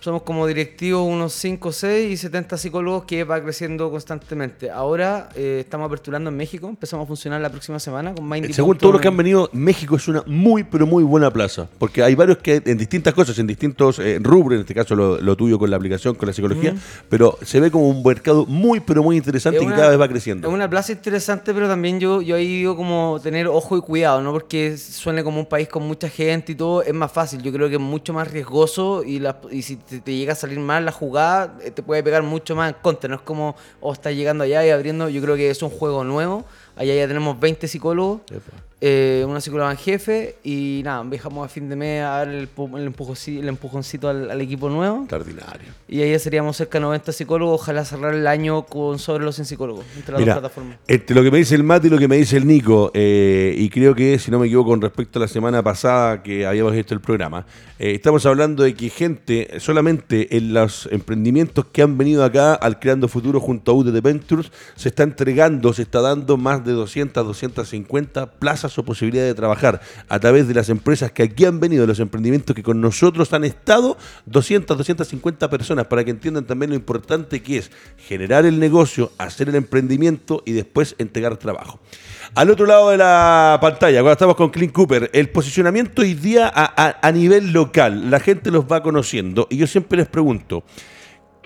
somos 0.00 0.22
como 0.22 0.46
directivos 0.46 1.06
unos 1.06 1.34
5, 1.34 1.72
6 1.72 2.12
y 2.12 2.16
70 2.16 2.56
psicólogos 2.56 3.04
que 3.04 3.24
va 3.24 3.40
creciendo 3.42 3.90
constantemente. 3.90 4.70
Ahora 4.70 5.28
eh, 5.34 5.58
estamos 5.60 5.86
aperturando 5.86 6.30
en 6.30 6.36
México, 6.36 6.68
empezamos 6.68 7.04
a 7.04 7.06
funcionar 7.06 7.40
la 7.40 7.50
próxima 7.50 7.78
semana 7.78 8.14
con 8.14 8.28
Mindy. 8.28 8.52
Según 8.52 8.78
todos 8.78 8.94
los 8.94 9.02
que 9.02 9.08
han 9.08 9.16
venido, 9.16 9.50
México 9.52 9.96
es 9.96 10.08
una 10.08 10.22
muy, 10.26 10.64
pero 10.64 10.86
muy 10.86 11.04
buena 11.04 11.30
plaza, 11.30 11.68
porque 11.78 12.02
hay 12.02 12.14
varios 12.14 12.38
que 12.38 12.62
en 12.64 12.78
distintas 12.78 13.12
cosas, 13.14 13.38
en 13.38 13.46
distintos 13.46 13.98
eh, 13.98 14.18
rubros, 14.20 14.54
en 14.54 14.60
este 14.60 14.74
caso 14.74 14.96
lo, 14.96 15.36
tuyo 15.36 15.58
con 15.58 15.70
la 15.70 15.76
aplicación, 15.76 16.14
con 16.14 16.26
la 16.26 16.32
psicología, 16.32 16.74
pero 17.08 17.38
se 17.42 17.60
ve 17.60 17.70
como 17.70 17.88
un 17.88 18.02
mercado 18.02 18.46
muy, 18.46 18.80
pero 18.80 19.02
muy 19.02 19.16
interesante 19.16 19.62
y 19.62 19.66
que 19.66 19.74
cada 19.74 19.90
vez 19.90 20.00
va 20.00 20.08
creciendo. 20.08 20.48
Es 20.48 20.54
una 20.54 20.68
plaza 20.68 20.92
interesante, 20.92 21.52
pero 21.54 21.68
también 21.68 22.00
yo, 22.00 22.22
yo 22.22 22.36
ahí 22.36 22.46
digo 22.46 22.76
como 22.76 23.20
tener 23.22 23.46
ojo 23.46 23.76
y 23.76 23.80
cuidado, 23.80 24.22
¿no? 24.22 24.32
Porque 24.32 24.76
suene 24.76 25.22
como 25.22 25.40
un 25.40 25.46
país 25.46 25.68
con 25.68 25.86
mucha 25.86 26.08
gente 26.08 26.52
y 26.52 26.54
todo, 26.54 26.82
es 26.82 26.94
más 26.94 27.12
fácil. 27.12 27.42
Yo 27.42 27.52
creo 27.52 27.68
que 27.68 27.74
es 27.74 27.80
mucho 27.80 28.12
más 28.12 28.30
riesgoso 28.30 29.04
y, 29.04 29.18
la, 29.18 29.40
y 29.50 29.62
si 29.62 29.76
te, 29.98 30.16
llega 30.16 30.34
a 30.34 30.36
salir 30.36 30.60
mal 30.60 30.84
la 30.84 30.92
jugada, 30.92 31.56
eh, 31.62 31.70
te 31.70 31.82
puede 31.82 32.02
pegar 32.02 32.22
mucho 32.22 32.54
más 32.54 32.72
en 32.72 32.76
contra. 32.80 33.08
No 33.08 33.16
es 33.16 33.22
como, 33.22 33.50
o 33.80 33.90
oh, 33.90 33.92
estás 33.92 34.14
llegando 34.14 34.44
allá 34.44 34.64
y 34.64 34.70
abriendo. 34.70 35.08
Yo 35.08 35.20
creo 35.20 35.36
que 35.36 35.50
es 35.50 35.62
un 35.62 35.70
juego 35.70 36.04
nuevo. 36.04 36.44
Allá 36.80 36.94
ya 36.94 37.06
tenemos 37.06 37.38
20 37.38 37.68
psicólogos 37.68 38.22
eh, 38.82 39.26
una 39.28 39.42
psicóloga 39.42 39.70
en 39.70 39.76
jefe 39.76 40.36
y 40.42 40.80
nada, 40.82 41.04
dejamos 41.04 41.44
a 41.44 41.48
fin 41.50 41.68
de 41.68 41.76
mes 41.76 42.02
a 42.02 42.08
dar 42.08 42.28
el, 42.28 42.48
el, 42.76 42.86
empujoncito, 42.86 43.42
el 43.42 43.48
empujoncito 43.48 44.08
al, 44.08 44.40
equipo 44.40 44.70
nuevo. 44.70 45.00
Extraordinario. 45.00 45.68
Y 45.86 46.00
ahí 46.00 46.18
seríamos 46.18 46.56
cerca 46.56 46.78
de 46.78 46.84
90 46.84 47.12
psicólogos, 47.12 47.60
ojalá 47.60 47.84
cerrar 47.84 48.14
el 48.14 48.26
año 48.26 48.62
con 48.64 48.98
sobre 48.98 49.24
los 49.24 49.34
100 49.34 49.44
psicólogos 49.44 49.84
entre 49.96 50.14
las 50.14 50.24
dos 50.24 50.32
plataformas. 50.32 50.78
Este, 50.86 51.14
lo 51.14 51.22
que 51.22 51.30
me 51.30 51.38
dice 51.38 51.56
el 51.56 51.62
Mati 51.62 51.88
y 51.88 51.90
lo 51.90 51.98
que 51.98 52.08
me 52.08 52.16
dice 52.16 52.38
el 52.38 52.46
Nico, 52.46 52.90
eh, 52.94 53.54
y 53.54 53.68
creo 53.68 53.94
que 53.94 54.18
si 54.18 54.30
no 54.30 54.38
me 54.38 54.46
equivoco 54.46 54.70
con 54.70 54.80
respecto 54.80 55.18
a 55.18 55.20
la 55.20 55.28
semana 55.28 55.62
pasada 55.62 56.22
que 56.22 56.46
habíamos 56.46 56.72
visto 56.72 56.94
el 56.94 57.00
programa, 57.00 57.44
eh, 57.78 57.92
estamos 57.94 58.24
hablando 58.24 58.62
de 58.62 58.72
que 58.72 58.88
gente, 58.88 59.60
solamente 59.60 60.38
en 60.38 60.54
los 60.54 60.88
emprendimientos 60.90 61.66
que 61.66 61.82
han 61.82 61.98
venido 61.98 62.24
acá 62.24 62.54
al 62.54 62.78
Creando 62.78 63.08
Futuro 63.08 63.40
junto 63.40 63.72
a 63.72 63.74
UDT 63.74 64.02
Ventures, 64.02 64.50
se 64.74 64.88
está 64.88 65.02
entregando, 65.02 65.74
se 65.74 65.82
está 65.82 66.00
dando 66.00 66.38
más 66.38 66.64
de 66.64 66.69
200, 66.72 67.26
250 67.26 68.32
plazas 68.32 68.78
o 68.78 68.84
posibilidad 68.84 69.24
de 69.24 69.34
trabajar 69.34 69.80
a 70.08 70.18
través 70.18 70.48
de 70.48 70.54
las 70.54 70.68
empresas 70.68 71.12
que 71.12 71.22
aquí 71.22 71.44
han 71.44 71.60
venido, 71.60 71.86
los 71.86 72.00
emprendimientos 72.00 72.54
que 72.54 72.62
con 72.62 72.80
nosotros 72.80 73.32
han 73.32 73.44
estado, 73.44 73.96
200, 74.26 74.76
250 74.76 75.50
personas, 75.50 75.86
para 75.86 76.04
que 76.04 76.10
entiendan 76.10 76.44
también 76.44 76.70
lo 76.70 76.76
importante 76.76 77.42
que 77.42 77.58
es 77.58 77.70
generar 77.96 78.46
el 78.46 78.58
negocio, 78.58 79.12
hacer 79.18 79.48
el 79.48 79.54
emprendimiento 79.54 80.42
y 80.46 80.52
después 80.52 80.94
entregar 80.98 81.36
trabajo. 81.36 81.80
Al 82.34 82.48
otro 82.48 82.64
lado 82.64 82.90
de 82.90 82.96
la 82.96 83.58
pantalla, 83.60 84.00
cuando 84.00 84.12
estamos 84.12 84.36
con 84.36 84.50
Clint 84.50 84.72
Cooper, 84.72 85.10
el 85.12 85.30
posicionamiento 85.30 86.02
hoy 86.02 86.14
día 86.14 86.50
a, 86.54 87.12
nivel 87.12 87.52
local, 87.52 88.10
la 88.10 88.20
gente 88.20 88.50
los 88.52 88.64
va 88.64 88.82
conociendo. 88.82 89.48
Y 89.50 89.56
yo 89.56 89.66
siempre 89.66 89.98
les 89.98 90.08
pregunto. 90.08 90.62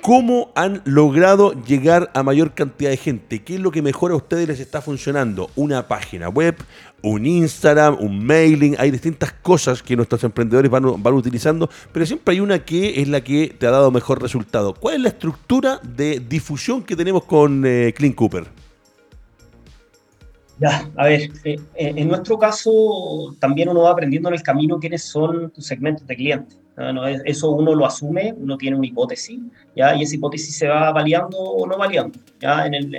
¿Cómo 0.05 0.51
han 0.55 0.83
logrado 0.85 1.55
llegar 1.65 2.11
a 2.13 2.23
mayor 2.23 2.53
cantidad 2.53 2.91
de 2.91 2.99
gente? 2.99 3.43
¿Qué 3.43 3.55
es 3.55 3.61
lo 3.61 3.71
que 3.71 3.81
mejor 3.81 4.13
a 4.13 4.17
ustedes 4.17 4.47
les 4.47 4.61
está 4.61 4.83
funcionando? 4.83 5.49
¿Una 5.57 5.89
página 5.89 6.29
web? 6.29 6.57
¿Un 7.01 7.25
Instagram? 7.25 7.97
¿Un 7.99 8.23
mailing? 8.23 8.77
Hay 8.79 8.91
distintas 8.91 9.33
cosas 9.33 9.83
que 9.83 9.97
nuestros 9.97 10.23
emprendedores 10.23 10.71
van, 10.71 10.85
utilizando, 11.15 11.71
pero 11.91 12.05
siempre 12.05 12.35
hay 12.35 12.41
una 12.41 12.67
que 12.67 13.01
es 13.01 13.09
la 13.09 13.25
que 13.25 13.57
te 13.59 13.67
ha 13.67 13.71
dado 13.71 13.91
mejor 13.91 14.21
resultado. 14.21 14.75
¿Cuál 14.75 14.97
es 14.97 15.01
la 15.01 15.09
estructura 15.09 15.81
de 15.83 16.21
difusión 16.21 16.83
que 16.83 16.97
tenemos 16.97 17.25
con 17.25 17.65
eh, 17.65 17.95
Clean 17.97 18.13
Cooper? 18.13 18.45
Ya, 20.61 20.87
a 20.97 21.07
ver, 21.07 21.31
eh, 21.45 21.57
eh, 21.77 21.95
en 21.97 22.09
nuestro 22.09 22.39
caso 22.39 23.35
también 23.39 23.71
uno 23.71 23.85
va 23.85 23.93
aprendiendo 23.93 24.29
en 24.29 24.35
el 24.35 24.43
camino 24.43 24.79
quiénes 24.79 25.03
son 25.03 25.51
tus 25.51 25.67
segmentos 25.67 26.07
de 26.07 26.15
clientes. 26.15 26.59
Eso 27.25 27.51
uno 27.51 27.75
lo 27.75 27.87
asume, 27.87 28.35
uno 28.37 28.57
tiene 28.57 28.77
una 28.77 28.87
hipótesis, 28.87 29.41
¿ya? 29.77 29.95
y 29.95 30.03
esa 30.03 30.17
hipótesis 30.17 30.57
se 30.57 30.67
va 30.67 30.91
validando 30.93 31.39
o 31.39 31.67
no 31.67 31.79
validando 31.79 32.19
¿ya? 32.41 32.67
En, 32.67 32.75
el, 32.75 32.95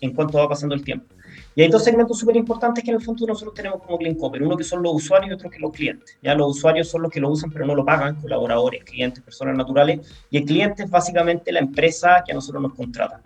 en, 0.00 0.12
cuanto 0.14 0.38
va 0.38 0.48
pasando 0.48 0.74
el 0.74 0.82
tiempo. 0.82 1.06
Y 1.54 1.62
hay 1.62 1.68
dos 1.68 1.82
segmentos 1.82 2.18
súper 2.18 2.36
importantes 2.36 2.84
que 2.84 2.90
en 2.90 2.96
el 2.96 3.02
fondo 3.02 3.26
nosotros 3.26 3.54
tenemos 3.54 3.82
como 3.82 3.98
Clean 3.98 4.14
Cooper. 4.14 4.44
Uno 4.44 4.56
que 4.56 4.62
son 4.62 4.80
los 4.80 4.94
usuarios 4.94 5.30
y 5.30 5.34
otro 5.34 5.50
que 5.50 5.58
los 5.58 5.72
clientes. 5.72 6.16
Ya 6.22 6.32
los 6.36 6.56
usuarios 6.56 6.88
son 6.88 7.02
los 7.02 7.10
que 7.10 7.18
lo 7.18 7.30
usan 7.30 7.50
pero 7.50 7.66
no 7.66 7.74
lo 7.74 7.84
pagan, 7.84 8.14
colaboradores, 8.20 8.84
clientes, 8.84 9.24
personas 9.24 9.56
naturales. 9.56 10.00
Y 10.30 10.36
el 10.36 10.44
cliente 10.44 10.84
es 10.84 10.90
básicamente 10.90 11.50
la 11.50 11.58
empresa 11.58 12.22
que 12.24 12.30
a 12.30 12.36
nosotros 12.36 12.62
nos 12.62 12.74
contrata. 12.74 13.20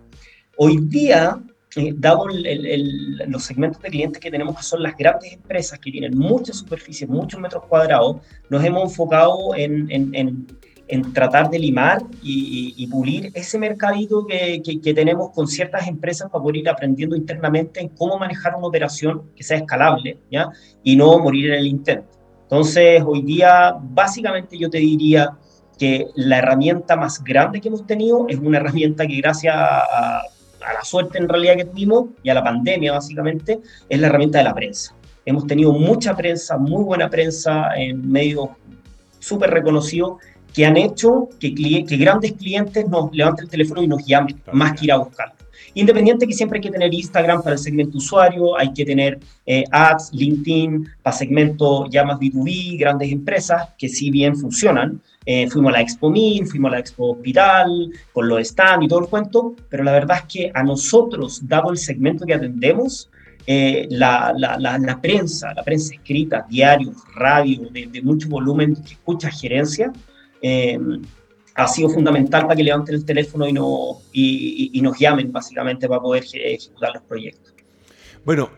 Hoy 0.57 0.77
día 0.81 1.39
eh, 1.75 1.91
dado 1.95 2.27
los 3.27 3.43
segmentos 3.43 3.81
de 3.81 3.89
clientes 3.89 4.21
que 4.21 4.29
tenemos, 4.29 4.55
que 4.55 4.63
son 4.63 4.83
las 4.83 4.95
grandes 4.95 5.33
empresas 5.33 5.79
que 5.79 5.91
tienen 5.91 6.15
mucha 6.15 6.53
superficie, 6.53 7.07
muchos 7.07 7.39
metros 7.39 7.63
cuadrados, 7.65 8.17
nos 8.49 8.63
hemos 8.63 8.83
enfocado 8.83 9.55
en, 9.55 9.87
en, 9.89 11.13
tratar 11.13 11.49
de 11.49 11.57
limar 11.57 12.03
y, 12.21 12.85
pulir 12.87 13.31
ese 13.33 13.57
mercadito 13.57 14.27
que, 14.27 14.61
que, 14.61 14.93
tenemos 14.93 15.31
con 15.31 15.47
ciertas 15.47 15.87
empresas 15.87 16.29
para 16.29 16.43
poder 16.43 16.57
ir 16.57 16.69
aprendiendo 16.69 17.15
internamente 17.15 17.79
en 17.79 17.89
cómo 17.89 18.19
manejar 18.19 18.55
una 18.55 18.67
operación 18.67 19.23
que 19.35 19.41
sea 19.41 19.57
escalable 19.57 20.19
¿ya? 20.29 20.49
y 20.83 20.95
no 20.95 21.17
morir 21.17 21.53
en 21.53 21.59
el 21.59 21.65
intento. 21.65 22.07
Entonces, 22.43 23.01
hoy 23.03 23.23
día, 23.23 23.75
básicamente 23.81 24.55
yo 24.59 24.69
te 24.69 24.77
diría 24.77 25.31
que 25.79 26.05
la 26.15 26.37
herramienta 26.37 26.95
más 26.95 27.23
grande 27.23 27.59
que 27.59 27.69
hemos 27.69 27.87
tenido 27.87 28.27
es 28.29 28.37
una 28.37 28.57
herramienta 28.57 29.07
que 29.07 29.15
gracias 29.15 29.55
a 29.55 30.21
a 30.65 30.73
la 30.73 30.83
suerte 30.83 31.17
en 31.17 31.29
realidad 31.29 31.55
que 31.57 31.65
tuvimos 31.65 32.09
y 32.23 32.29
a 32.29 32.33
la 32.33 32.43
pandemia 32.43 32.93
básicamente, 32.93 33.59
es 33.89 33.99
la 33.99 34.07
herramienta 34.07 34.39
de 34.39 34.43
la 34.45 34.53
prensa. 34.53 34.95
Hemos 35.25 35.47
tenido 35.47 35.71
mucha 35.71 36.15
prensa, 36.15 36.57
muy 36.57 36.83
buena 36.83 37.09
prensa 37.09 37.69
en 37.75 38.09
medios 38.09 38.49
súper 39.19 39.51
reconocidos 39.51 40.17
que 40.53 40.65
han 40.65 40.77
hecho 40.77 41.29
que, 41.39 41.53
que, 41.55 41.97
grandes 41.97 42.33
clientes 42.33 42.87
nos 42.87 43.11
levanten 43.13 43.45
el 43.45 43.49
teléfono 43.49 43.81
y 43.81 43.87
nos 43.87 44.05
llamen, 44.05 44.39
más 44.51 44.73
que 44.73 44.85
ir 44.85 44.91
a 44.91 44.97
buscarlo. 44.97 45.33
Independiente 45.75 46.27
que 46.27 46.33
siempre 46.33 46.57
hay 46.57 46.61
que 46.61 46.69
tener 46.69 46.93
Instagram 46.93 47.41
para 47.41 47.53
el 47.53 47.59
segmento 47.59 47.97
usuario, 47.97 48.55
hay 48.57 48.71
que 48.73 48.85
tener 48.85 49.19
eh, 49.45 49.63
ads, 49.71 50.11
LinkedIn 50.13 50.87
para 51.01 51.15
segmento 51.15 51.87
ya 51.89 52.03
más 52.03 52.19
B2B, 52.19 52.77
grandes 52.79 53.11
empresas 53.11 53.69
que 53.77 53.89
sí 53.89 54.11
bien 54.11 54.35
funcionan, 54.35 55.01
eh, 55.25 55.49
fuimos 55.49 55.69
a 55.69 55.73
la 55.73 55.81
Expo 55.81 56.09
Min, 56.09 56.47
fuimos 56.47 56.69
a 56.69 56.75
la 56.75 56.79
Expo 56.79 57.11
Hospital, 57.11 57.91
con 58.11 58.27
los 58.27 58.41
stand 58.41 58.83
y 58.83 58.87
todo 58.87 58.99
el 58.99 59.07
cuento, 59.07 59.55
pero 59.69 59.83
la 59.83 59.91
verdad 59.93 60.17
es 60.17 60.23
que 60.23 60.51
a 60.53 60.63
nosotros, 60.63 61.47
dado 61.47 61.71
el 61.71 61.77
segmento 61.77 62.25
que 62.25 62.33
atendemos, 62.33 63.09
eh, 63.45 63.87
la, 63.89 64.33
la, 64.37 64.57
la, 64.57 65.01
prensa, 65.01 65.53
la 65.53 65.63
prensa 65.63 65.93
escrita, 65.95 66.45
diarios, 66.49 66.95
radio, 67.15 67.69
de, 67.71 68.01
mucho 68.01 68.29
volumen 68.29 68.75
que 68.75 68.93
escucha 68.93 69.29
gerencia, 69.29 69.91
eh, 70.41 70.77
ha 71.55 71.67
sido 71.67 71.89
fundamental 71.89 72.43
para 72.43 72.55
que 72.55 72.63
levanten 72.63 72.95
el 72.95 73.05
teléfono 73.05 73.47
y, 73.47 73.53
no, 73.53 73.99
y, 74.11 74.79
nos 74.81 74.97
llamen 74.97 75.31
básicamente 75.31 75.87
para 75.87 76.01
poder 76.01 76.23
ejecutar 76.33 76.93
los 76.93 77.03
proyectos. 77.03 77.53
Bueno, 78.25 78.51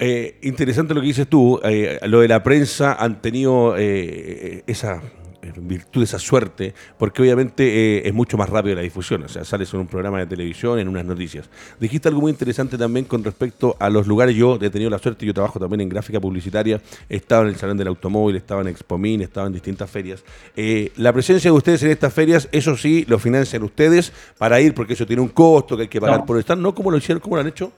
interesante 0.44 0.94
lo 0.94 1.02
que 1.02 1.08
dices 1.08 1.28
tú. 1.28 1.60
lo 2.04 2.20
de 2.22 2.28
la 2.28 2.44
prensa 2.44 2.94
han 2.94 3.22
tenido 3.22 3.76
esa 3.76 5.02
en 5.56 5.68
virtud 5.68 6.02
de 6.02 6.06
esa 6.06 6.20
suerte, 6.20 6.74
porque 6.98 7.22
obviamente 7.22 7.98
eh, 7.98 8.08
es 8.08 8.14
mucho 8.14 8.38
más 8.38 8.50
rápido 8.50 8.76
la 8.76 8.82
difusión, 8.82 9.24
o 9.24 9.28
sea, 9.28 9.44
sales 9.44 9.74
en 9.74 9.82
un 9.82 9.88
programa 9.88 10.20
de 10.20 10.26
televisión, 10.26 10.80
en 10.80 10.88
unas 10.88 11.06
noticias. 11.06 11.50
Dijiste 11.80 12.08
algo 12.08 12.22
muy 12.22 12.32
interesante 12.32 12.78
también 12.78 13.06
con 13.06 13.24
respecto 13.24 13.76
a 13.80 13.90
los 13.90 14.08
lugares, 14.08 14.36
yo 14.36 14.58
he 14.62 14.70
tenido 14.70 14.90
la 14.90 15.00
suerte, 15.00 15.26
yo 15.26 15.34
trabajo 15.34 15.60
también 15.60 15.82
en 15.82 15.90
gráfica 15.90 16.20
publicitaria, 16.20 16.82
he 17.10 17.18
estado 17.18 17.44
en 17.44 17.50
el 17.50 17.56
Salón 17.56 17.78
del 17.78 17.88
Automóvil, 17.88 18.36
he 18.36 18.40
estado 18.40 18.62
en 18.62 18.68
Expomin, 18.68 19.22
he 19.22 19.26
estado 19.26 19.48
en 19.48 19.54
distintas 19.54 19.90
ferias. 19.90 20.24
Eh, 20.56 20.92
la 20.98 21.14
presencia 21.14 21.52
de 21.52 21.58
ustedes 21.58 21.84
en 21.84 21.92
estas 21.92 22.14
ferias, 22.14 22.50
eso 22.52 22.76
sí, 22.76 23.06
lo 23.08 23.20
financian 23.20 23.64
ustedes 23.64 24.12
para 24.38 24.60
ir, 24.62 24.74
porque 24.74 24.94
eso 24.94 25.06
tiene 25.06 25.22
un 25.22 25.30
costo 25.30 25.76
que 25.76 25.84
hay 25.84 25.90
que 25.90 26.02
pagar 26.02 26.26
por 26.26 26.40
estar, 26.40 26.58
¿no? 26.58 26.74
¿Cómo 26.74 26.92
lo 26.92 26.98
hicieron? 26.98 27.22
¿Cómo 27.22 27.36
lo 27.36 27.42
han 27.42 27.48
hecho? 27.48 27.72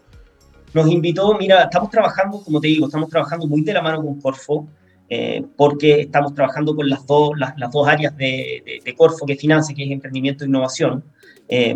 Nos 0.74 0.88
invitó, 0.90 1.36
mira, 1.38 1.64
estamos 1.64 1.90
trabajando, 1.90 2.42
como 2.44 2.60
te 2.60 2.68
digo, 2.68 2.86
estamos 2.88 3.10
trabajando 3.10 3.48
muy 3.48 3.62
de 3.62 3.74
la 3.74 3.82
mano 3.82 4.04
con 4.04 4.20
Corfo, 4.20 4.68
eh, 5.10 5.44
porque 5.56 6.02
estamos 6.02 6.34
trabajando 6.34 6.76
con 6.76 6.90
las 6.90 7.06
dos, 7.06 7.32
las, 7.38 7.72
dos 7.72 7.88
áreas 7.88 8.16
de, 8.18 8.82
de, 8.84 8.96
Corfo 8.96 9.26
que 9.26 9.36
financia, 9.36 9.76
que 9.76 9.84
es 9.84 9.92
emprendimiento 9.92 10.44
e 10.44 10.48
innovación. 10.48 11.04
Eh, 11.48 11.76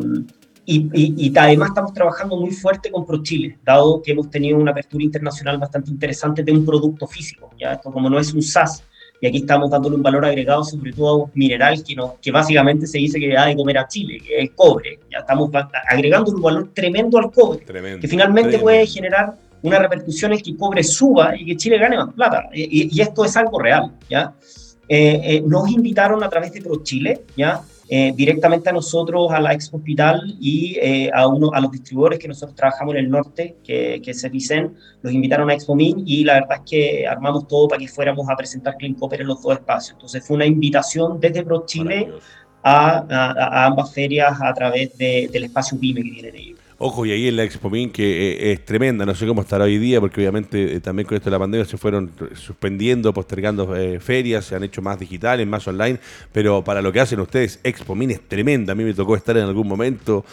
y, 0.65 0.89
y, 0.93 1.37
además 1.37 1.69
estamos 1.69 1.93
trabajando 1.93 2.37
muy 2.37 2.51
fuerte 2.51 2.91
con 2.91 3.05
ProChile, 3.05 3.57
dado 3.63 4.01
que 4.01 4.11
hemos 4.11 4.29
tenido 4.29 4.57
una 4.57 4.71
apertura 4.71 5.03
internacional 5.03 5.57
bastante 5.57 5.89
interesante 5.89 6.43
de 6.43 6.51
un 6.51 6.65
producto 6.65 7.07
físico. 7.07 7.49
¿ya? 7.59 7.73
Esto 7.73 7.91
como 7.91 8.09
no 8.09 8.19
es 8.19 8.33
un 8.33 8.41
SaaS, 8.41 8.83
y 9.21 9.27
aquí 9.27 9.37
estamos 9.37 9.69
dándole 9.69 9.95
un 9.95 10.03
valor 10.03 10.25
agregado 10.25 10.63
sobre 10.63 10.91
todo 10.91 11.29
mineral 11.35 11.83
que, 11.83 11.95
no, 11.95 12.17
que 12.21 12.31
básicamente 12.31 12.87
se 12.87 12.97
dice 12.97 13.19
que 13.19 13.31
da 13.31 13.45
de 13.45 13.55
comer 13.55 13.77
a 13.77 13.87
Chile, 13.87 14.19
que 14.19 14.35
es 14.35 14.41
el 14.41 14.55
cobre. 14.55 14.99
Ya 15.11 15.19
estamos 15.19 15.51
agregando 15.87 16.31
un 16.31 16.41
valor 16.41 16.71
tremendo 16.73 17.19
al 17.19 17.31
cobre, 17.31 17.63
que 17.99 18.07
finalmente 18.07 18.57
puede 18.57 18.85
generar 18.87 19.35
una 19.63 19.79
repercusión 19.79 20.33
es 20.33 20.43
que 20.43 20.55
cobre 20.55 20.83
suba 20.83 21.35
y 21.35 21.45
que 21.45 21.55
Chile 21.55 21.77
gane 21.77 21.97
más 21.97 22.13
plata. 22.13 22.49
Y, 22.53 22.99
esto 22.99 23.25
es 23.25 23.35
algo 23.37 23.59
real, 23.59 23.91
¿ya? 24.09 24.33
Eh, 24.87 25.21
eh, 25.23 25.43
nos 25.45 25.69
invitaron 25.69 26.23
a 26.23 26.29
través 26.29 26.51
de 26.51 26.61
ProChile, 26.61 27.25
¿ya? 27.37 27.61
Eh, 27.87 28.13
directamente 28.15 28.69
a 28.69 28.73
nosotros, 28.73 29.31
a 29.31 29.39
la 29.39 29.53
Expo 29.53 29.77
Hospital 29.77 30.35
y 30.39 30.77
a, 31.13 31.27
uno, 31.27 31.51
a 31.53 31.59
los 31.59 31.71
distribuidores 31.71 32.19
que 32.19 32.27
nosotros 32.27 32.55
trabajamos 32.55 32.95
en 32.95 33.01
el 33.01 33.09
norte, 33.09 33.57
que, 33.63 34.01
que 34.03 34.13
se 34.13 34.29
dicen, 34.29 34.75
los 35.01 35.13
invitaron 35.13 35.49
a 35.49 35.53
Expo 35.53 35.75
Min 35.75 36.03
y 36.05 36.23
la 36.23 36.35
verdad 36.35 36.57
es 36.63 36.69
que 36.69 37.07
armamos 37.07 37.47
todo 37.47 37.67
para 37.67 37.79
que 37.79 37.89
fuéramos 37.89 38.29
a 38.29 38.35
presentar 38.35 38.77
Clean 38.77 38.93
Copper 38.93 39.21
en 39.21 39.27
los 39.27 39.41
dos 39.41 39.53
espacios. 39.53 39.93
Entonces 39.93 40.25
fue 40.25 40.37
una 40.37 40.45
invitación 40.45 41.19
desde 41.19 41.43
ProChile 41.43 42.13
a, 42.63 43.05
a, 43.09 43.65
ambas 43.65 43.93
ferias 43.93 44.41
a 44.41 44.53
través 44.53 44.97
del 44.97 45.43
espacio 45.43 45.77
PYME 45.77 46.03
que 46.03 46.11
tienen 46.11 46.35
ellos. 46.35 46.60
Ojo, 46.83 47.05
y 47.05 47.11
ahí 47.11 47.27
en 47.27 47.35
la 47.35 47.43
Expomín, 47.43 47.91
que 47.91 48.31
eh, 48.31 48.51
es 48.53 48.65
tremenda, 48.65 49.05
no 49.05 49.13
sé 49.13 49.27
cómo 49.27 49.41
estará 49.41 49.65
hoy 49.65 49.77
día, 49.77 50.01
porque 50.01 50.19
obviamente 50.19 50.77
eh, 50.77 50.79
también 50.79 51.07
con 51.07 51.15
esto 51.15 51.29
de 51.29 51.35
la 51.35 51.37
pandemia 51.37 51.63
se 51.63 51.77
fueron 51.77 52.11
suspendiendo, 52.33 53.13
postergando 53.13 53.75
eh, 53.75 53.99
ferias, 53.99 54.45
se 54.45 54.55
han 54.55 54.63
hecho 54.63 54.81
más 54.81 54.97
digitales, 54.97 55.45
más 55.45 55.67
online, 55.67 55.99
pero 56.31 56.63
para 56.63 56.81
lo 56.81 56.91
que 56.91 56.99
hacen 56.99 57.19
ustedes, 57.19 57.59
Expomín 57.63 58.09
es 58.09 58.27
tremenda. 58.27 58.73
A 58.73 58.75
mí 58.75 58.83
me 58.83 58.95
tocó 58.95 59.15
estar 59.15 59.37
en 59.37 59.43
algún 59.43 59.67
momento 59.67 60.25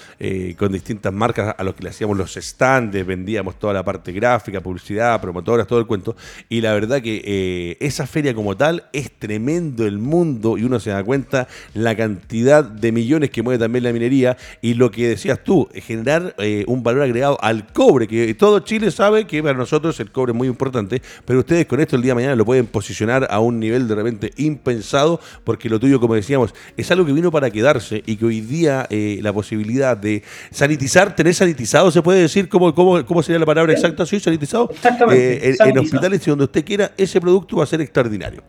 con 0.57 0.73
distintas 0.73 1.13
marcas 1.13 1.55
a 1.59 1.63
los 1.63 1.75
que 1.75 1.83
le 1.83 1.91
hacíamos 1.91 2.17
los 2.17 2.33
stands, 2.33 3.05
vendíamos 3.05 3.59
toda 3.59 3.75
la 3.75 3.85
parte 3.85 4.13
gráfica, 4.13 4.63
publicidad, 4.63 5.21
promotoras, 5.21 5.67
todo 5.67 5.81
el 5.81 5.87
cuento, 5.87 6.17
y 6.49 6.63
la 6.63 6.73
verdad 6.73 7.03
que 7.03 7.77
esa 7.79 8.07
feria 8.07 8.33
como 8.33 8.57
tal 8.57 8.85
es 8.95 9.11
tremendo 9.13 9.87
el 9.87 9.99
mundo 9.99 10.57
y 10.57 10.65
uno 10.65 10.81
se 10.81 10.91
da 10.91 11.05
cuenta 11.05 11.47
la 11.75 11.95
cantidad 11.95 12.65
de 12.65 12.91
millones 12.91 13.29
que 13.29 13.43
mueve 13.43 13.59
también 13.59 13.85
la 13.85 13.93
minería. 13.93 14.39
Y 14.63 14.75
lo 14.75 14.91
que 14.91 15.09
decías 15.09 15.45
tú, 15.45 15.69
generar 15.75 16.37
eh, 16.39 16.65
un 16.67 16.83
valor 16.83 17.03
agregado 17.03 17.39
al 17.41 17.67
cobre, 17.73 18.07
que 18.07 18.35
todo 18.35 18.61
Chile 18.61 18.91
sabe 18.91 19.27
que 19.27 19.43
para 19.43 19.57
nosotros 19.57 19.99
el 20.01 20.11
cobre 20.11 20.33
es 20.33 20.37
muy 20.37 20.49
importante, 20.49 21.03
pero 21.25 21.41
ustedes 21.41 21.67
con 21.67 21.81
esto 21.81 21.97
el 21.97 22.03
día 22.03 22.11
de 22.11 22.17
mañana 22.17 22.37
lo 22.37 22.45
pueden 22.45 22.67
posicionar 22.67 23.27
a 23.31 23.41
un 23.41 23.59
nivel 23.59 23.89
de 23.89 23.95
repente 23.95 24.33
impensado, 24.37 25.21
porque 25.45 25.69
lo 25.69 25.79
tuyo, 25.81 26.01
como 26.01 26.15
decíamos, 26.15 26.55
es 26.77 26.91
algo 26.91 27.05
que 27.05 27.13
vino 27.13 27.31
para 27.31 27.51
quedarse 27.51 28.03
y 28.07 28.17
que 28.17 28.25
hoy 28.25 28.41
día 28.41 28.87
eh, 28.91 29.19
la 29.23 29.33
posibilidad 29.33 29.97
de 29.97 30.23
sanitizar, 30.51 31.15
tener 31.15 31.35
sanitizado, 31.35 31.91
se 31.91 32.03
puede 32.03 32.21
decir, 32.21 32.49
¿cómo, 32.49 32.75
cómo, 32.75 33.05
cómo 33.05 33.23
sería 33.23 33.39
la 33.39 33.47
palabra 33.47 33.73
exacta? 33.73 34.07
¿Sí? 34.07 34.21
¿Sanitizado? 34.21 34.71
Exactamente. 34.71 35.51
Eh, 35.51 35.57
en, 35.59 35.79
hospitales 35.79 36.27
y 36.27 36.31
donde 36.31 36.45
usted 36.45 36.65
quiera, 36.65 36.93
ese 36.97 37.21
producto 37.21 37.57
va 37.57 37.65
a 37.65 37.67
ser 37.67 37.81
extraordinario. 37.81 38.43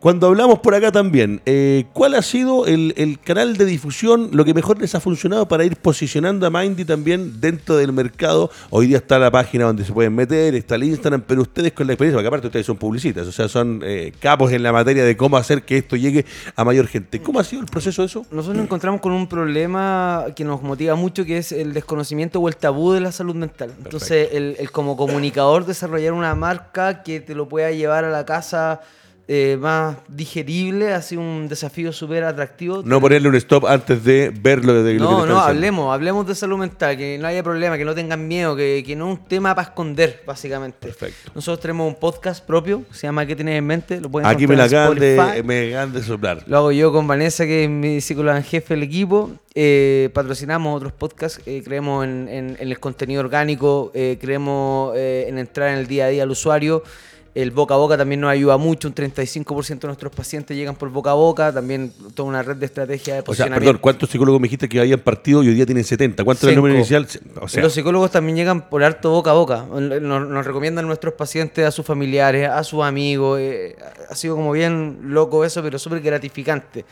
Cuando 0.00 0.28
hablamos 0.28 0.60
por 0.60 0.76
acá 0.76 0.92
también, 0.92 1.40
eh, 1.44 1.86
¿cuál 1.92 2.14
ha 2.14 2.22
sido 2.22 2.66
el, 2.66 3.18
canal 3.24 3.56
de 3.56 3.64
difusión, 3.64 4.30
lo 4.32 4.44
que 4.44 4.54
mejor 4.54 4.80
les 4.80 4.94
ha 4.94 5.00
funcionado 5.00 5.48
para 5.48 5.64
ir 5.64 5.74
posicionando 5.74 6.46
a 6.46 6.50
Mindy 6.50 6.84
también 6.84 7.40
dentro 7.40 7.76
del 7.76 7.92
mercado? 7.92 8.48
Hoy 8.70 8.86
día 8.86 8.98
está 8.98 9.18
la 9.18 9.32
página 9.32 9.64
donde 9.64 9.84
se 9.84 9.92
pueden 9.92 10.14
meter, 10.14 10.54
está 10.54 10.76
el 10.76 10.84
Instagram, 10.84 11.22
pero 11.26 11.42
ustedes 11.42 11.72
con 11.72 11.88
la 11.88 11.94
experiencia, 11.94 12.16
porque 12.16 12.28
aparte 12.28 12.46
ustedes 12.46 12.64
son 12.64 12.76
publicistas, 12.76 13.26
o 13.26 13.32
sea, 13.32 13.48
son 13.48 13.80
eh, 13.84 14.12
capos 14.20 14.52
en 14.52 14.62
la 14.62 14.72
materia 14.72 15.04
de 15.04 15.16
cómo 15.16 15.36
hacer 15.36 15.64
que 15.64 15.78
esto 15.78 15.96
llegue 15.96 16.24
a 16.54 16.64
mayor 16.64 16.86
gente. 16.86 17.20
¿Cómo 17.20 17.40
ha 17.40 17.44
sido 17.44 17.62
el 17.62 17.66
proceso 17.66 18.02
de 18.02 18.06
eso? 18.06 18.20
Nosotros 18.30 18.56
nos 18.56 18.66
encontramos 18.66 19.00
con 19.00 19.10
un 19.10 19.26
problema 19.26 20.26
que 20.36 20.44
nos 20.44 20.62
motiva 20.62 20.94
mucho, 20.94 21.24
que 21.24 21.38
es 21.38 21.50
el 21.50 21.74
desconocimiento 21.74 22.38
o 22.38 22.46
el 22.46 22.56
tabú 22.56 22.92
de 22.92 23.00
la 23.00 23.10
salud 23.10 23.34
mental. 23.34 23.74
Entonces, 23.84 24.28
el, 24.30 24.54
el 24.60 24.70
como 24.70 24.96
comunicador 24.96 25.66
desarrollar 25.66 26.12
una 26.12 26.36
marca 26.36 27.02
que 27.02 27.18
te 27.18 27.34
lo 27.34 27.48
pueda 27.48 27.72
llevar 27.72 28.04
a 28.04 28.10
la 28.10 28.24
casa 28.24 28.80
eh, 29.30 29.58
más 29.60 29.98
digerible, 30.08 30.94
ha 30.94 31.02
sido 31.02 31.20
un 31.20 31.48
desafío 31.48 31.92
súper 31.92 32.24
atractivo. 32.24 32.82
No 32.82 32.98
ponerle 32.98 33.28
un 33.28 33.34
stop 33.34 33.66
antes 33.66 34.02
de 34.02 34.32
verlo 34.34 34.82
desde 34.82 34.98
No, 34.98 35.26
no, 35.26 35.38
hablemos, 35.38 35.92
hablemos 35.92 36.26
de 36.26 36.34
salud 36.34 36.56
mental, 36.56 36.96
que 36.96 37.18
no 37.18 37.26
haya 37.26 37.42
problema, 37.42 37.76
que 37.76 37.84
no 37.84 37.94
tengan 37.94 38.26
miedo, 38.26 38.56
que, 38.56 38.82
que 38.86 38.96
no 38.96 39.12
es 39.12 39.18
un 39.18 39.26
tema 39.26 39.54
para 39.54 39.68
esconder, 39.68 40.22
básicamente. 40.26 40.78
Perfecto. 40.88 41.30
Nosotros 41.34 41.60
tenemos 41.60 41.86
un 41.86 41.96
podcast 41.96 42.42
propio, 42.42 42.84
se 42.90 43.06
llama 43.06 43.26
¿Qué 43.26 43.36
tienes 43.36 43.58
en 43.58 43.66
mente? 43.66 44.00
Lo 44.00 44.08
pueden 44.08 44.30
Aquí 44.30 44.46
me 44.46 44.56
la 44.56 44.64
acaban 44.64 44.98
de, 44.98 45.42
me 45.44 45.76
de 45.76 46.02
soplar. 46.02 46.42
Lo 46.46 46.56
hago 46.56 46.72
yo 46.72 46.90
con 46.90 47.06
Vanessa, 47.06 47.44
que 47.44 47.64
es 47.64 47.70
mi 47.70 48.00
psicóloga 48.00 48.38
en 48.38 48.44
jefe 48.44 48.72
del 48.72 48.82
equipo. 48.82 49.30
Eh, 49.54 50.08
patrocinamos 50.14 50.74
otros 50.74 50.94
podcasts, 50.94 51.42
eh, 51.44 51.60
creemos 51.62 52.02
en, 52.06 52.56
el 52.58 52.80
contenido 52.80 53.20
orgánico, 53.20 53.92
creemos 53.92 54.96
en 54.96 55.36
entrar 55.36 55.68
en 55.68 55.80
el 55.80 55.86
día 55.86 56.06
a 56.06 56.08
día 56.08 56.22
al 56.22 56.30
usuario. 56.30 56.82
El 57.34 57.50
boca 57.50 57.74
a 57.74 57.76
boca 57.76 57.96
también 57.96 58.20
nos 58.20 58.30
ayuda 58.30 58.56
mucho, 58.56 58.88
un 58.88 58.94
35% 58.94 59.80
de 59.80 59.86
nuestros 59.86 60.12
pacientes 60.12 60.56
llegan 60.56 60.74
por 60.74 60.88
boca 60.90 61.10
a 61.10 61.14
boca, 61.14 61.52
también 61.52 61.92
toda 62.14 62.28
una 62.28 62.42
red 62.42 62.56
de 62.56 62.66
estrategia 62.66 63.14
de 63.14 63.22
posicionamiento. 63.22 63.60
O 63.60 63.62
sea, 63.62 63.72
perdón, 63.72 63.80
¿cuántos 63.80 64.10
psicólogos 64.10 64.40
me 64.40 64.46
dijiste 64.46 64.68
que 64.68 64.80
habían 64.80 65.00
partido 65.00 65.42
y 65.42 65.48
hoy 65.48 65.54
día 65.54 65.66
tienen 65.66 65.84
70? 65.84 66.24
¿Cuánto 66.24 66.46
es 66.46 66.50
el 66.50 66.56
número 66.56 66.74
inicial? 66.74 67.06
Los 67.34 67.72
psicólogos 67.72 68.10
también 68.10 68.36
llegan 68.36 68.68
por 68.68 68.82
harto 68.82 69.10
boca 69.10 69.30
a 69.30 69.34
boca, 69.34 69.64
nos, 69.66 70.46
recomiendan 70.46 70.86
a 70.86 70.88
nuestros 70.88 71.14
pacientes, 71.14 71.64
a 71.64 71.70
sus 71.70 71.84
familiares, 71.84 72.48
a 72.48 72.64
sus 72.64 72.82
amigos, 72.82 73.38
eh, 73.40 73.76
ha 74.08 74.14
sido 74.14 74.34
como 74.34 74.52
bien 74.52 74.98
loco 75.02 75.44
eso, 75.44 75.62
pero 75.62 75.78
súper 75.78 76.00
gratificante. 76.00 76.84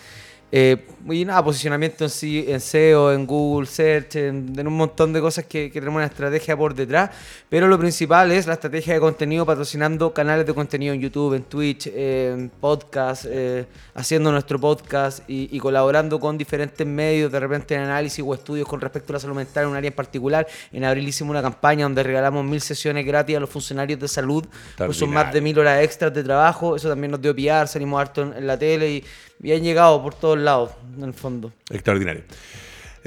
Eh, 0.53 0.87
y 1.09 1.25
nada, 1.25 1.43
posicionamiento 1.45 2.05
en, 2.05 2.11
en 2.49 2.61
SEO, 2.61 3.13
en 3.13 3.27
Google 3.27 3.67
Search, 3.67 4.17
en, 4.17 4.67
un 4.67 4.77
montón 4.77 5.13
de 5.13 5.21
cosas 5.21 5.45
que, 5.45 5.71
tenemos 5.71 5.97
una 5.97 6.07
estrategia 6.07 6.57
por 6.57 6.75
detrás. 6.75 7.11
Pero 7.49 7.69
lo 7.69 7.79
principal 7.79 8.31
es 8.33 8.47
la 8.47 8.55
estrategia 8.55 8.95
de 8.95 9.01
contenido, 9.01 9.45
patrocinando 9.45 10.13
canales 10.13 10.47
de 10.47 10.55
contenido 10.55 10.95
en 10.95 11.01
YouTube, 11.01 11.35
en 11.35 11.45
Twitch, 11.45 11.89
en 11.89 12.51
podcast, 12.61 13.27
eh, 13.29 13.67
haciendo 13.95 14.33
nuestro 14.33 14.61
podcast 14.61 15.23
y, 15.29 15.59
colaborando 15.59 16.19
con 16.21 16.39
diferentes 16.39 16.87
medios, 16.87 17.31
de 17.31 17.41
repente 17.41 17.75
en 17.75 17.83
análisis 17.83 18.25
o 18.27 18.35
estudios 18.35 18.69
con 18.69 18.81
respecto 18.81 19.13
a 19.13 19.15
la 19.15 19.21
salud 19.21 19.37
mental 19.37 19.65
en 19.65 19.71
un 19.71 19.77
área 19.77 19.89
en 19.89 19.95
particular. 19.95 20.47
En 20.73 20.85
abril 20.85 21.09
hicimos 21.09 21.31
una 21.31 21.43
campaña 21.43 21.85
donde 21.85 22.03
regalamos 22.03 22.45
mil 22.45 22.61
sesiones 22.61 23.05
gratis 23.05 23.37
a 23.37 23.41
los 23.41 23.51
funcionarios 23.51 23.99
de 23.99 24.09
salud, 24.09 24.45
pues 24.77 24.97
son 24.97 25.11
más 25.11 25.33
de 25.33 25.41
mil 25.41 25.59
horas 25.59 25.83
extras 25.83 26.13
de 26.15 26.23
trabajo. 26.23 26.77
Eso 26.77 26.89
también 26.89 27.11
nos 27.11 27.21
dio 27.21 27.35
piar, 27.35 27.69
salimos 27.69 28.01
harto 28.01 28.23
en 28.23 28.47
la 28.47 28.59
tele 28.59 28.91
y 28.91 29.05
y 29.43 29.53
han 29.53 29.63
llegado 29.63 30.03
por 30.03 30.15
todos 30.15 30.39
lados, 30.39 30.71
en 30.97 31.05
el 31.05 31.15
fondo. 31.15 31.53
Extraordinario. 31.71 32.23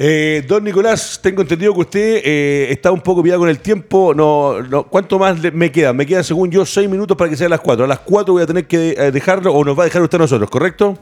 Eh, 0.01 0.45
don 0.47 0.63
Nicolás, 0.63 1.19
tengo 1.21 1.41
entendido 1.41 1.73
que 1.73 1.79
usted 1.81 2.21
eh, 2.23 2.71
está 2.71 2.89
un 2.89 3.01
poco 3.01 3.21
pillado 3.21 3.41
con 3.41 3.49
el 3.49 3.59
tiempo. 3.59 4.13
No, 4.15 4.61
no, 4.61 4.83
¿Cuánto 4.87 5.19
más 5.19 5.41
me 5.53 5.71
queda? 5.73 5.91
Me 5.91 6.05
quedan, 6.05 6.23
según 6.23 6.49
yo, 6.49 6.65
seis 6.65 6.89
minutos 6.89 7.17
para 7.17 7.29
que 7.29 7.35
sean 7.35 7.49
las 7.49 7.59
cuatro. 7.59 7.83
A 7.83 7.87
las 7.87 7.99
cuatro 7.99 8.33
voy 8.33 8.43
a 8.43 8.45
tener 8.45 8.65
que 8.65 8.91
eh, 8.91 9.11
dejarlo 9.11 9.53
o 9.53 9.63
nos 9.65 9.77
va 9.77 9.83
a 9.83 9.85
dejar 9.85 10.01
usted 10.01 10.17
a 10.17 10.21
nosotros, 10.21 10.49
¿correcto? 10.49 10.97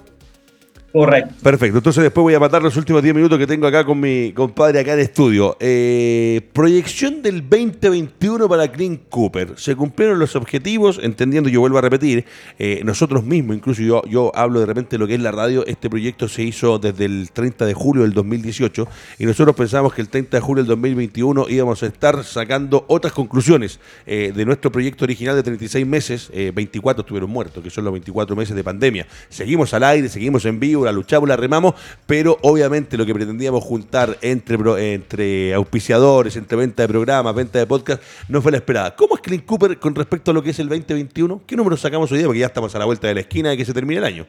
Correcto. 0.93 1.33
Perfecto. 1.43 1.77
Entonces 1.79 2.03
después 2.03 2.23
voy 2.23 2.33
a 2.33 2.39
matar 2.39 2.63
los 2.63 2.77
últimos 2.77 3.03
10 3.03 3.13
minutos 3.13 3.38
que 3.38 3.45
tengo 3.45 3.67
acá 3.67 3.83
con 3.83 3.99
mi 3.99 4.31
compadre 4.31 4.79
acá 4.79 4.93
en 4.93 4.99
estudio. 4.99 5.57
Eh, 5.59 6.41
proyección 6.53 7.21
del 7.21 7.41
2021 7.47 8.47
para 8.47 8.71
Clean 8.71 8.95
Cooper. 9.09 9.53
Se 9.57 9.75
cumplieron 9.75 10.17
los 10.17 10.38
objetivos, 10.38 10.99
entendiendo, 11.03 11.49
yo 11.49 11.59
vuelvo 11.59 11.77
a 11.77 11.81
repetir, 11.81 12.25
eh, 12.57 12.81
nosotros 12.85 13.25
mismos, 13.25 13.57
incluso 13.57 13.81
yo, 13.81 14.01
yo 14.05 14.31
hablo 14.33 14.61
de 14.61 14.65
repente 14.65 14.91
de 14.91 14.99
lo 14.99 15.07
que 15.07 15.15
es 15.15 15.21
la 15.21 15.31
radio, 15.31 15.65
este 15.65 15.89
proyecto 15.89 16.29
se 16.29 16.43
hizo 16.43 16.79
desde 16.79 17.05
el 17.05 17.31
30 17.31 17.65
de 17.65 17.73
julio 17.73 18.03
del 18.03 18.13
2018 18.13 18.88
y 19.19 19.25
nosotros 19.25 19.55
pensamos 19.57 19.93
que 19.93 20.01
el 20.01 20.07
30 20.07 20.38
de 20.38 20.41
julio 20.41 20.63
del 20.63 20.69
2021 20.69 21.49
íbamos 21.49 21.83
a 21.83 21.88
estar 21.88 22.23
sacando 22.23 22.85
otras 22.88 23.11
conclusiones 23.11 23.79
eh, 24.05 24.31
de 24.33 24.45
nuestro 24.45 24.71
proyecto 24.71 25.03
original 25.03 25.35
de 25.35 25.43
36 25.43 25.85
meses, 25.85 26.31
24 26.33 27.01
estuvieron 27.01 27.29
muertos, 27.29 27.61
que 27.61 27.69
son 27.69 27.83
los 27.83 27.91
24 27.91 28.35
meses 28.35 28.55
de 28.55 28.63
pandemia. 28.63 29.05
Seguimos 29.29 29.73
al 29.73 29.83
aire, 29.83 30.07
seguimos 30.07 30.45
en 30.45 30.59
vivo 30.59 30.86
la 30.88 30.91
luchamos, 30.91 31.29
la 31.29 31.35
remamos, 31.35 31.75
pero 32.05 32.38
obviamente 32.41 32.97
lo 32.97 33.05
que 33.05 33.13
pretendíamos 33.13 33.63
juntar 33.63 34.17
entre, 34.21 34.93
entre 34.93 35.53
auspiciadores, 35.53 36.35
entre 36.35 36.57
venta 36.57 36.83
de 36.83 36.88
programas, 36.88 37.35
venta 37.35 37.59
de 37.59 37.67
podcast, 37.67 38.01
no 38.27 38.41
fue 38.41 38.51
la 38.51 38.57
esperada. 38.57 38.95
¿Cómo 38.95 39.15
es 39.15 39.21
Clean 39.21 39.41
Cooper 39.41 39.77
con 39.79 39.93
respecto 39.95 40.31
a 40.31 40.33
lo 40.33 40.41
que 40.41 40.51
es 40.51 40.59
el 40.59 40.69
2021? 40.69 41.41
¿Qué 41.45 41.55
número 41.55 41.77
sacamos 41.77 42.11
hoy 42.11 42.19
día? 42.19 42.27
Porque 42.27 42.39
ya 42.39 42.47
estamos 42.47 42.73
a 42.75 42.79
la 42.79 42.85
vuelta 42.85 43.07
de 43.07 43.15
la 43.15 43.21
esquina 43.21 43.49
de 43.49 43.57
que 43.57 43.65
se 43.65 43.73
termine 43.73 43.99
el 43.99 44.05
año. 44.05 44.25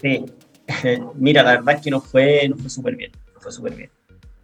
Sí, 0.00 0.24
mira, 1.14 1.42
la 1.42 1.52
verdad 1.52 1.76
es 1.76 1.80
que 1.82 1.90
nos 1.90 2.06
fue, 2.06 2.50
fue 2.58 2.70
súper 2.70 2.96
bien, 2.96 3.12
fue 3.38 3.52
súper 3.52 3.74
bien. 3.74 3.90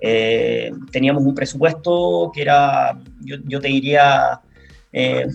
Eh, 0.00 0.70
teníamos 0.92 1.24
un 1.24 1.34
presupuesto 1.34 2.30
que 2.32 2.42
era, 2.42 2.98
yo, 3.20 3.60
te 3.60 3.68
diría, 3.68 4.40
eh, 4.92 5.26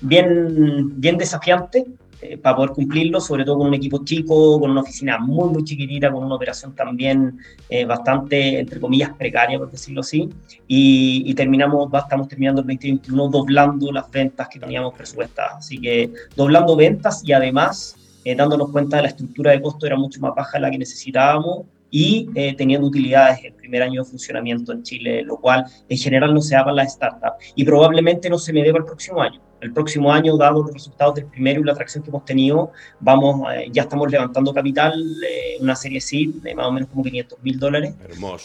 bien, 0.00 1.00
bien 1.00 1.18
desafiante, 1.18 1.84
eh, 2.26 2.38
para 2.38 2.56
poder 2.56 2.70
cumplirlo, 2.70 3.20
sobre 3.20 3.44
todo 3.44 3.58
con 3.58 3.66
un 3.66 3.74
equipo 3.74 4.02
chico, 4.02 4.58
con 4.58 4.70
una 4.70 4.80
oficina 4.80 5.18
muy, 5.18 5.50
muy 5.50 5.62
chiquitita, 5.62 6.10
con 6.10 6.24
una 6.24 6.36
operación 6.36 6.74
también 6.74 7.38
eh, 7.68 7.84
bastante, 7.84 8.60
entre 8.60 8.80
comillas, 8.80 9.10
precaria, 9.18 9.58
por 9.58 9.70
decirlo 9.70 10.00
así, 10.00 10.30
y, 10.66 11.34
terminamos, 11.34 11.90
estamos 11.92 12.28
terminando 12.28 12.62
el 12.62 12.66
2021 12.68 13.28
doblando 13.28 13.92
las 13.92 14.10
ventas 14.10 14.48
que 14.48 14.58
teníamos 14.58 14.94
presupuestadas, 14.94 15.56
así 15.58 15.78
que 15.78 16.12
doblando 16.34 16.74
ventas 16.76 17.22
y 17.26 17.32
además 17.32 17.94
eh, 18.24 18.34
dándonos 18.34 18.70
cuenta 18.70 18.96
de 18.96 19.02
la 19.02 19.08
estructura 19.08 19.50
de 19.50 19.60
costo 19.60 19.86
era 19.86 19.96
mucho 19.96 20.18
más 20.20 20.34
baja 20.34 20.56
de 20.56 20.60
la 20.62 20.70
que 20.70 20.78
necesitábamos 20.78 21.66
y 21.90 22.26
teniendo 22.56 22.88
utilidades 22.88 23.44
en 23.44 23.54
primer 23.54 23.82
año 23.82 24.02
de 24.02 24.10
funcionamiento 24.10 24.72
en 24.72 24.82
Chile, 24.82 25.22
lo 25.22 25.36
cual 25.36 25.64
en 25.88 25.96
general 25.96 26.34
no 26.34 26.40
se 26.40 26.56
da 26.56 26.64
para 26.64 26.74
las 26.74 26.94
startups 26.94 27.52
y 27.54 27.64
probablemente 27.64 28.28
no 28.28 28.38
se 28.38 28.52
me 28.52 28.64
deba 28.64 28.78
el 28.78 28.84
próximo 28.84 29.20
año 29.22 29.40
el 29.64 29.72
próximo 29.72 30.12
año, 30.12 30.36
dado 30.36 30.62
los 30.62 30.72
resultados 30.72 31.14
del 31.14 31.24
primero 31.24 31.60
y 31.60 31.64
la 31.64 31.72
atracción 31.72 32.04
que 32.04 32.10
hemos 32.10 32.24
tenido, 32.24 32.70
vamos, 33.00 33.48
eh, 33.54 33.68
ya 33.72 33.82
estamos 33.82 34.10
levantando 34.10 34.52
capital, 34.52 34.92
eh, 35.26 35.56
una 35.60 35.74
serie 35.74 36.00
SID 36.00 36.42
de 36.42 36.54
más 36.54 36.66
o 36.66 36.72
menos 36.72 36.90
como 36.90 37.02
500 37.02 37.38
mil 37.42 37.58
dólares, 37.58 37.94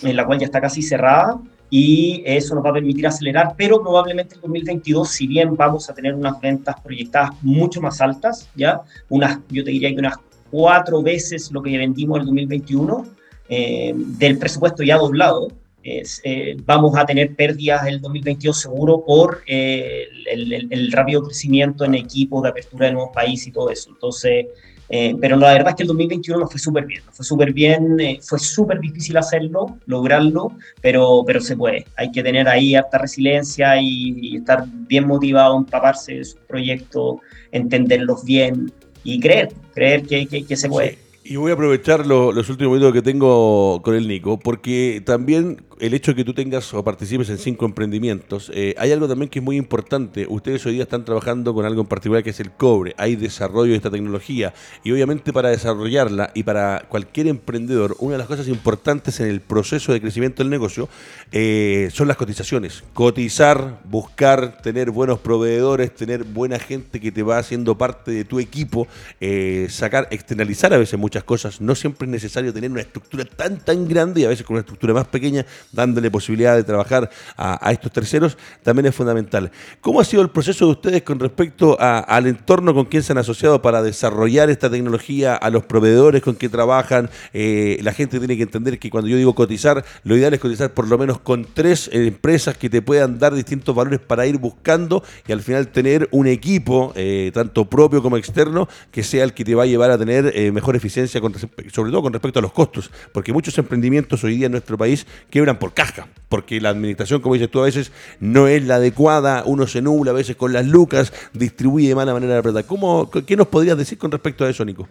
en 0.01 0.15
la 0.15 0.25
cual 0.25 0.39
ya 0.39 0.45
está 0.45 0.61
casi 0.61 0.81
cerrada 0.81 1.37
y 1.69 2.23
eso 2.25 2.55
nos 2.55 2.65
va 2.65 2.69
a 2.69 2.73
permitir 2.73 3.05
acelerar, 3.05 3.53
pero 3.57 3.81
probablemente 3.81 4.35
en 4.35 4.41
2022, 4.41 5.09
si 5.09 5.27
bien 5.27 5.55
vamos 5.55 5.89
a 5.89 5.93
tener 5.93 6.15
unas 6.15 6.39
ventas 6.39 6.79
proyectadas 6.81 7.31
mucho 7.41 7.81
más 7.81 7.99
altas, 7.99 8.49
ya, 8.55 8.81
unas, 9.09 9.39
yo 9.49 9.63
te 9.63 9.71
diría 9.71 9.89
que 9.89 9.99
unas 9.99 10.15
cuatro 10.49 11.03
veces 11.03 11.51
lo 11.51 11.61
que 11.61 11.77
vendimos 11.77 12.15
en 12.15 12.21
el 12.21 12.25
2021, 12.27 13.05
eh, 13.49 13.93
del 13.93 14.37
presupuesto 14.37 14.83
ya 14.83 14.97
doblado, 14.97 15.49
eh, 15.83 16.57
vamos 16.65 16.97
a 16.97 17.05
tener 17.05 17.35
pérdidas 17.35 17.87
el 17.87 18.01
2022 18.01 18.59
seguro 18.59 19.03
por 19.05 19.43
eh, 19.47 20.07
el, 20.29 20.91
rápido 20.91 21.23
crecimiento 21.23 21.85
en 21.85 21.95
equipos 21.95 22.43
de 22.43 22.49
apertura 22.49 22.87
de 22.87 22.93
nuevos 22.93 23.11
países 23.13 23.47
y 23.47 23.51
todo 23.51 23.69
eso. 23.69 23.89
Entonces, 23.91 24.47
eh, 24.89 25.15
pero 25.21 25.37
la 25.37 25.53
verdad 25.53 25.69
es 25.69 25.75
que 25.75 25.83
el 25.83 25.87
2021 25.87 26.39
nos 26.39 26.51
fue 26.51 26.59
súper 26.59 26.85
bien, 26.85 27.03
nos 27.05 27.15
fue 27.15 27.25
súper 27.25 27.53
bien, 27.53 27.97
fue 28.21 28.39
súper 28.39 28.79
difícil 28.79 29.15
hacerlo, 29.17 29.77
lograrlo, 29.85 30.51
pero, 30.81 31.23
pero 31.25 31.39
se 31.39 31.55
puede. 31.55 31.85
Hay 31.95 32.11
que 32.11 32.23
tener 32.23 32.47
ahí 32.49 32.75
harta 32.75 32.97
resiliencia 32.97 33.79
y, 33.79 34.37
estar 34.37 34.65
bien 34.67 35.07
motivado, 35.07 35.57
empaparse 35.57 36.15
de 36.15 36.25
sus 36.25 36.39
proyectos, 36.47 37.17
entenderlos 37.51 38.25
bien 38.25 38.73
y 39.03 39.19
creer, 39.19 39.53
creer 39.73 40.03
que, 40.03 40.27
que, 40.27 40.55
se 40.55 40.67
puede. 40.67 40.97
Y 41.29 41.35
voy 41.35 41.51
a 41.51 41.53
aprovechar 41.53 42.07
los 42.07 42.49
últimos 42.49 42.73
minutos 42.73 42.91
que 42.91 43.03
tengo 43.03 43.83
con 43.83 43.93
el 43.93 44.07
Nico, 44.07 44.39
porque 44.39 45.03
también 45.05 45.61
el 45.79 45.93
hecho 45.93 46.11
de 46.11 46.15
que 46.15 46.25
tú 46.25 46.33
tengas 46.33 46.73
o 46.73 46.83
participes 46.83 47.29
en 47.29 47.37
cinco 47.37 47.65
emprendimientos, 47.65 48.51
eh, 48.53 48.73
hay 48.77 48.91
algo 48.91 49.07
también 49.07 49.29
que 49.29 49.37
es 49.37 49.45
muy 49.45 49.55
importante. 49.55 50.25
Ustedes 50.27 50.65
hoy 50.65 50.73
día 50.73 50.83
están 50.83 51.05
trabajando 51.05 51.53
con 51.53 51.65
algo 51.65 51.81
en 51.81 51.87
particular 51.87 52.23
que 52.23 52.31
es 52.31 52.39
el 52.39 52.51
cobre. 52.51 52.95
Hay 52.97 53.15
desarrollo 53.15 53.71
de 53.71 53.77
esta 53.77 53.91
tecnología 53.91 54.55
y 54.83 54.91
obviamente 54.91 55.31
para 55.31 55.49
desarrollarla 55.49 56.31
y 56.33 56.41
para 56.41 56.85
cualquier 56.89 57.27
emprendedor, 57.27 57.95
una 57.99 58.13
de 58.13 58.17
las 58.17 58.27
cosas 58.27 58.47
importantes 58.47 59.19
en 59.19 59.27
el 59.27 59.39
proceso 59.39 59.93
de 59.93 60.01
crecimiento 60.01 60.43
del 60.43 60.49
negocio 60.49 60.89
eh, 61.31 61.89
son 61.93 62.07
las 62.07 62.17
cotizaciones. 62.17 62.83
Cotizar, 62.93 63.81
buscar, 63.85 64.61
tener 64.61 64.91
buenos 64.91 65.19
proveedores, 65.19 65.93
tener 65.93 66.23
buena 66.23 66.59
gente 66.59 66.99
que 66.99 67.11
te 67.11 67.23
va 67.23 67.37
haciendo 67.37 67.77
parte 67.77 68.11
de 68.11 68.25
tu 68.25 68.39
equipo, 68.39 68.87
eh, 69.21 69.67
sacar, 69.69 70.07
externalizar 70.11 70.73
a 70.73 70.77
veces 70.77 70.99
muchas 70.99 71.18
cosas. 71.23 71.61
No 71.61 71.75
siempre 71.75 72.05
es 72.05 72.11
necesario 72.11 72.53
tener 72.53 72.71
una 72.71 72.81
estructura 72.81 73.25
tan, 73.25 73.57
tan 73.59 73.87
grande 73.87 74.21
y 74.21 74.25
a 74.25 74.29
veces 74.29 74.45
con 74.45 74.55
una 74.55 74.61
estructura 74.61 74.93
más 74.93 75.07
pequeña 75.07 75.45
dándole 75.71 76.11
posibilidad 76.11 76.55
de 76.55 76.63
trabajar 76.63 77.09
a, 77.37 77.71
estos 77.71 77.91
terceros, 77.91 78.37
también 78.63 78.87
es 78.87 78.95
fundamental. 78.95 79.51
¿Cómo 79.81 80.01
ha 80.01 80.05
sido 80.05 80.21
el 80.21 80.29
proceso 80.29 80.65
de 80.65 80.71
ustedes 80.71 81.03
con 81.03 81.19
respecto 81.19 81.77
al 81.79 82.27
entorno 82.27 82.73
con 82.73 82.85
quien 82.85 83.03
se 83.03 83.11
han 83.11 83.17
asociado 83.17 83.61
para 83.61 83.81
desarrollar 83.81 84.49
esta 84.49 84.69
tecnología, 84.69 85.35
a 85.35 85.49
los 85.49 85.65
proveedores 85.65 86.21
con 86.21 86.35
que 86.35 86.49
trabajan? 86.49 87.09
Eh, 87.33 87.79
la 87.81 87.93
gente 87.93 88.19
tiene 88.19 88.37
que 88.37 88.43
entender 88.43 88.79
que 88.79 88.89
cuando 88.89 89.09
yo 89.09 89.17
digo 89.17 89.35
cotizar, 89.35 89.83
lo 90.03 90.15
ideal 90.15 90.33
es 90.33 90.39
cotizar 90.39 90.73
por 90.73 90.87
lo 90.87 90.97
menos 90.97 91.19
con 91.19 91.45
tres 91.53 91.89
empresas 91.93 92.57
que 92.57 92.69
te 92.69 92.81
puedan 92.81 93.19
dar 93.19 93.33
distintos 93.33 93.75
valores 93.75 93.99
para 93.99 94.25
ir 94.25 94.37
buscando 94.37 95.03
y 95.27 95.31
al 95.31 95.41
final 95.41 95.67
tener 95.69 96.07
un 96.11 96.27
equipo, 96.27 96.93
eh, 96.95 97.31
tanto 97.33 97.69
propio 97.69 98.01
como 98.01 98.17
externo, 98.17 98.67
que 98.91 99.03
sea 99.03 99.23
el 99.23 99.33
que 99.33 99.43
te 99.43 99.55
va 99.55 99.63
a 99.63 99.65
llevar 99.65 99.91
a 99.91 99.97
tener 99.97 100.31
eh, 100.35 100.51
mejor 100.51 100.75
eficiencia 100.75 101.08
sobre 101.09 101.91
todo 101.91 102.01
con 102.01 102.13
respecto 102.13 102.39
a 102.39 102.41
los 102.41 102.51
costos, 102.51 102.91
porque 103.13 103.33
muchos 103.33 103.57
emprendimientos 103.57 104.23
hoy 104.23 104.37
día 104.37 104.45
en 104.45 104.53
nuestro 104.53 104.77
país 104.77 105.05
quebran 105.29 105.59
por 105.59 105.73
caja, 105.73 106.07
porque 106.29 106.61
la 106.61 106.69
administración, 106.69 107.21
como 107.21 107.35
dices 107.35 107.49
tú, 107.49 107.59
a 107.59 107.65
veces 107.65 107.91
no 108.19 108.47
es 108.47 108.65
la 108.65 108.75
adecuada, 108.75 109.43
uno 109.45 109.67
se 109.67 109.81
nubla 109.81 110.11
a 110.11 110.13
veces 110.13 110.35
con 110.35 110.53
las 110.53 110.65
lucas, 110.65 111.13
distribuye 111.33 111.89
de 111.89 111.95
mala 111.95 112.13
manera 112.13 112.35
la 112.35 112.41
plata. 112.41 112.63
¿Cómo, 112.63 113.09
¿Qué 113.09 113.35
nos 113.35 113.47
podrías 113.47 113.77
decir 113.77 113.97
con 113.97 114.11
respecto 114.11 114.45
a 114.45 114.49
eso, 114.49 114.63
Nico? 114.65 114.87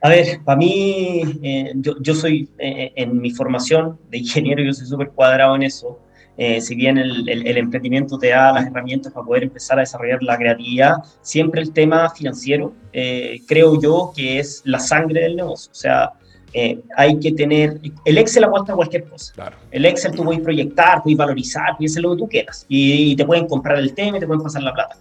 A 0.00 0.10
ver, 0.10 0.40
para 0.44 0.56
mí, 0.56 1.22
eh, 1.42 1.72
yo, 1.74 2.14
soy 2.14 2.48
eh, 2.58 2.92
en 2.94 3.20
mi 3.20 3.32
formación 3.32 3.98
de 4.10 4.18
ingeniero, 4.18 4.62
yo 4.62 4.72
soy 4.72 4.86
súper 4.86 5.10
cuadrado 5.10 5.56
en 5.56 5.64
eso. 5.64 5.98
Eh, 6.38 6.60
si 6.60 6.74
bien 6.76 6.96
el, 6.98 7.28
emprendimiento 7.58 8.16
te 8.16 8.28
da 8.28 8.52
las 8.52 8.66
herramientas 8.66 9.12
para 9.12 9.26
poder 9.26 9.42
empezar 9.42 9.78
a 9.78 9.80
desarrollar 9.80 10.22
la 10.22 10.38
creatividad, 10.38 10.94
siempre 11.20 11.60
el 11.60 11.72
tema 11.72 12.08
financiero, 12.10 12.72
creo 13.46 13.80
yo 13.80 14.12
que 14.14 14.38
es 14.38 14.62
la 14.64 14.78
sangre 14.78 15.22
del 15.22 15.36
negocio. 15.36 15.70
O 15.72 15.74
sea, 15.74 16.12
hay 16.96 17.18
que 17.18 17.32
tener, 17.32 17.80
el 18.04 18.18
Excel 18.18 18.44
aguanta 18.44 18.74
cualquier 18.74 19.04
cosa. 19.08 19.52
El 19.70 19.84
Excel 19.84 20.12
tú 20.12 20.24
puedes 20.24 20.40
proyectar, 20.40 21.02
puedes 21.02 21.18
valorizar, 21.18 21.76
puedes 21.76 21.92
hacer 21.92 22.02
lo 22.04 22.12
que 22.12 22.18
tú 22.18 22.28
quieras. 22.28 22.64
Y, 22.68 23.12
y 23.12 23.16
te 23.16 23.24
pueden 23.24 23.46
comprar 23.46 23.78
el 23.78 23.92
tema 23.92 24.16
y 24.16 24.20
te 24.20 24.26
pueden 24.26 24.42
pasar 24.42 24.62
la 24.62 24.72
plata. 24.72 24.96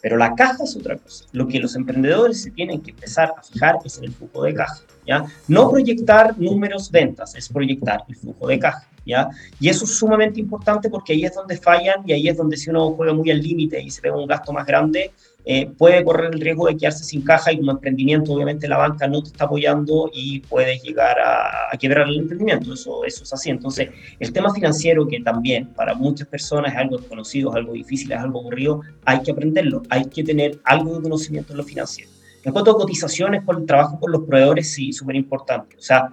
Pero 0.00 0.16
la 0.16 0.34
caja 0.34 0.64
es 0.64 0.76
otra 0.76 0.96
cosa. 0.96 1.24
Lo 1.32 1.48
que 1.48 1.58
los 1.58 1.74
emprendedores 1.74 2.42
se 2.42 2.50
tienen 2.50 2.80
que 2.80 2.90
empezar 2.92 3.32
a 3.36 3.42
fijar 3.42 3.78
es 3.84 3.98
en 3.98 4.04
el 4.04 4.12
flujo 4.12 4.44
de 4.44 4.54
caja. 4.54 4.80
No 5.46 5.70
proyectar 5.70 6.38
números 6.38 6.90
ventas, 6.90 7.34
es 7.34 7.48
proyectar 7.48 8.04
el 8.08 8.16
flujo 8.16 8.46
de 8.46 8.58
caja. 8.58 8.88
¿ya? 9.04 9.28
Y 9.58 9.68
eso 9.68 9.84
es 9.84 9.98
sumamente 9.98 10.38
importante 10.38 10.90
porque 10.90 11.14
ahí 11.14 11.24
es 11.24 11.34
donde 11.34 11.56
fallan 11.56 12.02
y 12.06 12.12
ahí 12.12 12.28
es 12.28 12.36
donde 12.36 12.56
si 12.56 12.68
uno 12.70 12.92
juega 12.92 13.14
muy 13.14 13.30
al 13.30 13.40
límite 13.40 13.80
y 13.80 13.90
se 13.90 14.02
pega 14.02 14.16
un 14.16 14.26
gasto 14.26 14.52
más 14.52 14.66
grande, 14.66 15.12
eh, 15.46 15.66
puede 15.78 16.04
correr 16.04 16.34
el 16.34 16.40
riesgo 16.42 16.66
de 16.66 16.76
quedarse 16.76 17.04
sin 17.04 17.22
caja 17.22 17.50
y 17.50 17.56
como 17.56 17.70
emprendimiento 17.70 18.34
obviamente 18.34 18.68
la 18.68 18.76
banca 18.76 19.08
no 19.08 19.22
te 19.22 19.30
está 19.30 19.46
apoyando 19.46 20.10
y 20.12 20.40
puedes 20.40 20.82
llegar 20.82 21.16
a, 21.18 21.74
quebrar 21.78 22.06
el 22.08 22.18
emprendimiento, 22.18 22.74
eso, 22.74 23.02
eso 23.04 23.24
es 23.24 23.32
así. 23.32 23.48
Entonces, 23.48 23.88
el 24.20 24.30
tema 24.30 24.52
financiero 24.52 25.08
que 25.08 25.20
también 25.20 25.68
para 25.68 25.94
muchas 25.94 26.28
personas 26.28 26.72
es 26.72 26.78
algo 26.78 26.98
desconocido, 26.98 27.50
es 27.50 27.56
algo 27.56 27.72
difícil, 27.72 28.12
es 28.12 28.18
algo 28.18 28.40
aburrido, 28.40 28.82
hay 29.06 29.22
que 29.22 29.30
aprenderlo, 29.30 29.82
hay 29.88 30.04
que 30.04 30.22
tener 30.22 30.58
algo 30.64 30.96
de 30.96 31.02
conocimiento 31.02 31.54
en 31.54 31.56
lo 31.56 31.64
financiero. 31.64 32.17
En 32.48 32.52
cuanto 32.54 32.70
a 32.70 32.78
cotizaciones 32.78 33.44
por 33.44 33.58
el 33.58 33.66
trabajo 33.66 34.00
con 34.00 34.10
los 34.10 34.22
proveedores, 34.22 34.72
sí, 34.72 34.90
súper 34.90 35.16
importante. 35.16 35.76
O 35.76 35.82
sea, 35.82 36.08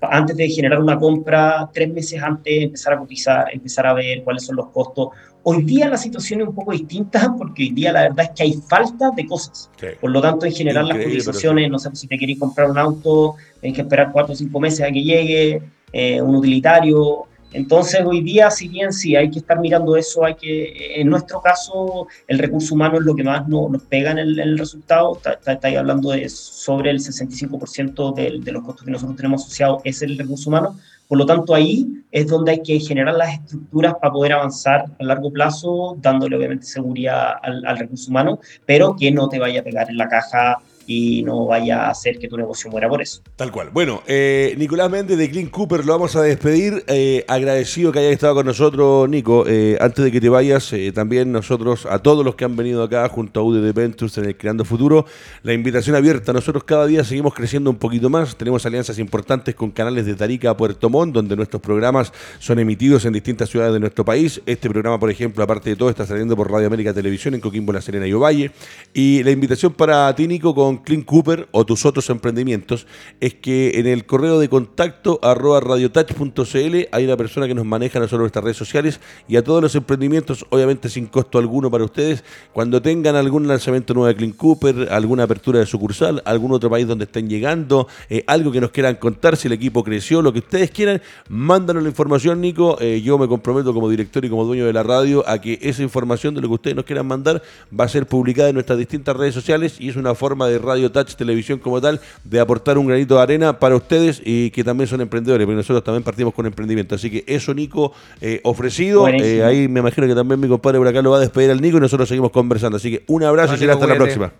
antes 0.00 0.36
de 0.36 0.48
generar 0.48 0.80
una 0.80 0.96
compra, 0.96 1.68
tres 1.72 1.92
meses 1.92 2.22
antes, 2.22 2.62
empezar 2.62 2.92
a 2.92 2.98
cotizar, 3.00 3.46
empezar 3.52 3.84
a 3.88 3.92
ver 3.92 4.22
cuáles 4.22 4.44
son 4.44 4.54
los 4.54 4.68
costos. 4.68 5.08
Hoy 5.42 5.64
día 5.64 5.88
la 5.88 5.96
situación 5.96 6.42
es 6.42 6.46
un 6.46 6.54
poco 6.54 6.70
distinta 6.70 7.34
porque 7.38 7.64
hoy 7.64 7.70
día 7.70 7.90
la 7.90 8.02
verdad 8.02 8.26
es 8.26 8.30
que 8.36 8.42
hay 8.44 8.52
falta 8.52 9.10
de 9.10 9.26
cosas. 9.26 9.68
Por 10.00 10.12
lo 10.12 10.20
tanto, 10.20 10.46
en 10.46 10.52
general 10.52 10.86
las 10.86 10.96
cotizaciones, 10.96 11.68
no 11.68 11.80
sé 11.80 11.90
si 11.94 12.06
te 12.06 12.16
queréis 12.16 12.38
comprar 12.38 12.70
un 12.70 12.78
auto, 12.78 13.34
tienes 13.60 13.74
que 13.74 13.82
esperar 13.82 14.12
cuatro 14.12 14.34
o 14.34 14.36
cinco 14.36 14.60
meses 14.60 14.82
a 14.82 14.92
que 14.92 15.02
llegue, 15.02 15.60
eh, 15.92 16.22
un 16.22 16.36
utilitario, 16.36 17.26
entonces, 17.54 18.00
hoy 18.04 18.20
día, 18.20 18.50
si 18.50 18.66
bien 18.66 18.92
sí 18.92 19.14
hay 19.14 19.30
que 19.30 19.38
estar 19.38 19.60
mirando 19.60 19.96
eso, 19.96 20.24
hay 20.24 20.34
que, 20.34 21.00
en 21.00 21.08
nuestro 21.08 21.40
caso, 21.40 22.08
el 22.26 22.40
recurso 22.40 22.74
humano 22.74 22.98
es 22.98 23.04
lo 23.04 23.14
que 23.14 23.22
más 23.22 23.46
nos 23.46 23.80
pega 23.84 24.10
en 24.10 24.18
el, 24.18 24.58
resultado. 24.58 25.20
Estáis 25.46 25.76
hablando 25.76 26.10
de 26.10 26.28
sobre 26.28 26.90
el 26.90 26.98
65% 26.98 28.12
de, 28.12 28.40
de 28.40 28.52
los 28.52 28.64
costos 28.64 28.84
que 28.84 28.90
nosotros 28.90 29.16
tenemos 29.16 29.44
asociados 29.44 29.82
es 29.84 30.02
el 30.02 30.18
recurso 30.18 30.50
humano. 30.50 30.76
Por 31.06 31.16
lo 31.16 31.26
tanto, 31.26 31.54
ahí 31.54 32.02
es 32.10 32.26
donde 32.26 32.50
hay 32.50 32.62
que 32.62 32.80
generar 32.80 33.14
las 33.14 33.34
estructuras 33.34 33.94
para 34.00 34.12
poder 34.12 34.32
avanzar 34.32 34.86
a 34.98 35.04
largo 35.04 35.30
plazo, 35.32 35.96
dándole 36.00 36.36
obviamente 36.36 36.66
seguridad 36.66 37.34
al, 37.40 37.64
al 37.66 37.78
recurso 37.78 38.10
humano, 38.10 38.40
pero 38.66 38.96
que 38.96 39.12
no 39.12 39.28
te 39.28 39.38
vaya 39.38 39.60
a 39.60 39.62
pegar 39.62 39.88
en 39.88 39.96
la 39.96 40.08
caja 40.08 40.58
y 40.86 41.22
no 41.22 41.46
vaya 41.46 41.86
a 41.86 41.90
hacer 41.90 42.18
que 42.18 42.28
tu 42.28 42.36
negocio 42.36 42.70
muera 42.70 42.88
por 42.88 43.02
eso. 43.02 43.22
Tal 43.36 43.50
cual. 43.50 43.70
Bueno, 43.72 44.02
eh, 44.06 44.54
Nicolás 44.58 44.90
Méndez 44.90 45.18
de 45.18 45.30
Clean 45.30 45.46
Cooper 45.48 45.84
lo 45.84 45.92
vamos 45.92 46.16
a 46.16 46.22
despedir. 46.22 46.84
Eh, 46.86 47.24
agradecido 47.28 47.92
que 47.92 48.00
hayas 48.00 48.12
estado 48.12 48.34
con 48.34 48.46
nosotros, 48.46 49.08
Nico. 49.08 49.44
Eh, 49.46 49.76
antes 49.80 50.04
de 50.04 50.12
que 50.12 50.20
te 50.20 50.28
vayas, 50.28 50.72
también 50.94 51.32
nosotros, 51.32 51.86
a 51.86 51.98
todos 51.98 52.24
los 52.24 52.34
que 52.34 52.44
han 52.44 52.56
venido 52.56 52.82
acá 52.82 53.08
junto 53.08 53.40
a 53.40 53.42
UDD 53.42 53.72
Ventures 53.72 54.18
en 54.18 54.26
el 54.26 54.36
Creando 54.36 54.64
Futuro, 54.64 55.06
la 55.42 55.52
invitación 55.52 55.96
abierta. 55.96 56.32
Nosotros 56.32 56.64
cada 56.64 56.86
día 56.86 57.04
seguimos 57.04 57.34
creciendo 57.34 57.70
un 57.70 57.76
poquito 57.76 58.10
más. 58.10 58.36
Tenemos 58.36 58.64
alianzas 58.66 58.98
importantes 58.98 59.54
con 59.54 59.70
canales 59.70 60.06
de 60.06 60.14
Tarica 60.14 60.50
a 60.50 60.56
Puerto 60.56 60.90
Montt, 60.90 61.14
donde 61.14 61.36
nuestros 61.36 61.62
programas 61.62 62.12
son 62.38 62.58
emitidos 62.58 63.04
en 63.04 63.12
distintas 63.12 63.48
ciudades 63.48 63.72
de 63.72 63.80
nuestro 63.80 64.04
país. 64.04 64.42
Este 64.46 64.68
programa, 64.68 64.98
por 64.98 65.10
ejemplo, 65.10 65.42
aparte 65.42 65.70
de 65.70 65.76
todo, 65.76 65.90
está 65.90 66.06
saliendo 66.06 66.36
por 66.36 66.50
Radio 66.50 66.66
América 66.66 66.92
Televisión 66.92 67.34
en 67.34 67.40
Coquimbo, 67.40 67.72
La 67.72 67.80
Serena 67.80 68.06
y 68.06 68.12
Ovalle. 68.12 68.50
Y 68.92 69.22
la 69.22 69.30
invitación 69.30 69.72
para 69.72 70.14
ti, 70.14 70.26
Nico, 70.26 70.54
con 70.54 70.73
Clean 70.78 71.02
Cooper 71.02 71.48
o 71.52 71.64
tus 71.64 71.84
otros 71.86 72.08
emprendimientos 72.10 72.86
es 73.20 73.34
que 73.34 73.78
en 73.78 73.86
el 73.86 74.06
correo 74.06 74.38
de 74.38 74.48
contacto 74.48 75.18
arroba 75.22 75.60
radiotouch.cl 75.60 76.88
hay 76.90 77.04
una 77.04 77.16
persona 77.16 77.46
que 77.46 77.54
nos 77.54 77.64
maneja 77.64 78.00
no 78.00 78.08
solo 78.08 78.22
nuestras 78.22 78.44
redes 78.44 78.56
sociales 78.56 79.00
y 79.28 79.36
a 79.36 79.44
todos 79.44 79.62
los 79.62 79.74
emprendimientos, 79.74 80.46
obviamente 80.50 80.88
sin 80.88 81.06
costo 81.06 81.38
alguno 81.38 81.70
para 81.70 81.84
ustedes, 81.84 82.24
cuando 82.52 82.80
tengan 82.82 83.16
algún 83.16 83.46
lanzamiento 83.48 83.94
nuevo 83.94 84.08
de 84.08 84.16
Clean 84.16 84.32
Cooper, 84.32 84.88
alguna 84.90 85.24
apertura 85.24 85.60
de 85.60 85.66
sucursal, 85.66 86.22
algún 86.24 86.52
otro 86.52 86.70
país 86.70 86.86
donde 86.86 87.04
estén 87.04 87.28
llegando, 87.28 87.88
eh, 88.08 88.24
algo 88.26 88.52
que 88.52 88.60
nos 88.60 88.70
quieran 88.70 88.96
contar, 88.96 89.36
si 89.36 89.48
el 89.48 89.52
equipo 89.52 89.84
creció, 89.84 90.22
lo 90.22 90.32
que 90.32 90.40
ustedes 90.40 90.70
quieran, 90.70 91.02
mándanos 91.28 91.82
la 91.82 91.88
información, 91.88 92.40
Nico. 92.40 92.76
Eh, 92.80 93.02
yo 93.02 93.18
me 93.18 93.28
comprometo 93.28 93.72
como 93.72 93.88
director 93.88 94.24
y 94.24 94.30
como 94.30 94.44
dueño 94.44 94.66
de 94.66 94.72
la 94.72 94.82
radio 94.82 95.28
a 95.28 95.40
que 95.40 95.58
esa 95.62 95.82
información 95.82 96.34
de 96.34 96.40
lo 96.40 96.48
que 96.48 96.54
ustedes 96.54 96.76
nos 96.76 96.84
quieran 96.84 97.06
mandar 97.06 97.42
va 97.78 97.84
a 97.84 97.88
ser 97.88 98.06
publicada 98.06 98.48
en 98.48 98.54
nuestras 98.54 98.78
distintas 98.78 99.16
redes 99.16 99.34
sociales 99.34 99.76
y 99.78 99.88
es 99.88 99.96
una 99.96 100.14
forma 100.14 100.48
de 100.48 100.58
Radio 100.64 100.90
Touch 100.90 101.14
Televisión 101.14 101.58
como 101.58 101.80
tal, 101.80 102.00
de 102.24 102.40
aportar 102.40 102.78
un 102.78 102.86
granito 102.86 103.16
de 103.16 103.22
arena 103.22 103.58
para 103.58 103.76
ustedes 103.76 104.20
y 104.24 104.50
que 104.50 104.64
también 104.64 104.88
son 104.88 105.00
emprendedores, 105.00 105.46
porque 105.46 105.56
nosotros 105.56 105.84
también 105.84 106.02
partimos 106.02 106.34
con 106.34 106.46
emprendimiento. 106.46 106.94
Así 106.94 107.10
que 107.10 107.24
eso, 107.26 107.54
Nico, 107.54 107.92
eh, 108.20 108.40
ofrecido. 108.44 109.08
Eh, 109.08 109.44
ahí 109.44 109.68
me 109.68 109.80
imagino 109.80 110.06
que 110.06 110.14
también 110.14 110.40
mi 110.40 110.48
compadre 110.48 110.78
por 110.78 110.88
acá 110.88 111.02
lo 111.02 111.10
va 111.10 111.18
a 111.18 111.20
despedir 111.20 111.50
al 111.50 111.60
Nico 111.60 111.76
y 111.78 111.80
nosotros 111.80 112.08
seguimos 112.08 112.30
conversando. 112.30 112.76
Así 112.76 112.90
que 112.90 113.04
un 113.08 113.22
abrazo 113.22 113.54
y 113.54 113.58
será 113.58 113.74
hasta 113.74 113.86
la 113.86 113.96
próxima. 113.96 114.32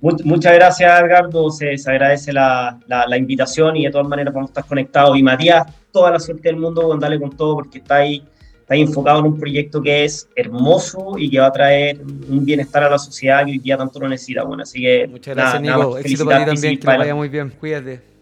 Muchas 0.00 0.54
gracias, 0.54 1.00
Edgardo. 1.00 1.50
Se, 1.50 1.74
agradece 1.86 2.32
la, 2.32 2.78
invitación 3.16 3.76
y 3.76 3.84
de 3.84 3.90
todas 3.90 4.06
maneras 4.06 4.32
vamos 4.34 4.50
a 4.50 4.52
estar 4.52 4.66
conectados. 4.66 5.16
Y 5.16 5.22
Matías, 5.22 5.66
toda 5.90 6.10
la 6.10 6.20
suerte 6.20 6.48
del 6.48 6.56
mundo, 6.56 6.96
dale 7.00 7.18
con 7.18 7.30
todo 7.30 7.54
porque 7.54 7.78
está 7.78 7.96
ahí 7.96 8.22
está 8.66 8.74
enfocado 8.74 9.20
en 9.20 9.26
un 9.26 9.38
proyecto 9.38 9.80
que 9.80 10.04
es 10.04 10.28
hermoso 10.34 11.14
y 11.16 11.30
que 11.30 11.38
va 11.38 11.46
a 11.46 11.52
traer 11.52 12.00
un 12.00 12.44
bienestar 12.44 12.82
a 12.82 12.90
la 12.90 12.98
sociedad 12.98 13.44
que 13.44 13.52
hoy 13.52 13.58
día 13.58 13.76
tanto 13.78 14.00
lo 14.00 14.08
necesita. 14.08 14.42
Bueno, 14.42 14.64
así 14.64 14.80
que. 14.80 15.06
Muchas 15.06 15.36
gracias, 15.36 15.62
Nico. 15.62 15.98
Éxito 15.98 16.24
para 16.24 16.40
ti 16.40 16.44
también, 16.46 16.78
que 16.78 16.86
vaya 16.86 17.14
muy 17.14 17.28
bien. 17.28 17.50
Cuídate. 17.50 18.15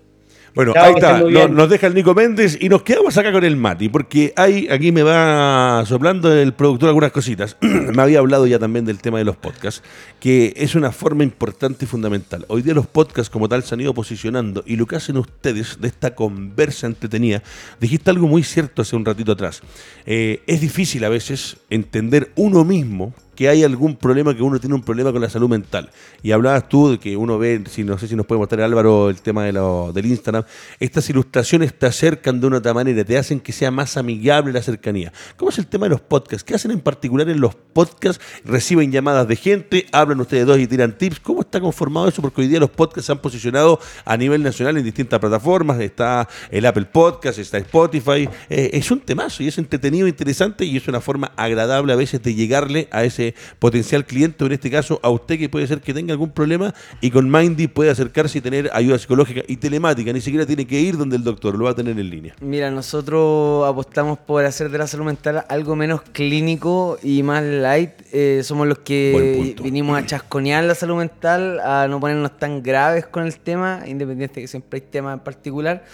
Bueno, 0.54 0.72
ahí 0.76 0.94
está, 0.94 1.18
nos, 1.48 1.68
deja 1.68 1.88
el 1.88 1.94
Nico 1.94 2.14
Méndez 2.14 2.56
y 2.60 2.68
nos 2.68 2.82
quedamos 2.82 3.18
acá 3.18 3.32
con 3.32 3.42
el 3.44 3.56
Mati, 3.56 3.88
porque 3.88 4.32
hay, 4.36 4.68
aquí 4.70 4.92
me 4.92 5.02
va 5.02 5.84
soplando 5.84 6.32
el 6.32 6.52
productor 6.52 6.90
algunas 6.90 7.10
cositas. 7.10 7.56
me 7.60 8.00
había 8.00 8.20
hablado 8.20 8.46
ya 8.46 8.60
también 8.60 8.84
del 8.84 9.00
tema 9.00 9.18
de 9.18 9.24
los 9.24 9.36
podcasts, 9.36 9.82
que 10.20 10.54
es 10.56 10.76
una 10.76 10.92
forma 10.92 11.24
importante 11.24 11.86
y 11.86 11.88
fundamental. 11.88 12.44
Hoy 12.46 12.62
día 12.62 12.72
los 12.72 12.86
podcasts 12.86 13.30
como 13.30 13.48
tal 13.48 13.64
se 13.64 13.74
han 13.74 13.80
ido 13.80 13.94
posicionando 13.94 14.62
y 14.64 14.76
lo 14.76 14.86
que 14.86 14.94
hacen 14.94 15.16
ustedes 15.16 15.80
de 15.80 15.88
esta 15.88 16.14
conversa 16.14 16.86
entretenida, 16.86 17.42
dijiste 17.80 18.10
algo 18.10 18.28
muy 18.28 18.44
cierto 18.44 18.82
hace 18.82 18.94
un 18.94 19.04
ratito 19.04 19.32
atrás. 19.32 19.60
Eh, 20.06 20.42
es 20.46 20.60
difícil 20.60 21.04
a 21.04 21.08
veces 21.08 21.56
entender 21.68 22.30
uno 22.36 22.64
mismo 22.64 23.12
que 23.34 23.48
hay 23.48 23.64
algún 23.64 23.96
problema, 23.96 24.34
que 24.34 24.42
uno 24.42 24.58
tiene 24.58 24.74
un 24.74 24.82
problema 24.82 25.12
con 25.12 25.20
la 25.20 25.30
salud 25.30 25.48
mental. 25.48 25.90
Y 26.22 26.32
hablabas 26.32 26.68
tú 26.68 26.92
de 26.92 26.98
que 26.98 27.16
uno 27.16 27.38
ve, 27.38 27.62
si 27.70 27.84
no 27.84 27.98
sé 27.98 28.08
si 28.08 28.16
nos 28.16 28.26
puede 28.26 28.38
mostrar 28.38 28.62
Álvaro 28.62 29.10
el 29.10 29.20
tema 29.20 29.44
de 29.44 29.52
lo, 29.52 29.92
del 29.92 30.06
Instagram, 30.06 30.44
estas 30.80 31.08
ilustraciones 31.10 31.74
te 31.74 31.86
acercan 31.86 32.40
de 32.40 32.46
una 32.46 32.58
otra 32.58 32.74
manera, 32.74 33.04
te 33.04 33.18
hacen 33.18 33.40
que 33.40 33.52
sea 33.52 33.70
más 33.70 33.96
amigable 33.96 34.52
la 34.52 34.62
cercanía. 34.62 35.12
¿Cómo 35.36 35.50
es 35.50 35.58
el 35.58 35.66
tema 35.66 35.86
de 35.86 35.90
los 35.90 36.00
podcasts? 36.00 36.44
¿Qué 36.44 36.54
hacen 36.54 36.70
en 36.70 36.80
particular 36.80 37.28
en 37.28 37.40
los 37.40 37.54
podcasts? 37.54 38.22
¿Reciben 38.44 38.92
llamadas 38.92 39.26
de 39.26 39.36
gente? 39.36 39.86
¿Hablan 39.92 40.20
ustedes 40.20 40.46
dos 40.46 40.58
y 40.58 40.66
tiran 40.66 40.96
tips? 40.96 41.20
¿Cómo 41.20 41.40
está 41.40 41.60
conformado 41.60 42.08
eso? 42.08 42.22
Porque 42.22 42.42
hoy 42.42 42.48
día 42.48 42.60
los 42.60 42.70
podcasts 42.70 43.06
se 43.06 43.12
han 43.12 43.18
posicionado 43.18 43.80
a 44.04 44.16
nivel 44.16 44.42
nacional 44.42 44.76
en 44.76 44.84
distintas 44.84 45.18
plataformas. 45.18 45.80
Está 45.80 46.28
el 46.50 46.66
Apple 46.66 46.86
Podcast, 46.86 47.38
está 47.38 47.58
Spotify. 47.58 48.28
Eh, 48.50 48.70
es 48.72 48.90
un 48.90 49.00
temazo 49.00 49.42
y 49.42 49.48
es 49.48 49.58
entretenido, 49.58 50.06
interesante 50.06 50.64
y 50.64 50.76
es 50.76 50.86
una 50.88 51.00
forma 51.00 51.32
agradable 51.36 51.92
a 51.92 51.96
veces 51.96 52.22
de 52.22 52.34
llegarle 52.34 52.88
a 52.90 53.04
ese 53.04 53.23
potencial 53.58 54.04
cliente, 54.04 54.44
o 54.44 54.46
en 54.46 54.52
este 54.52 54.70
caso 54.70 55.00
a 55.02 55.10
usted 55.10 55.38
que 55.38 55.48
puede 55.48 55.66
ser 55.66 55.80
que 55.80 55.94
tenga 55.94 56.12
algún 56.12 56.30
problema 56.30 56.74
y 57.00 57.10
con 57.10 57.30
Mindy 57.30 57.68
puede 57.68 57.90
acercarse 57.90 58.38
y 58.38 58.40
tener 58.40 58.70
ayuda 58.72 58.98
psicológica 58.98 59.42
y 59.46 59.56
telemática, 59.56 60.12
ni 60.12 60.20
siquiera 60.20 60.44
tiene 60.44 60.66
que 60.66 60.80
ir 60.80 60.96
donde 60.96 61.16
el 61.16 61.24
doctor, 61.24 61.56
lo 61.56 61.64
va 61.64 61.70
a 61.70 61.74
tener 61.74 61.98
en 61.98 62.10
línea. 62.10 62.34
Mira, 62.40 62.70
nosotros 62.70 63.66
apostamos 63.68 64.18
por 64.18 64.44
hacer 64.44 64.70
de 64.70 64.78
la 64.78 64.86
salud 64.86 65.04
mental 65.04 65.44
algo 65.48 65.76
menos 65.76 66.02
clínico 66.02 66.98
y 67.02 67.22
más 67.22 67.42
light. 67.44 67.90
Eh, 68.12 68.42
somos 68.44 68.66
los 68.66 68.78
que 68.78 69.54
vinimos 69.62 69.98
a 69.98 70.04
chasconear 70.04 70.64
la 70.64 70.74
salud 70.74 70.96
mental, 70.96 71.60
a 71.60 71.86
no 71.88 72.00
ponernos 72.00 72.38
tan 72.38 72.62
graves 72.62 73.06
con 73.06 73.24
el 73.24 73.36
tema, 73.38 73.82
independiente 73.86 74.36
de 74.36 74.40
que 74.42 74.48
siempre 74.48 74.80
hay 74.80 74.86
temas 74.90 75.14
en 75.14 75.20
particular. 75.20 75.84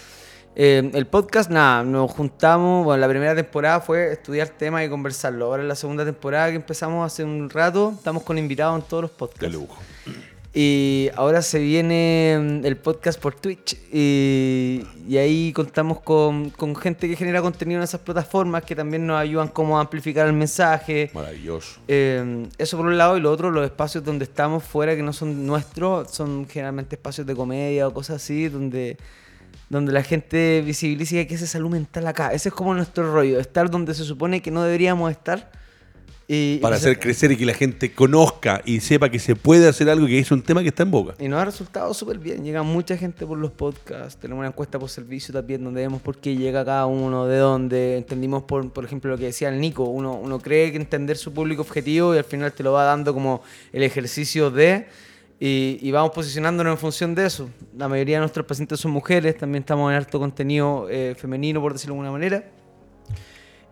Eh, 0.55 0.91
el 0.93 1.07
podcast, 1.07 1.49
nada, 1.49 1.83
nos 1.83 2.11
juntamos, 2.11 2.83
bueno, 2.83 2.99
la 2.99 3.07
primera 3.07 3.33
temporada 3.33 3.79
fue 3.79 4.11
estudiar 4.11 4.49
temas 4.49 4.85
y 4.85 4.89
conversarlo. 4.89 5.45
Ahora 5.45 5.63
en 5.63 5.69
la 5.69 5.75
segunda 5.75 6.03
temporada 6.03 6.49
que 6.49 6.55
empezamos 6.55 7.05
hace 7.05 7.23
un 7.23 7.49
rato, 7.49 7.93
estamos 7.95 8.23
con 8.23 8.37
invitados 8.37 8.81
en 8.81 8.87
todos 8.87 9.03
los 9.03 9.11
podcasts. 9.11 9.53
lujo. 9.53 9.77
Y 10.53 11.09
ahora 11.15 11.41
se 11.41 11.59
viene 11.59 12.37
mm, 12.37 12.65
el 12.65 12.75
podcast 12.75 13.17
por 13.21 13.35
Twitch 13.35 13.77
y, 13.89 14.85
y 15.07 15.15
ahí 15.15 15.53
contamos 15.53 16.01
con, 16.01 16.49
con, 16.49 16.75
gente 16.75 17.07
que 17.07 17.15
genera 17.15 17.41
contenido 17.41 17.79
en 17.79 17.85
esas 17.85 18.01
plataformas 18.01 18.63
que 18.63 18.75
también 18.75 19.07
nos 19.07 19.17
ayudan 19.17 19.47
como 19.47 19.77
a 19.77 19.81
amplificar 19.81 20.27
el 20.27 20.33
mensaje. 20.33 21.09
Maravilloso. 21.13 21.79
Eh, 21.87 22.47
eso 22.57 22.75
por 22.75 22.85
un 22.85 22.97
lado 22.97 23.15
y 23.15 23.21
lo 23.21 23.31
otro, 23.31 23.49
los 23.49 23.63
espacios 23.63 24.03
donde 24.03 24.25
estamos 24.25 24.61
fuera 24.65 24.93
que 24.93 25.03
no 25.03 25.13
son 25.13 25.45
nuestros, 25.47 26.11
son 26.11 26.45
generalmente 26.49 26.97
espacios 26.97 27.25
de 27.25 27.33
comedia 27.33 27.87
o 27.87 27.93
cosas 27.93 28.17
así, 28.17 28.49
donde, 28.49 28.97
donde 29.71 29.93
la 29.93 30.03
gente 30.03 30.61
visibiliza 30.65 31.25
que 31.25 31.33
esa 31.33 31.47
salud 31.47 31.69
mental 31.69 32.05
acá. 32.05 32.33
Ese 32.33 32.49
es 32.49 32.53
como 32.53 32.73
nuestro 32.73 33.13
rollo, 33.13 33.39
estar 33.39 33.71
donde 33.71 33.93
se 33.93 34.03
supone 34.03 34.41
que 34.41 34.51
no 34.51 34.63
deberíamos 34.63 35.09
estar 35.09 35.49
para 36.61 36.75
hacer 36.75 36.99
crecer 36.99 37.31
y 37.31 37.37
que 37.37 37.45
la 37.45 37.53
gente 37.53 37.93
conozca 37.93 38.61
y 38.65 38.79
sepa 38.81 39.09
que 39.09 39.19
se 39.19 39.35
puede 39.35 39.67
hacer 39.67 39.89
algo 39.89 40.07
que 40.07 40.19
es 40.19 40.31
un 40.31 40.41
tema 40.41 40.61
que 40.61 40.69
está 40.69 40.83
en 40.83 40.91
boca. 40.91 41.15
Y 41.19 41.29
nos 41.29 41.41
ha 41.41 41.45
resultado 41.45 41.93
súper 41.93 42.19
bien. 42.19 42.43
Llega 42.43 42.63
mucha 42.63 42.97
gente 42.97 43.25
por 43.25 43.37
los 43.37 43.51
podcasts. 43.51 44.17
Tenemos 44.17 44.39
una 44.39 44.49
encuesta 44.49 44.77
por 44.77 44.89
servicio 44.89 45.33
también 45.33 45.63
donde 45.63 45.81
vemos 45.81 46.01
por 46.01 46.17
qué 46.17 46.35
llega 46.35 46.63
cada 46.65 46.85
uno, 46.85 47.27
de 47.27 47.37
dónde. 47.37 47.97
Entendimos, 47.97 48.43
por, 48.43 48.71
por 48.71 48.83
ejemplo, 48.85 49.11
lo 49.11 49.17
que 49.17 49.25
decía 49.25 49.49
el 49.49 49.59
Nico. 49.59 49.83
Uno, 49.83 50.15
uno 50.15 50.39
cree 50.39 50.71
que 50.71 50.77
entender 50.77 51.17
su 51.17 51.33
público 51.33 51.61
objetivo 51.61 52.15
y 52.15 52.17
al 52.17 52.25
final 52.25 52.53
te 52.53 52.63
lo 52.63 52.71
va 52.73 52.83
dando 52.83 53.13
como 53.13 53.41
el 53.71 53.83
ejercicio 53.83 54.51
de... 54.51 54.87
Y, 55.43 55.89
vamos 55.89 56.11
posicionándonos 56.11 56.73
en 56.73 56.77
función 56.77 57.15
de 57.15 57.25
eso. 57.25 57.49
La 57.75 57.87
mayoría 57.87 58.17
de 58.17 58.19
nuestros 58.19 58.45
pacientes 58.45 58.79
son 58.79 58.91
mujeres, 58.91 59.35
también 59.39 59.63
estamos 59.63 59.89
en 59.89 59.97
alto 59.97 60.19
contenido 60.19 60.87
eh, 60.87 61.15
femenino, 61.17 61.59
por 61.59 61.73
decirlo 61.73 61.95
de 61.95 61.99
alguna 62.01 62.11
manera. 62.11 62.43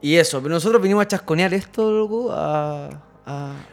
Y 0.02 0.16
eso, 0.16 0.42
pero 0.42 0.56
nosotros 0.56 0.82
vinimos 0.82 1.04
a 1.04 1.08
chasconear 1.08 1.54
esto, 1.54 1.92
loco, 1.92 2.32
a, 2.32 2.90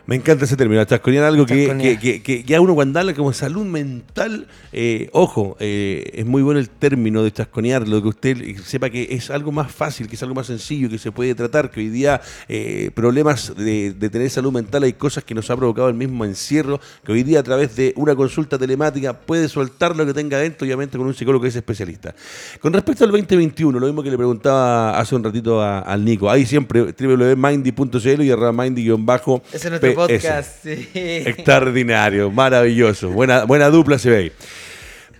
me 0.06 0.16
encanta 0.16 0.44
ese 0.44 0.56
término, 0.56 0.84
chasconear 0.84 1.24
algo 1.24 1.46
que, 1.46 1.98
que, 2.00 2.22
que, 2.22 2.44
ya 2.44 2.60
uno 2.60 2.74
cuando 2.74 3.00
habla 3.00 3.14
como 3.14 3.32
salud 3.32 3.64
mental, 3.64 4.46
eh, 4.72 5.08
ojo, 5.12 5.56
eh, 5.58 6.10
es 6.14 6.26
muy 6.26 6.42
bueno 6.42 6.60
el 6.60 6.68
término 6.68 7.22
de 7.22 7.32
chasconear, 7.32 7.88
lo 7.88 8.00
que 8.02 8.08
usted 8.08 8.56
sepa 8.64 8.90
que 8.90 9.08
es 9.10 9.30
algo 9.30 9.52
más 9.52 9.72
fácil, 9.72 10.08
que 10.08 10.16
es 10.16 10.22
algo 10.22 10.34
más 10.34 10.46
sencillo, 10.46 10.88
que 10.88 10.98
se 10.98 11.10
puede 11.10 11.34
tratar, 11.34 11.70
que 11.70 11.80
hoy 11.80 11.88
día 11.88 12.20
eh, 12.48 12.90
problemas 12.94 13.54
de, 13.56 13.94
tener 14.10 14.30
salud 14.30 14.52
mental 14.52 14.84
hay 14.84 14.92
cosas 14.92 15.24
que 15.24 15.34
nos 15.34 15.50
ha 15.50 15.56
provocado 15.56 15.88
el 15.88 15.94
mismo 15.94 16.24
encierro, 16.24 16.80
que 17.04 17.12
hoy 17.12 17.22
día 17.22 17.40
a 17.40 17.42
través 17.42 17.74
de 17.76 17.92
una 17.96 18.14
consulta 18.14 18.58
telemática 18.58 19.12
puede 19.12 19.48
soltar 19.48 19.96
lo 19.96 20.06
que 20.06 20.14
tenga 20.14 20.38
dentro, 20.38 20.64
obviamente 20.64 20.98
con 20.98 21.06
un 21.06 21.14
psicólogo 21.14 21.42
que 21.42 21.48
es 21.48 21.56
especialista. 21.56 22.14
Con 22.60 22.72
respecto 22.72 23.04
al 23.04 23.10
2021, 23.10 23.78
lo 23.78 23.86
mismo 23.86 24.02
que 24.02 24.10
le 24.10 24.16
preguntaba 24.16 24.98
hace 24.98 25.16
un 25.16 25.24
ratito 25.24 25.62
al 25.62 26.04
Nico, 26.04 26.30
ahí 26.30 26.46
siempre 26.46 26.94
www.mindy.cl 26.96 28.22
y 28.22 28.30
arroba 28.30 28.52
mindy-bajo 28.52 29.42
ese 29.52 29.68
es 29.68 29.70
nuestro 29.70 29.94
podcast, 29.94 30.62
sí. 30.62 30.88
Extraordinario, 30.94 32.30
maravilloso. 32.30 33.10
Buena, 33.10 33.44
buena 33.44 33.68
dupla 33.70 33.98
se 33.98 34.10
ve 34.10 34.16
ahí. 34.16 34.32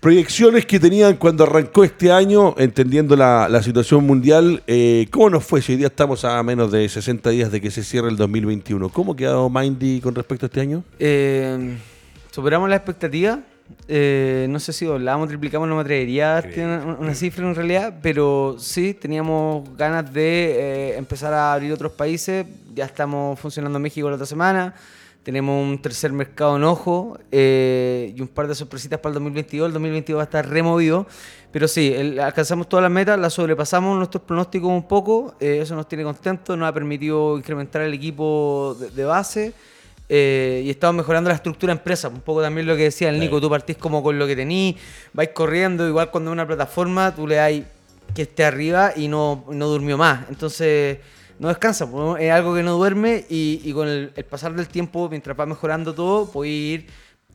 Proyecciones 0.00 0.66
que 0.66 0.78
tenían 0.78 1.16
cuando 1.16 1.44
arrancó 1.44 1.82
este 1.82 2.12
año, 2.12 2.54
entendiendo 2.58 3.16
la, 3.16 3.62
situación 3.62 4.04
mundial, 4.04 4.62
eh, 4.66 5.06
¿cómo 5.10 5.30
nos 5.30 5.44
fue? 5.44 5.62
Si 5.62 5.72
hoy 5.72 5.78
día 5.78 5.88
estamos 5.88 6.24
a 6.24 6.40
menos 6.42 6.70
de 6.70 6.88
60 6.88 7.30
días 7.30 7.50
de 7.50 7.60
que 7.60 7.70
se 7.70 7.82
cierre 7.82 8.08
el 8.08 8.16
2021, 8.16 8.88
¿cómo 8.90 9.16
quedó 9.16 9.50
Mindy 9.50 10.00
con 10.00 10.14
respecto 10.14 10.46
a 10.46 10.48
este 10.48 10.60
año? 10.60 10.84
Eh, 10.98 11.76
superamos 12.30 12.68
la 12.68 12.76
expectativa. 12.76 13.40
Eh, 13.88 14.46
no 14.50 14.58
sé 14.58 14.72
si 14.72 14.84
doblamos, 14.84 15.28
triplicamos, 15.28 15.68
no 15.68 15.76
me 15.76 15.82
atrevería 15.82 16.38
a 16.38 16.42
una, 16.98 17.14
cifra 17.14 17.46
en 17.46 17.54
realidad, 17.54 17.98
pero 18.02 18.56
sí, 18.58 18.94
teníamos 18.94 19.76
ganas 19.76 20.12
de 20.12 20.92
eh, 20.92 20.96
empezar 20.96 21.32
a 21.32 21.52
abrir 21.52 21.72
otros 21.72 21.92
países. 21.92 22.46
Ya 22.74 22.84
estamos 22.84 23.38
funcionando 23.38 23.78
en 23.78 23.82
México 23.82 24.08
la 24.08 24.16
otra 24.16 24.26
semana. 24.26 24.74
Tenemos 25.22 25.60
un 25.60 25.80
tercer 25.80 26.12
mercado 26.12 26.56
en 26.56 26.64
ojo 26.64 27.18
eh, 27.32 28.12
y 28.16 28.20
un 28.20 28.28
par 28.28 28.46
de 28.46 28.54
sorpresitas 28.54 29.00
para 29.00 29.10
el 29.10 29.14
2022. 29.14 29.66
El 29.66 29.72
2022 29.72 30.18
va 30.18 30.22
a 30.22 30.24
estar 30.24 30.48
removido. 30.48 31.06
Pero 31.50 31.66
sí, 31.68 31.94
alcanzamos 32.20 32.68
todas 32.68 32.82
las 32.82 32.92
metas, 32.92 33.18
las 33.18 33.32
sobrepasamos 33.32 33.96
nuestros 33.96 34.22
pronósticos 34.24 34.70
un 34.70 34.86
poco. 34.86 35.34
eso 35.40 35.74
nos 35.74 35.88
tiene 35.88 36.04
contentos, 36.04 36.56
nos 36.56 36.68
ha 36.68 36.72
permitido 36.72 37.38
incrementar 37.38 37.82
el 37.82 37.94
equipo 37.94 38.76
de 38.94 39.04
base. 39.04 39.54
Eh, 40.08 40.62
y 40.64 40.70
estamos 40.70 40.96
mejorando 40.96 41.28
la 41.28 41.36
estructura 41.36 41.72
empresa. 41.72 42.08
Un 42.08 42.20
poco 42.20 42.42
también 42.42 42.66
lo 42.66 42.76
que 42.76 42.84
decía 42.84 43.08
el 43.08 43.18
Nico, 43.18 43.40
tú 43.40 43.50
partís 43.50 43.76
como 43.76 44.02
con 44.02 44.18
lo 44.18 44.26
que 44.26 44.36
tenís, 44.36 44.76
vais 45.12 45.30
corriendo, 45.30 45.86
igual 45.86 46.10
cuando 46.10 46.30
una 46.30 46.46
plataforma 46.46 47.14
tú 47.14 47.26
le 47.26 47.36
das 47.36 47.52
que 48.14 48.22
esté 48.22 48.44
arriba 48.44 48.92
y 48.94 49.08
no, 49.08 49.44
no 49.50 49.66
durmió 49.66 49.98
más. 49.98 50.28
Entonces 50.28 50.98
no 51.38 51.48
descansa, 51.48 51.88
es 52.18 52.32
algo 52.32 52.54
que 52.54 52.62
no 52.62 52.76
duerme 52.76 53.24
y, 53.28 53.70
con 53.72 53.88
el, 53.88 54.10
pasar 54.28 54.54
del 54.54 54.68
tiempo, 54.68 55.08
mientras 55.08 55.38
va 55.38 55.44
mejorando 55.44 55.94
todo, 55.94 56.30
puede 56.30 56.50
ir 56.50 56.86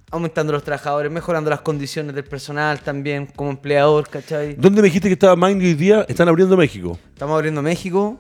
aumentando 0.10 0.52
los 0.52 0.64
trabajadores, 0.64 1.12
mejorando 1.12 1.50
las 1.50 1.62
condiciones 1.62 2.14
del 2.16 2.26
personal 2.26 2.80
también 2.82 3.28
como 3.28 3.52
empleador, 3.52 4.10
¿cachai? 4.10 4.56
¿Dónde 4.56 4.82
me 4.82 4.88
dijiste 4.88 5.08
que 5.08 5.14
estaba 5.14 5.36
Mind 5.36 5.62
hoy 5.62 5.74
día? 5.74 6.06
Están 6.10 6.28
abriendo 6.28 6.58
México. 6.58 7.00
Estamos 7.14 7.36
abriendo 7.36 7.62
México. 7.62 8.20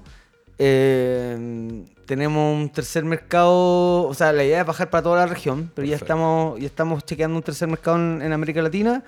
Eh, 0.64 1.84
tenemos 2.05 2.55
un 2.55 2.70
tercer 2.70 3.03
mercado, 3.03 4.03
o 4.03 4.14
sea, 4.14 4.32
la 4.32 4.43
idea 4.43 4.62
es 4.62 4.68
bajar 4.68 4.91
para 4.91 5.01
toda 5.01 5.16
la 5.18 5.26
región, 5.26 5.72
pero 5.74 5.88
ya 5.88 5.95
estamos, 5.95 6.59
ya 6.59 6.68
estamos 6.68 7.03
chequeando 7.03 7.38
un 7.38 7.41
tercer 7.41 7.68
mercado 7.68 7.97
en, 7.97 8.32
América 8.32 8.62
Latina 8.62 9.03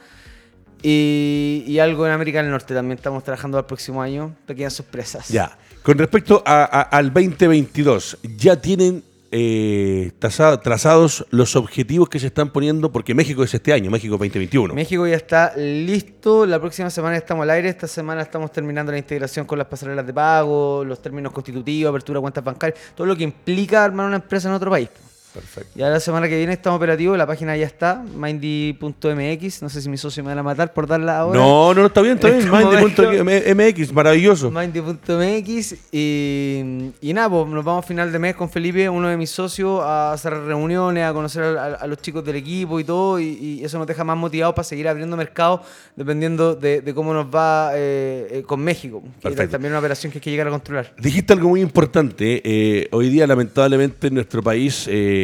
y, 0.81 1.77
algo 1.79 2.07
en 2.07 2.13
América 2.13 2.41
del 2.41 2.49
Norte 2.49 2.73
también 2.73 2.97
estamos 2.97 3.23
trabajando 3.23 3.59
al 3.59 3.67
próximo 3.67 4.01
año, 4.01 4.35
pequeñas 4.47 4.73
sorpresas. 4.73 5.29
Ya, 5.29 5.55
con 5.83 5.95
respecto 5.99 6.41
al 6.43 7.13
2022, 7.13 8.17
¿ya 8.35 8.59
tienen 8.59 9.03
eh, 9.35 10.11
trazados 10.19 11.25
los 11.31 11.55
objetivos 11.55 12.07
que 12.07 12.19
se 12.19 12.27
están 12.27 12.51
poniendo, 12.51 12.91
porque 12.91 13.15
México 13.15 13.43
es 13.43 13.51
este 13.51 13.73
año, 13.73 13.89
México 13.89 14.11
2021. 14.11 14.75
México 14.75 15.07
ya 15.07 15.15
está 15.15 15.53
listo, 15.57 16.45
la 16.45 16.59
próxima 16.59 16.91
semana 16.91 17.17
estamos 17.17 17.41
al 17.41 17.49
aire, 17.49 17.67
esta 17.67 17.87
semana 17.87 18.21
estamos 18.21 18.51
terminando 18.51 18.91
la 18.91 18.99
integración 18.99 19.47
con 19.47 19.57
las 19.57 19.65
pasarelas 19.65 20.05
de 20.05 20.13
pago, 20.13 20.85
los 20.85 21.01
términos 21.01 21.33
constitutivos, 21.33 21.89
apertura 21.89 22.19
de 22.19 22.21
cuentas 22.21 22.43
bancarias, 22.43 22.79
todo 22.93 23.07
lo 23.07 23.15
que 23.15 23.23
implica 23.23 23.83
armar 23.83 24.05
una 24.05 24.17
empresa 24.17 24.49
en 24.49 24.53
otro 24.53 24.69
país. 24.69 24.89
Perfecto. 25.33 25.71
Ya 25.75 25.89
la 25.89 25.99
semana 25.99 26.29
que 26.29 26.37
viene 26.37 26.53
estamos 26.53 26.77
operativos, 26.77 27.17
la 27.17 27.25
página 27.25 27.57
ya 27.57 27.65
está, 27.65 28.03
mindy.mx. 28.15 29.61
No 29.63 29.69
sé 29.69 29.81
si 29.81 29.89
mi 29.89 29.97
socio 29.97 30.23
me 30.23 30.33
va 30.33 30.39
a 30.39 30.43
matar 30.43 30.73
por 30.73 30.85
darla 30.85 31.17
ahora. 31.17 31.39
No, 31.39 31.73
no, 31.73 31.87
está 31.87 32.01
bien, 32.01 32.15
está 32.15 32.29
bien. 32.29 32.49
Mindy.mx, 32.51 33.91
maravilloso. 33.93 34.51
Mindy.mx. 34.51 35.75
Y, 35.91 36.91
y 37.01 37.13
nada, 37.13 37.29
pues 37.29 37.47
nos 37.47 37.65
vamos 37.65 37.83
a 37.83 37.87
final 37.87 38.11
de 38.11 38.19
mes 38.19 38.35
con 38.35 38.49
Felipe, 38.49 38.87
uno 38.87 39.07
de 39.07 39.17
mis 39.17 39.31
socios, 39.31 39.81
a 39.81 40.13
hacer 40.13 40.33
reuniones, 40.33 41.03
a 41.03 41.13
conocer 41.13 41.43
a, 41.43 41.87
los 41.87 41.97
chicos 41.99 42.23
del 42.23 42.35
equipo 42.35 42.79
y 42.79 42.83
todo. 42.83 43.19
Y, 43.19 43.61
eso 43.63 43.77
nos 43.77 43.87
deja 43.87 44.03
más 44.03 44.17
motivados 44.17 44.53
para 44.55 44.63
seguir 44.63 44.87
abriendo 44.87 45.15
mercados 45.15 45.61
dependiendo 45.95 46.55
de, 46.55 46.91
cómo 46.93 47.13
nos 47.13 47.25
va 47.25 47.71
eh, 47.73 48.27
eh, 48.29 48.43
con 48.45 48.59
México. 48.59 49.01
Perfecto. 49.21 49.53
también 49.53 49.71
una 49.71 49.79
operación 49.79 50.11
que 50.11 50.17
hay 50.19 50.21
que 50.21 50.31
llegar 50.31 50.47
a 50.47 50.51
controlar. 50.51 50.93
Dijiste 50.99 51.33
algo 51.33 51.49
muy 51.49 51.61
importante. 51.61 52.41
Eh, 52.43 52.87
hoy 52.91 53.09
día, 53.09 53.25
lamentablemente, 53.25 54.07
en 54.07 54.15
nuestro 54.15 54.43
país. 54.43 54.85
Eh, 54.89 55.22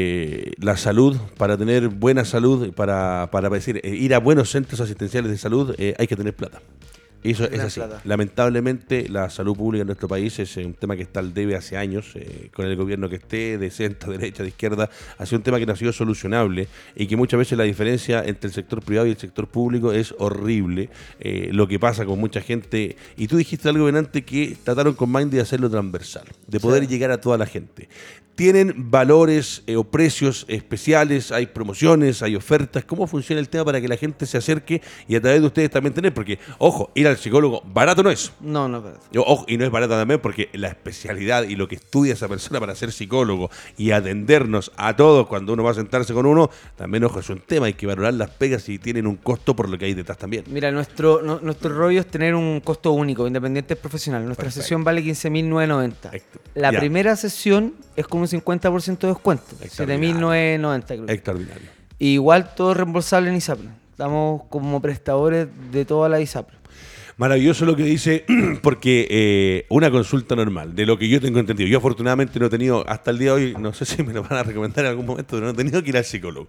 la 0.59 0.77
salud, 0.77 1.17
para 1.37 1.57
tener 1.57 1.89
buena 1.89 2.25
salud, 2.25 2.73
para, 2.73 3.29
para 3.31 3.49
decir, 3.49 3.79
eh, 3.83 3.95
ir 3.95 4.13
a 4.13 4.19
buenos 4.19 4.49
centros 4.49 4.79
asistenciales 4.81 5.31
de 5.31 5.37
salud, 5.37 5.75
eh, 5.77 5.95
hay 5.97 6.07
que 6.07 6.15
tener 6.15 6.35
plata. 6.35 6.61
Eso 7.21 7.43
es 7.43 7.59
así. 7.59 7.81
Lamentablemente, 8.05 9.09
la 9.09 9.29
salud 9.29 9.53
pública 9.53 9.81
en 9.81 9.87
nuestro 9.87 10.07
país 10.07 10.39
es 10.39 10.55
un 10.55 10.73
tema 10.73 10.95
que 10.95 11.01
está 11.01 11.19
al 11.19 11.33
debe 11.33 11.57
hace 11.57 11.75
años, 11.75 12.13
con 12.53 12.65
el 12.65 12.77
gobierno 12.77 13.09
que 13.09 13.17
esté, 13.17 13.57
de 13.57 13.69
centro, 13.71 14.11
derecha, 14.17 14.41
de 14.41 14.49
izquierda. 14.49 14.89
Ha 15.17 15.25
sido 15.25 15.39
un 15.39 15.43
tema 15.43 15.59
que 15.59 15.65
no 15.65 15.73
ha 15.73 15.75
sido 15.75 15.91
solucionable 15.91 16.69
y 16.95 17.07
que 17.07 17.17
muchas 17.17 17.37
veces 17.37 17.57
la 17.57 17.65
diferencia 17.65 18.23
entre 18.23 18.47
el 18.47 18.53
sector 18.53 18.81
privado 18.81 19.05
y 19.05 19.11
el 19.11 19.17
sector 19.17 19.49
público 19.49 19.91
es 19.91 20.15
horrible. 20.17 20.89
lo 21.51 21.67
que 21.67 21.77
pasa 21.77 22.05
con 22.05 22.19
mucha 22.19 22.39
gente. 22.39 22.95
Y 23.17 23.27
tú 23.27 23.35
dijiste 23.35 23.67
algo 23.67 23.87
antes 23.87 24.23
que 24.23 24.55
trataron 24.63 24.93
con 24.93 25.11
Mind 25.11 25.29
de 25.29 25.41
hacerlo 25.41 25.69
transversal, 25.69 26.23
de 26.47 26.59
poder 26.61 26.87
llegar 26.87 27.11
a 27.11 27.19
toda 27.19 27.37
la 27.37 27.47
gente 27.47 27.89
tienen 28.39 28.89
valores 28.89 29.63
eh, 29.67 29.75
o 29.75 29.83
precios 29.83 30.45
especiales, 30.47 31.33
hay 31.33 31.47
promociones, 31.47 32.21
hay 32.21 32.37
ofertas. 32.37 32.85
¿Cómo 32.85 33.05
funciona 33.05 33.41
el 33.41 33.49
tema 33.49 33.65
para 33.65 33.81
que 33.81 33.89
la 33.89 33.97
gente 33.97 34.25
se 34.25 34.37
acerque 34.37 34.81
y 35.09 35.17
a 35.17 35.21
través 35.21 35.41
de 35.41 35.47
ustedes 35.47 35.69
también 35.69 35.93
tener? 35.93 36.13
Porque, 36.13 36.39
ojo, 36.57 36.89
ir 36.95 37.05
al 37.09 37.17
psicólogo 37.17 37.61
barato 37.65 38.01
no 38.01 38.09
es. 38.09 38.31
No, 38.39 38.69
no 38.69 38.77
es 38.77 38.83
barato. 38.85 39.01
Ojo, 39.25 39.43
y 39.45 39.57
no 39.57 39.65
es 39.65 39.71
barato 39.71 39.95
también 39.95 40.21
porque 40.21 40.47
la 40.53 40.69
especialidad 40.69 41.43
y 41.43 41.57
lo 41.57 41.67
que 41.67 41.75
estudia 41.75 42.13
esa 42.13 42.29
persona 42.29 42.61
para 42.61 42.75
ser 42.75 42.93
psicólogo 42.93 43.51
y 43.77 43.91
atendernos 43.91 44.71
a 44.77 44.95
todos 44.95 45.27
cuando 45.27 45.51
uno 45.51 45.63
va 45.63 45.71
a 45.71 45.73
sentarse 45.73 46.13
con 46.13 46.25
uno, 46.25 46.49
también, 46.77 47.03
ojo, 47.03 47.19
es 47.19 47.29
un 47.29 47.41
tema. 47.41 47.65
Hay 47.65 47.73
que 47.73 47.87
valorar 47.87 48.13
las 48.13 48.29
pegas 48.29 48.69
y 48.69 48.79
tienen 48.79 49.05
un 49.05 49.17
costo 49.17 49.53
por 49.53 49.67
lo 49.67 49.77
que 49.77 49.83
hay 49.83 49.93
detrás 49.93 50.17
también. 50.17 50.45
Mira, 50.47 50.71
nuestro, 50.71 51.21
nuestro 51.41 51.75
rollo 51.75 51.99
es 51.99 52.07
tener 52.07 52.35
un 52.35 52.61
costo 52.61 52.93
único, 52.93 53.27
independiente 53.27 53.75
profesional. 53.75 54.23
Nuestra 54.23 54.49
sesión 54.49 54.85
vale 54.85 55.03
15.990. 55.03 56.21
La 56.55 56.71
primera 56.71 57.17
sesión 57.17 57.73
es 57.97 58.07
como 58.07 58.28
50% 58.29 58.99
de 58.99 59.07
descuento. 59.07 59.45
7.990 59.61 61.09
Extraordinario. 61.09 61.69
igual 61.99 62.53
todo 62.55 62.73
reembolsable 62.73 63.29
en 63.29 63.35
ISAPRE. 63.35 63.69
Estamos 63.91 64.43
como 64.49 64.81
prestadores 64.81 65.47
de 65.71 65.85
toda 65.85 66.07
la 66.09 66.19
ISAPRE. 66.21 66.58
Maravilloso 67.19 67.65
lo 67.65 67.75
que 67.75 67.83
dice, 67.83 68.23
porque 68.63 69.05
eh, 69.09 69.65
una 69.67 69.91
consulta 69.91 70.37
normal, 70.37 70.73
de 70.73 70.85
lo 70.85 70.97
que 70.97 71.09
yo 71.09 71.19
tengo 71.19 71.39
entendido, 71.39 71.67
yo 71.67 71.79
afortunadamente 71.79 72.39
no 72.39 72.45
he 72.45 72.49
tenido, 72.49 72.85
hasta 72.87 73.11
el 73.11 73.17
día 73.17 73.33
de 73.35 73.47
hoy, 73.47 73.55
no 73.59 73.73
sé 73.73 73.83
si 73.85 74.01
me 74.03 74.13
lo 74.13 74.23
van 74.23 74.39
a 74.39 74.43
recomendar 74.43 74.85
en 74.85 74.91
algún 74.91 75.05
momento, 75.05 75.31
pero 75.31 75.47
no 75.47 75.51
he 75.51 75.53
tenido 75.53 75.83
que 75.83 75.89
ir 75.89 75.97
al 75.97 76.05
psicólogo. 76.05 76.47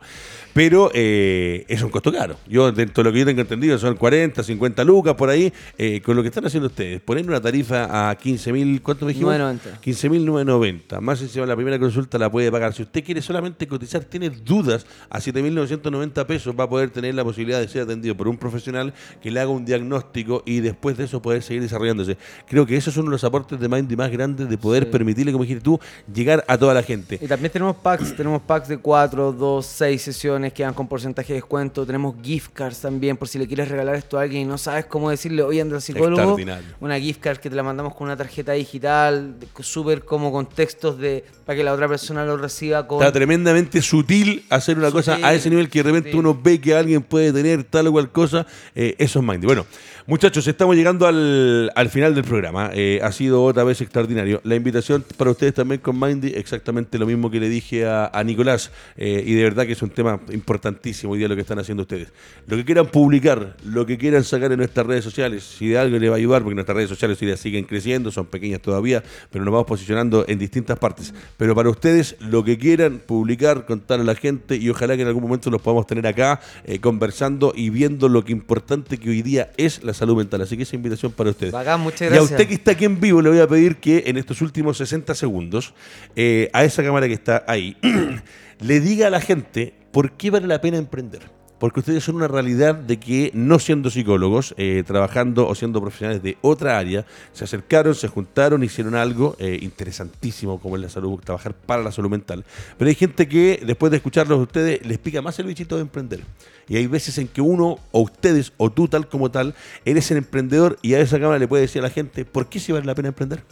Pero 0.52 0.92
eh, 0.94 1.64
es 1.66 1.82
un 1.82 1.90
costo 1.90 2.12
caro. 2.12 2.36
Yo, 2.46 2.70
dentro 2.70 3.02
de 3.02 3.10
lo 3.10 3.12
que 3.12 3.18
yo 3.18 3.26
tengo 3.26 3.40
entendido, 3.40 3.78
son 3.78 3.96
40, 3.96 4.44
50 4.44 4.84
lucas 4.84 5.14
por 5.16 5.28
ahí, 5.28 5.52
eh, 5.76 6.00
con 6.02 6.14
lo 6.14 6.22
que 6.22 6.28
están 6.28 6.46
haciendo 6.46 6.68
ustedes. 6.68 7.00
Poner 7.00 7.26
una 7.26 7.40
tarifa 7.40 8.08
a 8.08 8.14
15 8.14 8.52
mil, 8.52 8.80
¿cuánto 8.80 9.06
me 9.06 9.12
dijimos? 9.12 9.34
9.90. 9.34 9.80
15.990. 9.80 11.00
Más 11.00 11.20
encima, 11.20 11.46
la 11.46 11.56
primera 11.56 11.80
consulta 11.80 12.16
la 12.16 12.30
puede 12.30 12.48
pagar. 12.52 12.74
Si 12.74 12.82
usted 12.82 13.02
quiere 13.02 13.22
solamente 13.22 13.66
cotizar, 13.66 14.04
tiene 14.04 14.30
dudas, 14.30 14.86
a 15.08 15.18
7.990 15.18 16.26
pesos 16.26 16.54
va 16.56 16.62
a 16.62 16.68
poder 16.68 16.90
tener 16.90 17.16
la 17.16 17.24
posibilidad 17.24 17.58
de 17.58 17.66
ser 17.66 17.82
atendido 17.82 18.16
por 18.16 18.28
un 18.28 18.36
profesional 18.36 18.94
que 19.20 19.32
le 19.32 19.40
haga 19.40 19.50
un 19.50 19.64
diagnóstico 19.64 20.44
y 20.46 20.59
después 20.60 20.96
de 20.96 21.04
eso 21.04 21.20
poder 21.22 21.42
seguir 21.42 21.62
desarrollándose. 21.62 22.16
Creo 22.48 22.66
que 22.66 22.76
esos 22.76 22.94
son 22.94 23.02
uno 23.02 23.10
de 23.10 23.14
los 23.14 23.24
aportes 23.24 23.58
de 23.60 23.68
Mindy 23.68 23.96
más 23.96 24.10
grandes 24.10 24.48
de 24.48 24.58
poder 24.58 24.84
Sí. 24.84 24.90
permitirle, 24.90 25.32
como 25.32 25.44
dijiste 25.44 25.62
tú, 25.62 25.78
llegar 26.12 26.44
a 26.48 26.56
toda 26.58 26.74
la 26.74 26.82
gente. 26.82 27.18
Y 27.20 27.26
también 27.26 27.52
tenemos 27.52 27.76
packs, 27.76 28.14
tenemos 28.16 28.42
packs 28.42 28.68
de 28.68 28.78
4, 28.78 29.32
2, 29.32 29.66
6 29.66 30.00
sesiones 30.02 30.52
que 30.52 30.62
dan 30.62 30.74
con 30.74 30.86
porcentaje 30.88 31.32
de 31.32 31.38
descuento. 31.40 31.84
Tenemos 31.86 32.14
gift 32.22 32.52
cards 32.52 32.80
también, 32.80 33.16
por 33.16 33.28
si 33.28 33.38
le 33.38 33.46
quieres 33.46 33.68
regalar 33.68 33.94
esto 33.96 34.18
a 34.18 34.22
alguien 34.22 34.42
y 34.42 34.44
no 34.44 34.58
sabes 34.58 34.86
cómo 34.86 35.10
decirle, 35.10 35.42
oye, 35.42 35.60
anda 35.60 35.76
al 35.76 35.82
psicólogo. 35.82 36.36
Una 36.80 36.98
gift 36.98 37.20
card 37.20 37.38
que 37.38 37.50
te 37.50 37.56
la 37.56 37.62
mandamos 37.62 37.94
con 37.94 38.06
una 38.06 38.16
tarjeta 38.16 38.52
digital, 38.52 39.36
súper 39.60 40.04
como 40.04 40.32
con 40.32 40.46
textos 40.48 40.98
de, 40.98 41.24
para 41.44 41.56
que 41.56 41.64
la 41.64 41.72
otra 41.72 41.88
persona 41.88 42.24
lo 42.24 42.36
reciba 42.36 42.86
con... 42.86 42.98
Está 43.00 43.12
tremendamente 43.12 43.82
sutil 43.82 44.44
hacer 44.50 44.78
una 44.78 44.90
cosa 44.90 45.18
a 45.22 45.34
ese 45.34 45.50
nivel 45.50 45.68
que 45.68 45.80
de 45.80 45.82
repente 45.84 46.10
sutil. 46.10 46.20
uno 46.26 46.38
ve 46.42 46.60
que 46.60 46.74
alguien 46.74 47.02
puede 47.02 47.32
tener 47.32 47.64
tal 47.64 47.86
o 47.88 47.92
cual 47.92 48.10
cosa. 48.10 48.46
eh, 48.74 48.94
eso 48.98 49.18
es 49.20 49.24
Mindy. 49.24 49.46
Bueno, 49.46 49.66
muchachos, 50.06 50.46
estamos 50.46 50.76
llegando 50.76 51.06
al, 51.06 51.70
al 51.74 51.88
final 51.88 52.14
del 52.14 52.24
programa. 52.24 52.70
Eh, 52.72 53.00
ha 53.02 53.12
sido 53.12 53.42
otra 53.42 53.64
vez 53.64 53.80
extraordinario. 53.80 54.40
La 54.44 54.56
invitación 54.56 55.04
para 55.16 55.30
ustedes 55.30 55.54
también 55.54 55.80
con 55.80 55.98
Mindy, 55.98 56.28
exactamente 56.28 56.98
lo 56.98 57.06
mismo 57.06 57.30
que 57.30 57.40
le 57.40 57.48
dije 57.48 57.86
a, 57.86 58.06
a 58.06 58.24
Nicolás. 58.24 58.70
eh, 58.96 59.22
y 59.26 59.34
de 59.34 59.42
verdad 59.42 59.66
que 59.66 59.72
es 59.72 59.82
un 59.82 59.90
tema 59.90 60.20
importantísimo 60.32 61.12
hoy 61.12 61.18
día 61.18 61.28
lo 61.28 61.34
que 61.34 61.42
están 61.42 61.58
haciendo 61.58 61.82
ustedes. 61.82 62.12
Lo 62.46 62.56
que 62.56 62.64
quieran 62.64 62.86
publicar, 62.86 63.56
lo 63.64 63.86
que 63.86 63.98
quieran 63.98 64.24
sacar 64.24 64.52
en 64.52 64.58
nuestras 64.58 64.86
redes 64.86 65.04
sociales, 65.04 65.44
si 65.44 65.68
de 65.68 65.78
algo 65.78 65.98
le 65.98 66.08
va 66.08 66.16
a 66.16 66.18
ayudar, 66.18 66.42
porque 66.42 66.54
nuestras 66.54 66.76
redes 66.76 66.88
sociales 66.88 67.20
hoy 67.20 67.26
día 67.28 67.36
siguen 67.36 67.64
creciendo, 67.64 68.10
son 68.10 68.26
pequeñas 68.26 68.60
todavía, 68.60 69.02
pero 69.30 69.44
nos 69.44 69.52
vamos 69.52 69.66
posicionando 69.66 70.24
en 70.28 70.38
distintas 70.38 70.78
partes. 70.78 71.14
Pero 71.36 71.54
para 71.54 71.70
ustedes, 71.70 72.16
lo 72.20 72.44
que 72.44 72.58
quieran 72.58 73.00
publicar, 73.04 73.66
contar 73.66 74.00
a 74.00 74.04
la 74.04 74.14
gente 74.14 74.56
y 74.56 74.68
ojalá 74.70 74.96
que 74.96 75.02
en 75.02 75.08
algún 75.08 75.22
momento 75.22 75.50
los 75.50 75.62
podamos 75.62 75.86
tener 75.86 76.06
acá 76.06 76.40
eh, 76.64 76.78
conversando 76.80 77.52
y 77.54 77.70
viendo 77.70 78.08
lo 78.08 78.24
que 78.24 78.32
importante 78.32 78.98
que 78.98 79.10
hoy 79.10 79.22
día 79.22 79.50
es 79.56 79.82
la 79.84 79.89
salud 79.94 80.16
mental. 80.16 80.40
Así 80.42 80.56
que 80.56 80.62
esa 80.64 80.76
invitación 80.76 81.12
para 81.12 81.30
ustedes. 81.30 81.52
Bacán, 81.52 81.80
muchas 81.80 82.02
Y 82.02 82.04
a 82.04 82.08
gracias. 82.08 82.30
usted 82.32 82.48
que 82.48 82.54
está 82.54 82.72
aquí 82.72 82.84
en 82.84 83.00
vivo, 83.00 83.20
le 83.22 83.30
voy 83.30 83.40
a 83.40 83.46
pedir 83.48 83.76
que 83.76 84.04
en 84.06 84.16
estos 84.16 84.40
últimos 84.42 84.76
60 84.78 85.14
segundos, 85.14 85.74
eh, 86.16 86.50
a 86.52 86.64
esa 86.64 86.82
cámara 86.82 87.06
que 87.08 87.14
está 87.14 87.44
ahí, 87.46 87.76
le 88.60 88.80
diga 88.80 89.06
a 89.08 89.10
la 89.10 89.20
gente 89.20 89.74
por 89.92 90.12
qué 90.12 90.30
vale 90.30 90.46
la 90.46 90.60
pena 90.60 90.76
emprender. 90.78 91.22
Porque 91.60 91.80
ustedes 91.80 92.02
son 92.02 92.16
una 92.16 92.26
realidad 92.26 92.74
de 92.74 92.98
que, 92.98 93.30
no 93.34 93.58
siendo 93.58 93.90
psicólogos, 93.90 94.54
eh, 94.56 94.82
trabajando 94.86 95.46
o 95.46 95.54
siendo 95.54 95.78
profesionales 95.82 96.22
de 96.22 96.38
otra 96.40 96.78
área, 96.78 97.04
se 97.34 97.44
acercaron, 97.44 97.94
se 97.94 98.08
juntaron, 98.08 98.64
hicieron 98.64 98.94
algo 98.94 99.36
eh, 99.38 99.58
interesantísimo 99.60 100.58
como 100.58 100.76
es 100.76 100.82
la 100.82 100.88
salud, 100.88 101.20
trabajar 101.20 101.52
para 101.52 101.82
la 101.82 101.92
salud 101.92 102.08
mental. 102.08 102.46
Pero 102.78 102.88
hay 102.88 102.94
gente 102.94 103.28
que, 103.28 103.62
después 103.64 103.90
de 103.90 103.98
escucharlos 103.98 104.38
a 104.38 104.42
ustedes, 104.42 104.86
les 104.86 104.96
pica 104.96 105.20
más 105.20 105.38
el 105.38 105.46
bichito 105.46 105.76
de 105.76 105.82
emprender. 105.82 106.22
Y 106.66 106.78
hay 106.78 106.86
veces 106.86 107.18
en 107.18 107.28
que 107.28 107.42
uno, 107.42 107.78
o 107.92 108.00
ustedes, 108.00 108.54
o 108.56 108.70
tú 108.70 108.88
tal 108.88 109.06
como 109.06 109.30
tal, 109.30 109.54
eres 109.84 110.10
el 110.10 110.16
emprendedor 110.16 110.78
y 110.80 110.94
a 110.94 111.00
esa 111.00 111.20
cámara 111.20 111.38
le 111.38 111.46
puede 111.46 111.62
decir 111.62 111.80
a 111.80 111.88
la 111.88 111.90
gente, 111.90 112.24
¿por 112.24 112.48
qué 112.48 112.58
sí 112.58 112.72
vale 112.72 112.86
la 112.86 112.94
pena 112.94 113.08
emprender? 113.08 113.44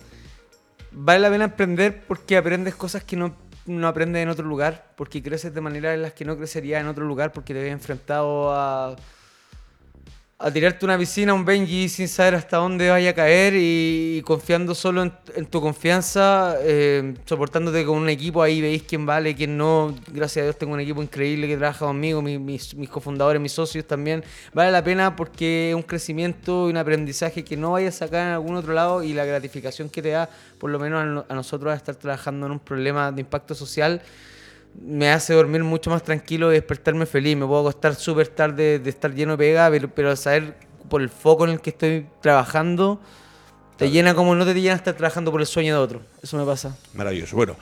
Vale 0.93 1.21
la 1.21 1.31
pena 1.31 1.45
emprender 1.45 2.05
porque 2.09 2.39
aprendes 2.39 2.75
cosas 2.75 3.05
que 3.05 3.17
no, 3.17 3.35
no 3.69 3.89
aprendes 3.89 4.23
en 4.23 4.29
otro 4.29 4.47
lugar, 4.47 4.93
porque 4.97 5.23
creces 5.23 5.55
de 5.55 5.61
maneras 5.61 5.95
en 5.95 6.03
las 6.03 6.12
que 6.14 6.25
no 6.25 6.37
crecerías 6.37 6.81
en 6.81 6.89
otro 6.89 7.05
lugar, 7.05 7.33
porque 7.33 7.55
te 7.55 7.62
ves 7.62 7.73
enfrentado 7.73 8.53
a, 8.53 8.97
a 10.41 10.53
tirarte 10.53 10.84
una 10.84 10.97
piscina, 10.97 11.34
un 11.34 11.45
Benji, 11.45 11.89
sin 11.89 12.07
saber 12.07 12.36
hasta 12.36 12.59
dónde 12.59 12.89
vaya 12.89 13.11
a 13.11 13.12
caer 13.12 13.55
y, 13.57 14.22
confiando 14.24 14.72
solo 14.72 15.03
en, 15.03 15.47
tu 15.47 15.61
confianza, 15.61 16.55
eh, 16.61 17.14
soportándote 17.24 17.84
con 17.84 17.97
un 17.99 18.09
equipo, 18.09 18.41
ahí 18.41 18.61
veis 18.61 18.84
quién 18.84 19.05
vale, 19.05 19.34
quién 19.34 19.57
no. 19.57 19.93
Gracias 20.12 20.43
a 20.43 20.45
Dios 20.45 20.57
tengo 20.57 20.74
un 20.74 20.80
equipo 20.80 21.03
increíble 21.03 21.49
que 21.49 21.57
trabaja 21.57 21.86
conmigo, 21.86 22.22
mi- 22.22 22.39
mis, 22.39 22.72
mis 22.76 22.89
cofundadores, 22.89 23.43
mis 23.43 23.51
socios 23.51 23.84
también. 23.84 24.22
Vale 24.55 24.70
la 24.70 24.84
pena 24.84 25.16
porque 25.16 25.70
es 25.70 25.74
un 25.74 25.82
crecimiento 25.82 26.68
y 26.68 26.70
un 26.70 26.76
aprendizaje 26.76 27.43
que 27.43 27.57
no 27.57 27.72
vayas 27.72 27.97
a 27.97 28.07
sacar 28.07 28.28
en 28.28 28.32
algún 28.34 28.55
otro 28.55 28.72
lado 28.74 29.03
y 29.03 29.14
la 29.14 29.24
gratificación 29.24 29.89
que 29.89 30.03
te 30.03 30.11
da, 30.11 30.30
por 30.61 30.70
lo 30.70 30.78
menos 30.78 31.24
a, 31.28 31.32
a 31.32 31.34
nosotros, 31.34 31.72
a 31.72 31.76
estar 31.76 31.97
trabajando 31.97 32.47
en 32.47 32.53
un 32.53 32.61
problema 32.61 33.11
de 33.11 33.22
impacto 33.22 33.57
social 33.57 34.03
me 34.75 35.11
hace 35.11 35.35
dormir 35.35 35.64
mucho 35.64 35.91
más 35.91 36.03
tranquilo 36.03 36.51
y 36.51 36.55
despertarme 36.55 37.07
feliz. 37.07 37.37
Me 37.37 37.47
puedo 37.47 37.61
acostar 37.61 37.95
súper 37.95 38.29
tarde 38.29 38.79
de 38.79 38.91
estar 38.91 39.14
lleno 39.14 39.33
de 39.33 39.39
pega, 39.39 39.71
pero, 39.95 40.16
saber 40.16 40.55
por 40.89 41.03
el 41.03 41.09
foco 41.09 41.45
en 41.45 41.51
el 41.51 41.61
que 41.61 41.71
estoy 41.71 42.07
trabajando, 42.23 43.01
te 43.77 43.91
llena 43.91 44.14
como 44.14 44.35
no 44.35 44.45
te 44.45 44.55
llena 44.55 44.75
estar 44.75 44.95
trabajando 44.95 45.31
por 45.31 45.41
el 45.41 45.47
sueño 45.47 45.75
de 45.75 45.81
otro. 45.81 46.03
Eso 46.23 46.37
me 46.37 46.45
pasa. 46.45 46.77
Maravilloso. 46.95 47.37
Bueno, 47.37 47.57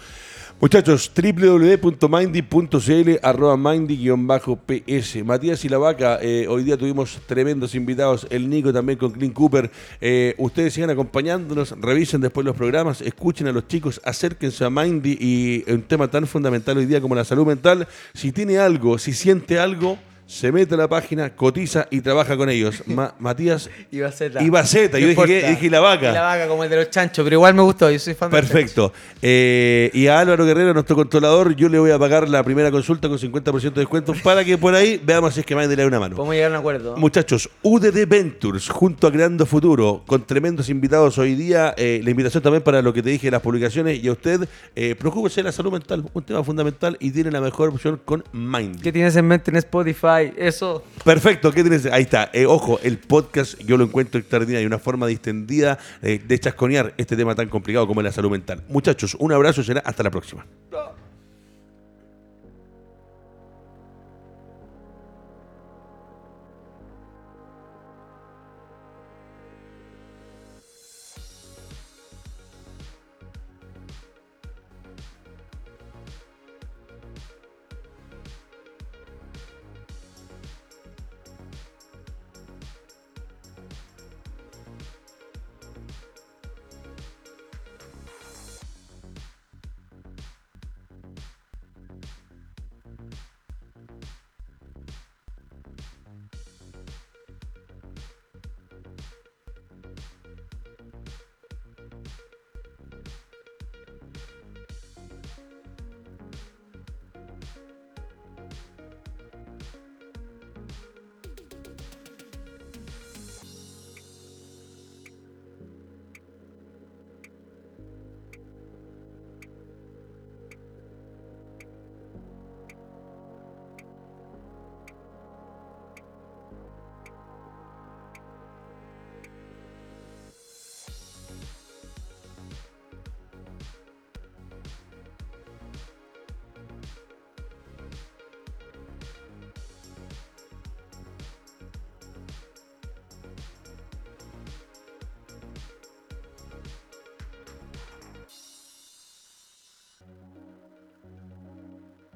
muchachos, 0.60 1.12
www.mindy.cl 1.14 3.10
arroba 3.22 3.56
mindy-ps. 3.56 5.24
Matías 5.24 5.64
y 5.64 5.68
la 5.68 5.78
vaca, 5.78 6.18
eh, 6.22 6.46
hoy 6.48 6.64
día 6.64 6.76
tuvimos 6.76 7.20
tremendos 7.26 7.74
invitados, 7.74 8.26
el 8.30 8.48
Nico 8.48 8.72
también 8.72 8.98
con 8.98 9.12
Clint 9.12 9.34
Cooper. 9.34 9.70
Eh, 10.00 10.34
ustedes 10.38 10.74
sigan 10.74 10.90
acompañándonos, 10.90 11.72
revisen 11.80 12.20
después 12.20 12.44
los 12.44 12.56
programas, 12.56 13.00
escuchen 13.00 13.46
a 13.48 13.52
los 13.52 13.68
chicos, 13.68 14.00
acérquense 14.04 14.64
a 14.64 14.70
Mindy 14.70 15.16
y 15.20 15.64
un 15.70 15.82
tema 15.82 16.08
tan 16.08 16.26
fundamental 16.26 16.78
hoy 16.78 16.86
día 16.86 17.00
como 17.00 17.14
la 17.14 17.24
salud 17.24 17.46
mental. 17.46 17.86
Si 18.14 18.32
tiene 18.32 18.58
algo, 18.58 18.98
si 18.98 19.12
siente 19.12 19.58
algo, 19.58 19.98
se 20.26 20.50
mete 20.50 20.74
a 20.74 20.76
la 20.78 20.88
página, 20.88 21.34
cotiza 21.36 21.86
y 21.90 22.00
trabaja 22.00 22.36
con 22.36 22.50
ellos. 22.50 22.82
Ma- 22.86 23.14
Matías 23.20 23.70
Y 23.92 24.00
Baceta. 24.00 24.42
y 24.42 24.50
Baceta, 24.50 24.98
yo 24.98 25.06
dije, 25.08 25.24
que- 25.24 25.48
dije 25.50 25.70
la 25.70 25.80
vaca. 25.80 26.10
Y 26.10 26.14
la 26.14 26.22
vaca, 26.22 26.48
como 26.48 26.64
el 26.64 26.70
de 26.70 26.76
los 26.76 26.90
chanchos, 26.90 27.22
pero 27.24 27.34
igual 27.34 27.54
me 27.54 27.62
gustó, 27.62 27.90
yo 27.90 27.98
soy 27.98 28.14
fan 28.14 28.30
de 28.30 28.36
Perfecto. 28.36 28.92
Eh, 29.22 29.90
y 29.94 30.08
a 30.08 30.18
Álvaro 30.18 30.44
Guerrero, 30.44 30.74
nuestro 30.74 30.96
controlador, 30.96 31.54
yo 31.54 31.68
le 31.68 31.78
voy 31.78 31.90
a 31.92 31.98
pagar 31.98 32.28
la 32.28 32.42
primera 32.42 32.70
consulta 32.70 33.08
con 33.08 33.18
50% 33.18 33.60
de 33.74 33.80
descuento 33.82 34.14
para 34.24 34.44
que 34.44 34.58
por 34.58 34.74
ahí 34.74 35.00
veamos 35.04 35.34
si 35.34 35.40
es 35.40 35.46
que 35.46 35.54
más 35.54 35.68
le 35.68 35.76
da 35.76 35.86
una 35.86 36.00
mano. 36.00 36.16
Podemos 36.16 36.34
llegar 36.34 36.50
a 36.50 36.54
un 36.54 36.58
acuerdo. 36.60 36.96
Muchachos, 36.96 37.48
UDD 37.62 38.06
Ventures, 38.08 38.68
junto 38.68 39.06
a 39.06 39.12
Creando 39.12 39.46
Futuro, 39.46 40.02
con 40.06 40.26
tremendos 40.26 40.68
invitados 40.68 41.18
hoy 41.18 41.34
día. 41.34 41.72
eh, 41.76 42.00
la 42.02 42.10
invitación 42.10 42.42
también 42.42 42.62
para 42.64 42.82
lo 42.82 42.92
que 42.92 43.02
te 43.02 43.10
dije, 43.10 43.30
las 43.30 43.42
publicaciones. 43.42 44.02
Y 44.02 44.08
a 44.08 44.12
usted, 44.12 44.48
eh, 44.74 44.94
preocúpese 44.98 45.36
de 45.40 45.44
la 45.44 45.52
salud 45.52 45.72
mental, 45.72 46.04
un 46.12 46.22
tema 46.24 46.42
fundamental 46.42 46.96
y 47.00 47.10
tiene 47.12 47.30
la 47.30 47.40
mejor 47.40 47.68
opción 47.68 48.00
con 48.04 48.24
Mind. 48.32 48.82
¿Qué 48.82 48.90
tienes 48.92 49.14
en 49.16 49.26
mente 49.28 49.50
en 49.50 49.56
Spotify? 49.58 50.15
Eso. 50.22 50.82
Perfecto, 51.04 51.52
¿qué 51.52 51.62
tienes? 51.62 51.86
Ahí 51.86 52.02
está. 52.02 52.30
Eh, 52.32 52.46
ojo, 52.46 52.78
el 52.82 52.98
podcast 52.98 53.58
yo 53.60 53.76
lo 53.76 53.84
encuentro 53.84 54.20
extraordinario, 54.20 54.66
una 54.66 54.78
forma 54.78 55.06
distendida 55.06 55.78
eh, 56.02 56.20
de 56.24 56.38
chasconear 56.38 56.94
este 56.96 57.16
tema 57.16 57.34
tan 57.34 57.48
complicado 57.48 57.86
como 57.86 58.00
es 58.00 58.04
la 58.04 58.12
salud 58.12 58.30
mental. 58.30 58.62
Muchachos, 58.68 59.16
un 59.18 59.32
abrazo, 59.32 59.62
será 59.62 59.80
hasta 59.80 60.02
la 60.02 60.10
próxima. 60.10 60.44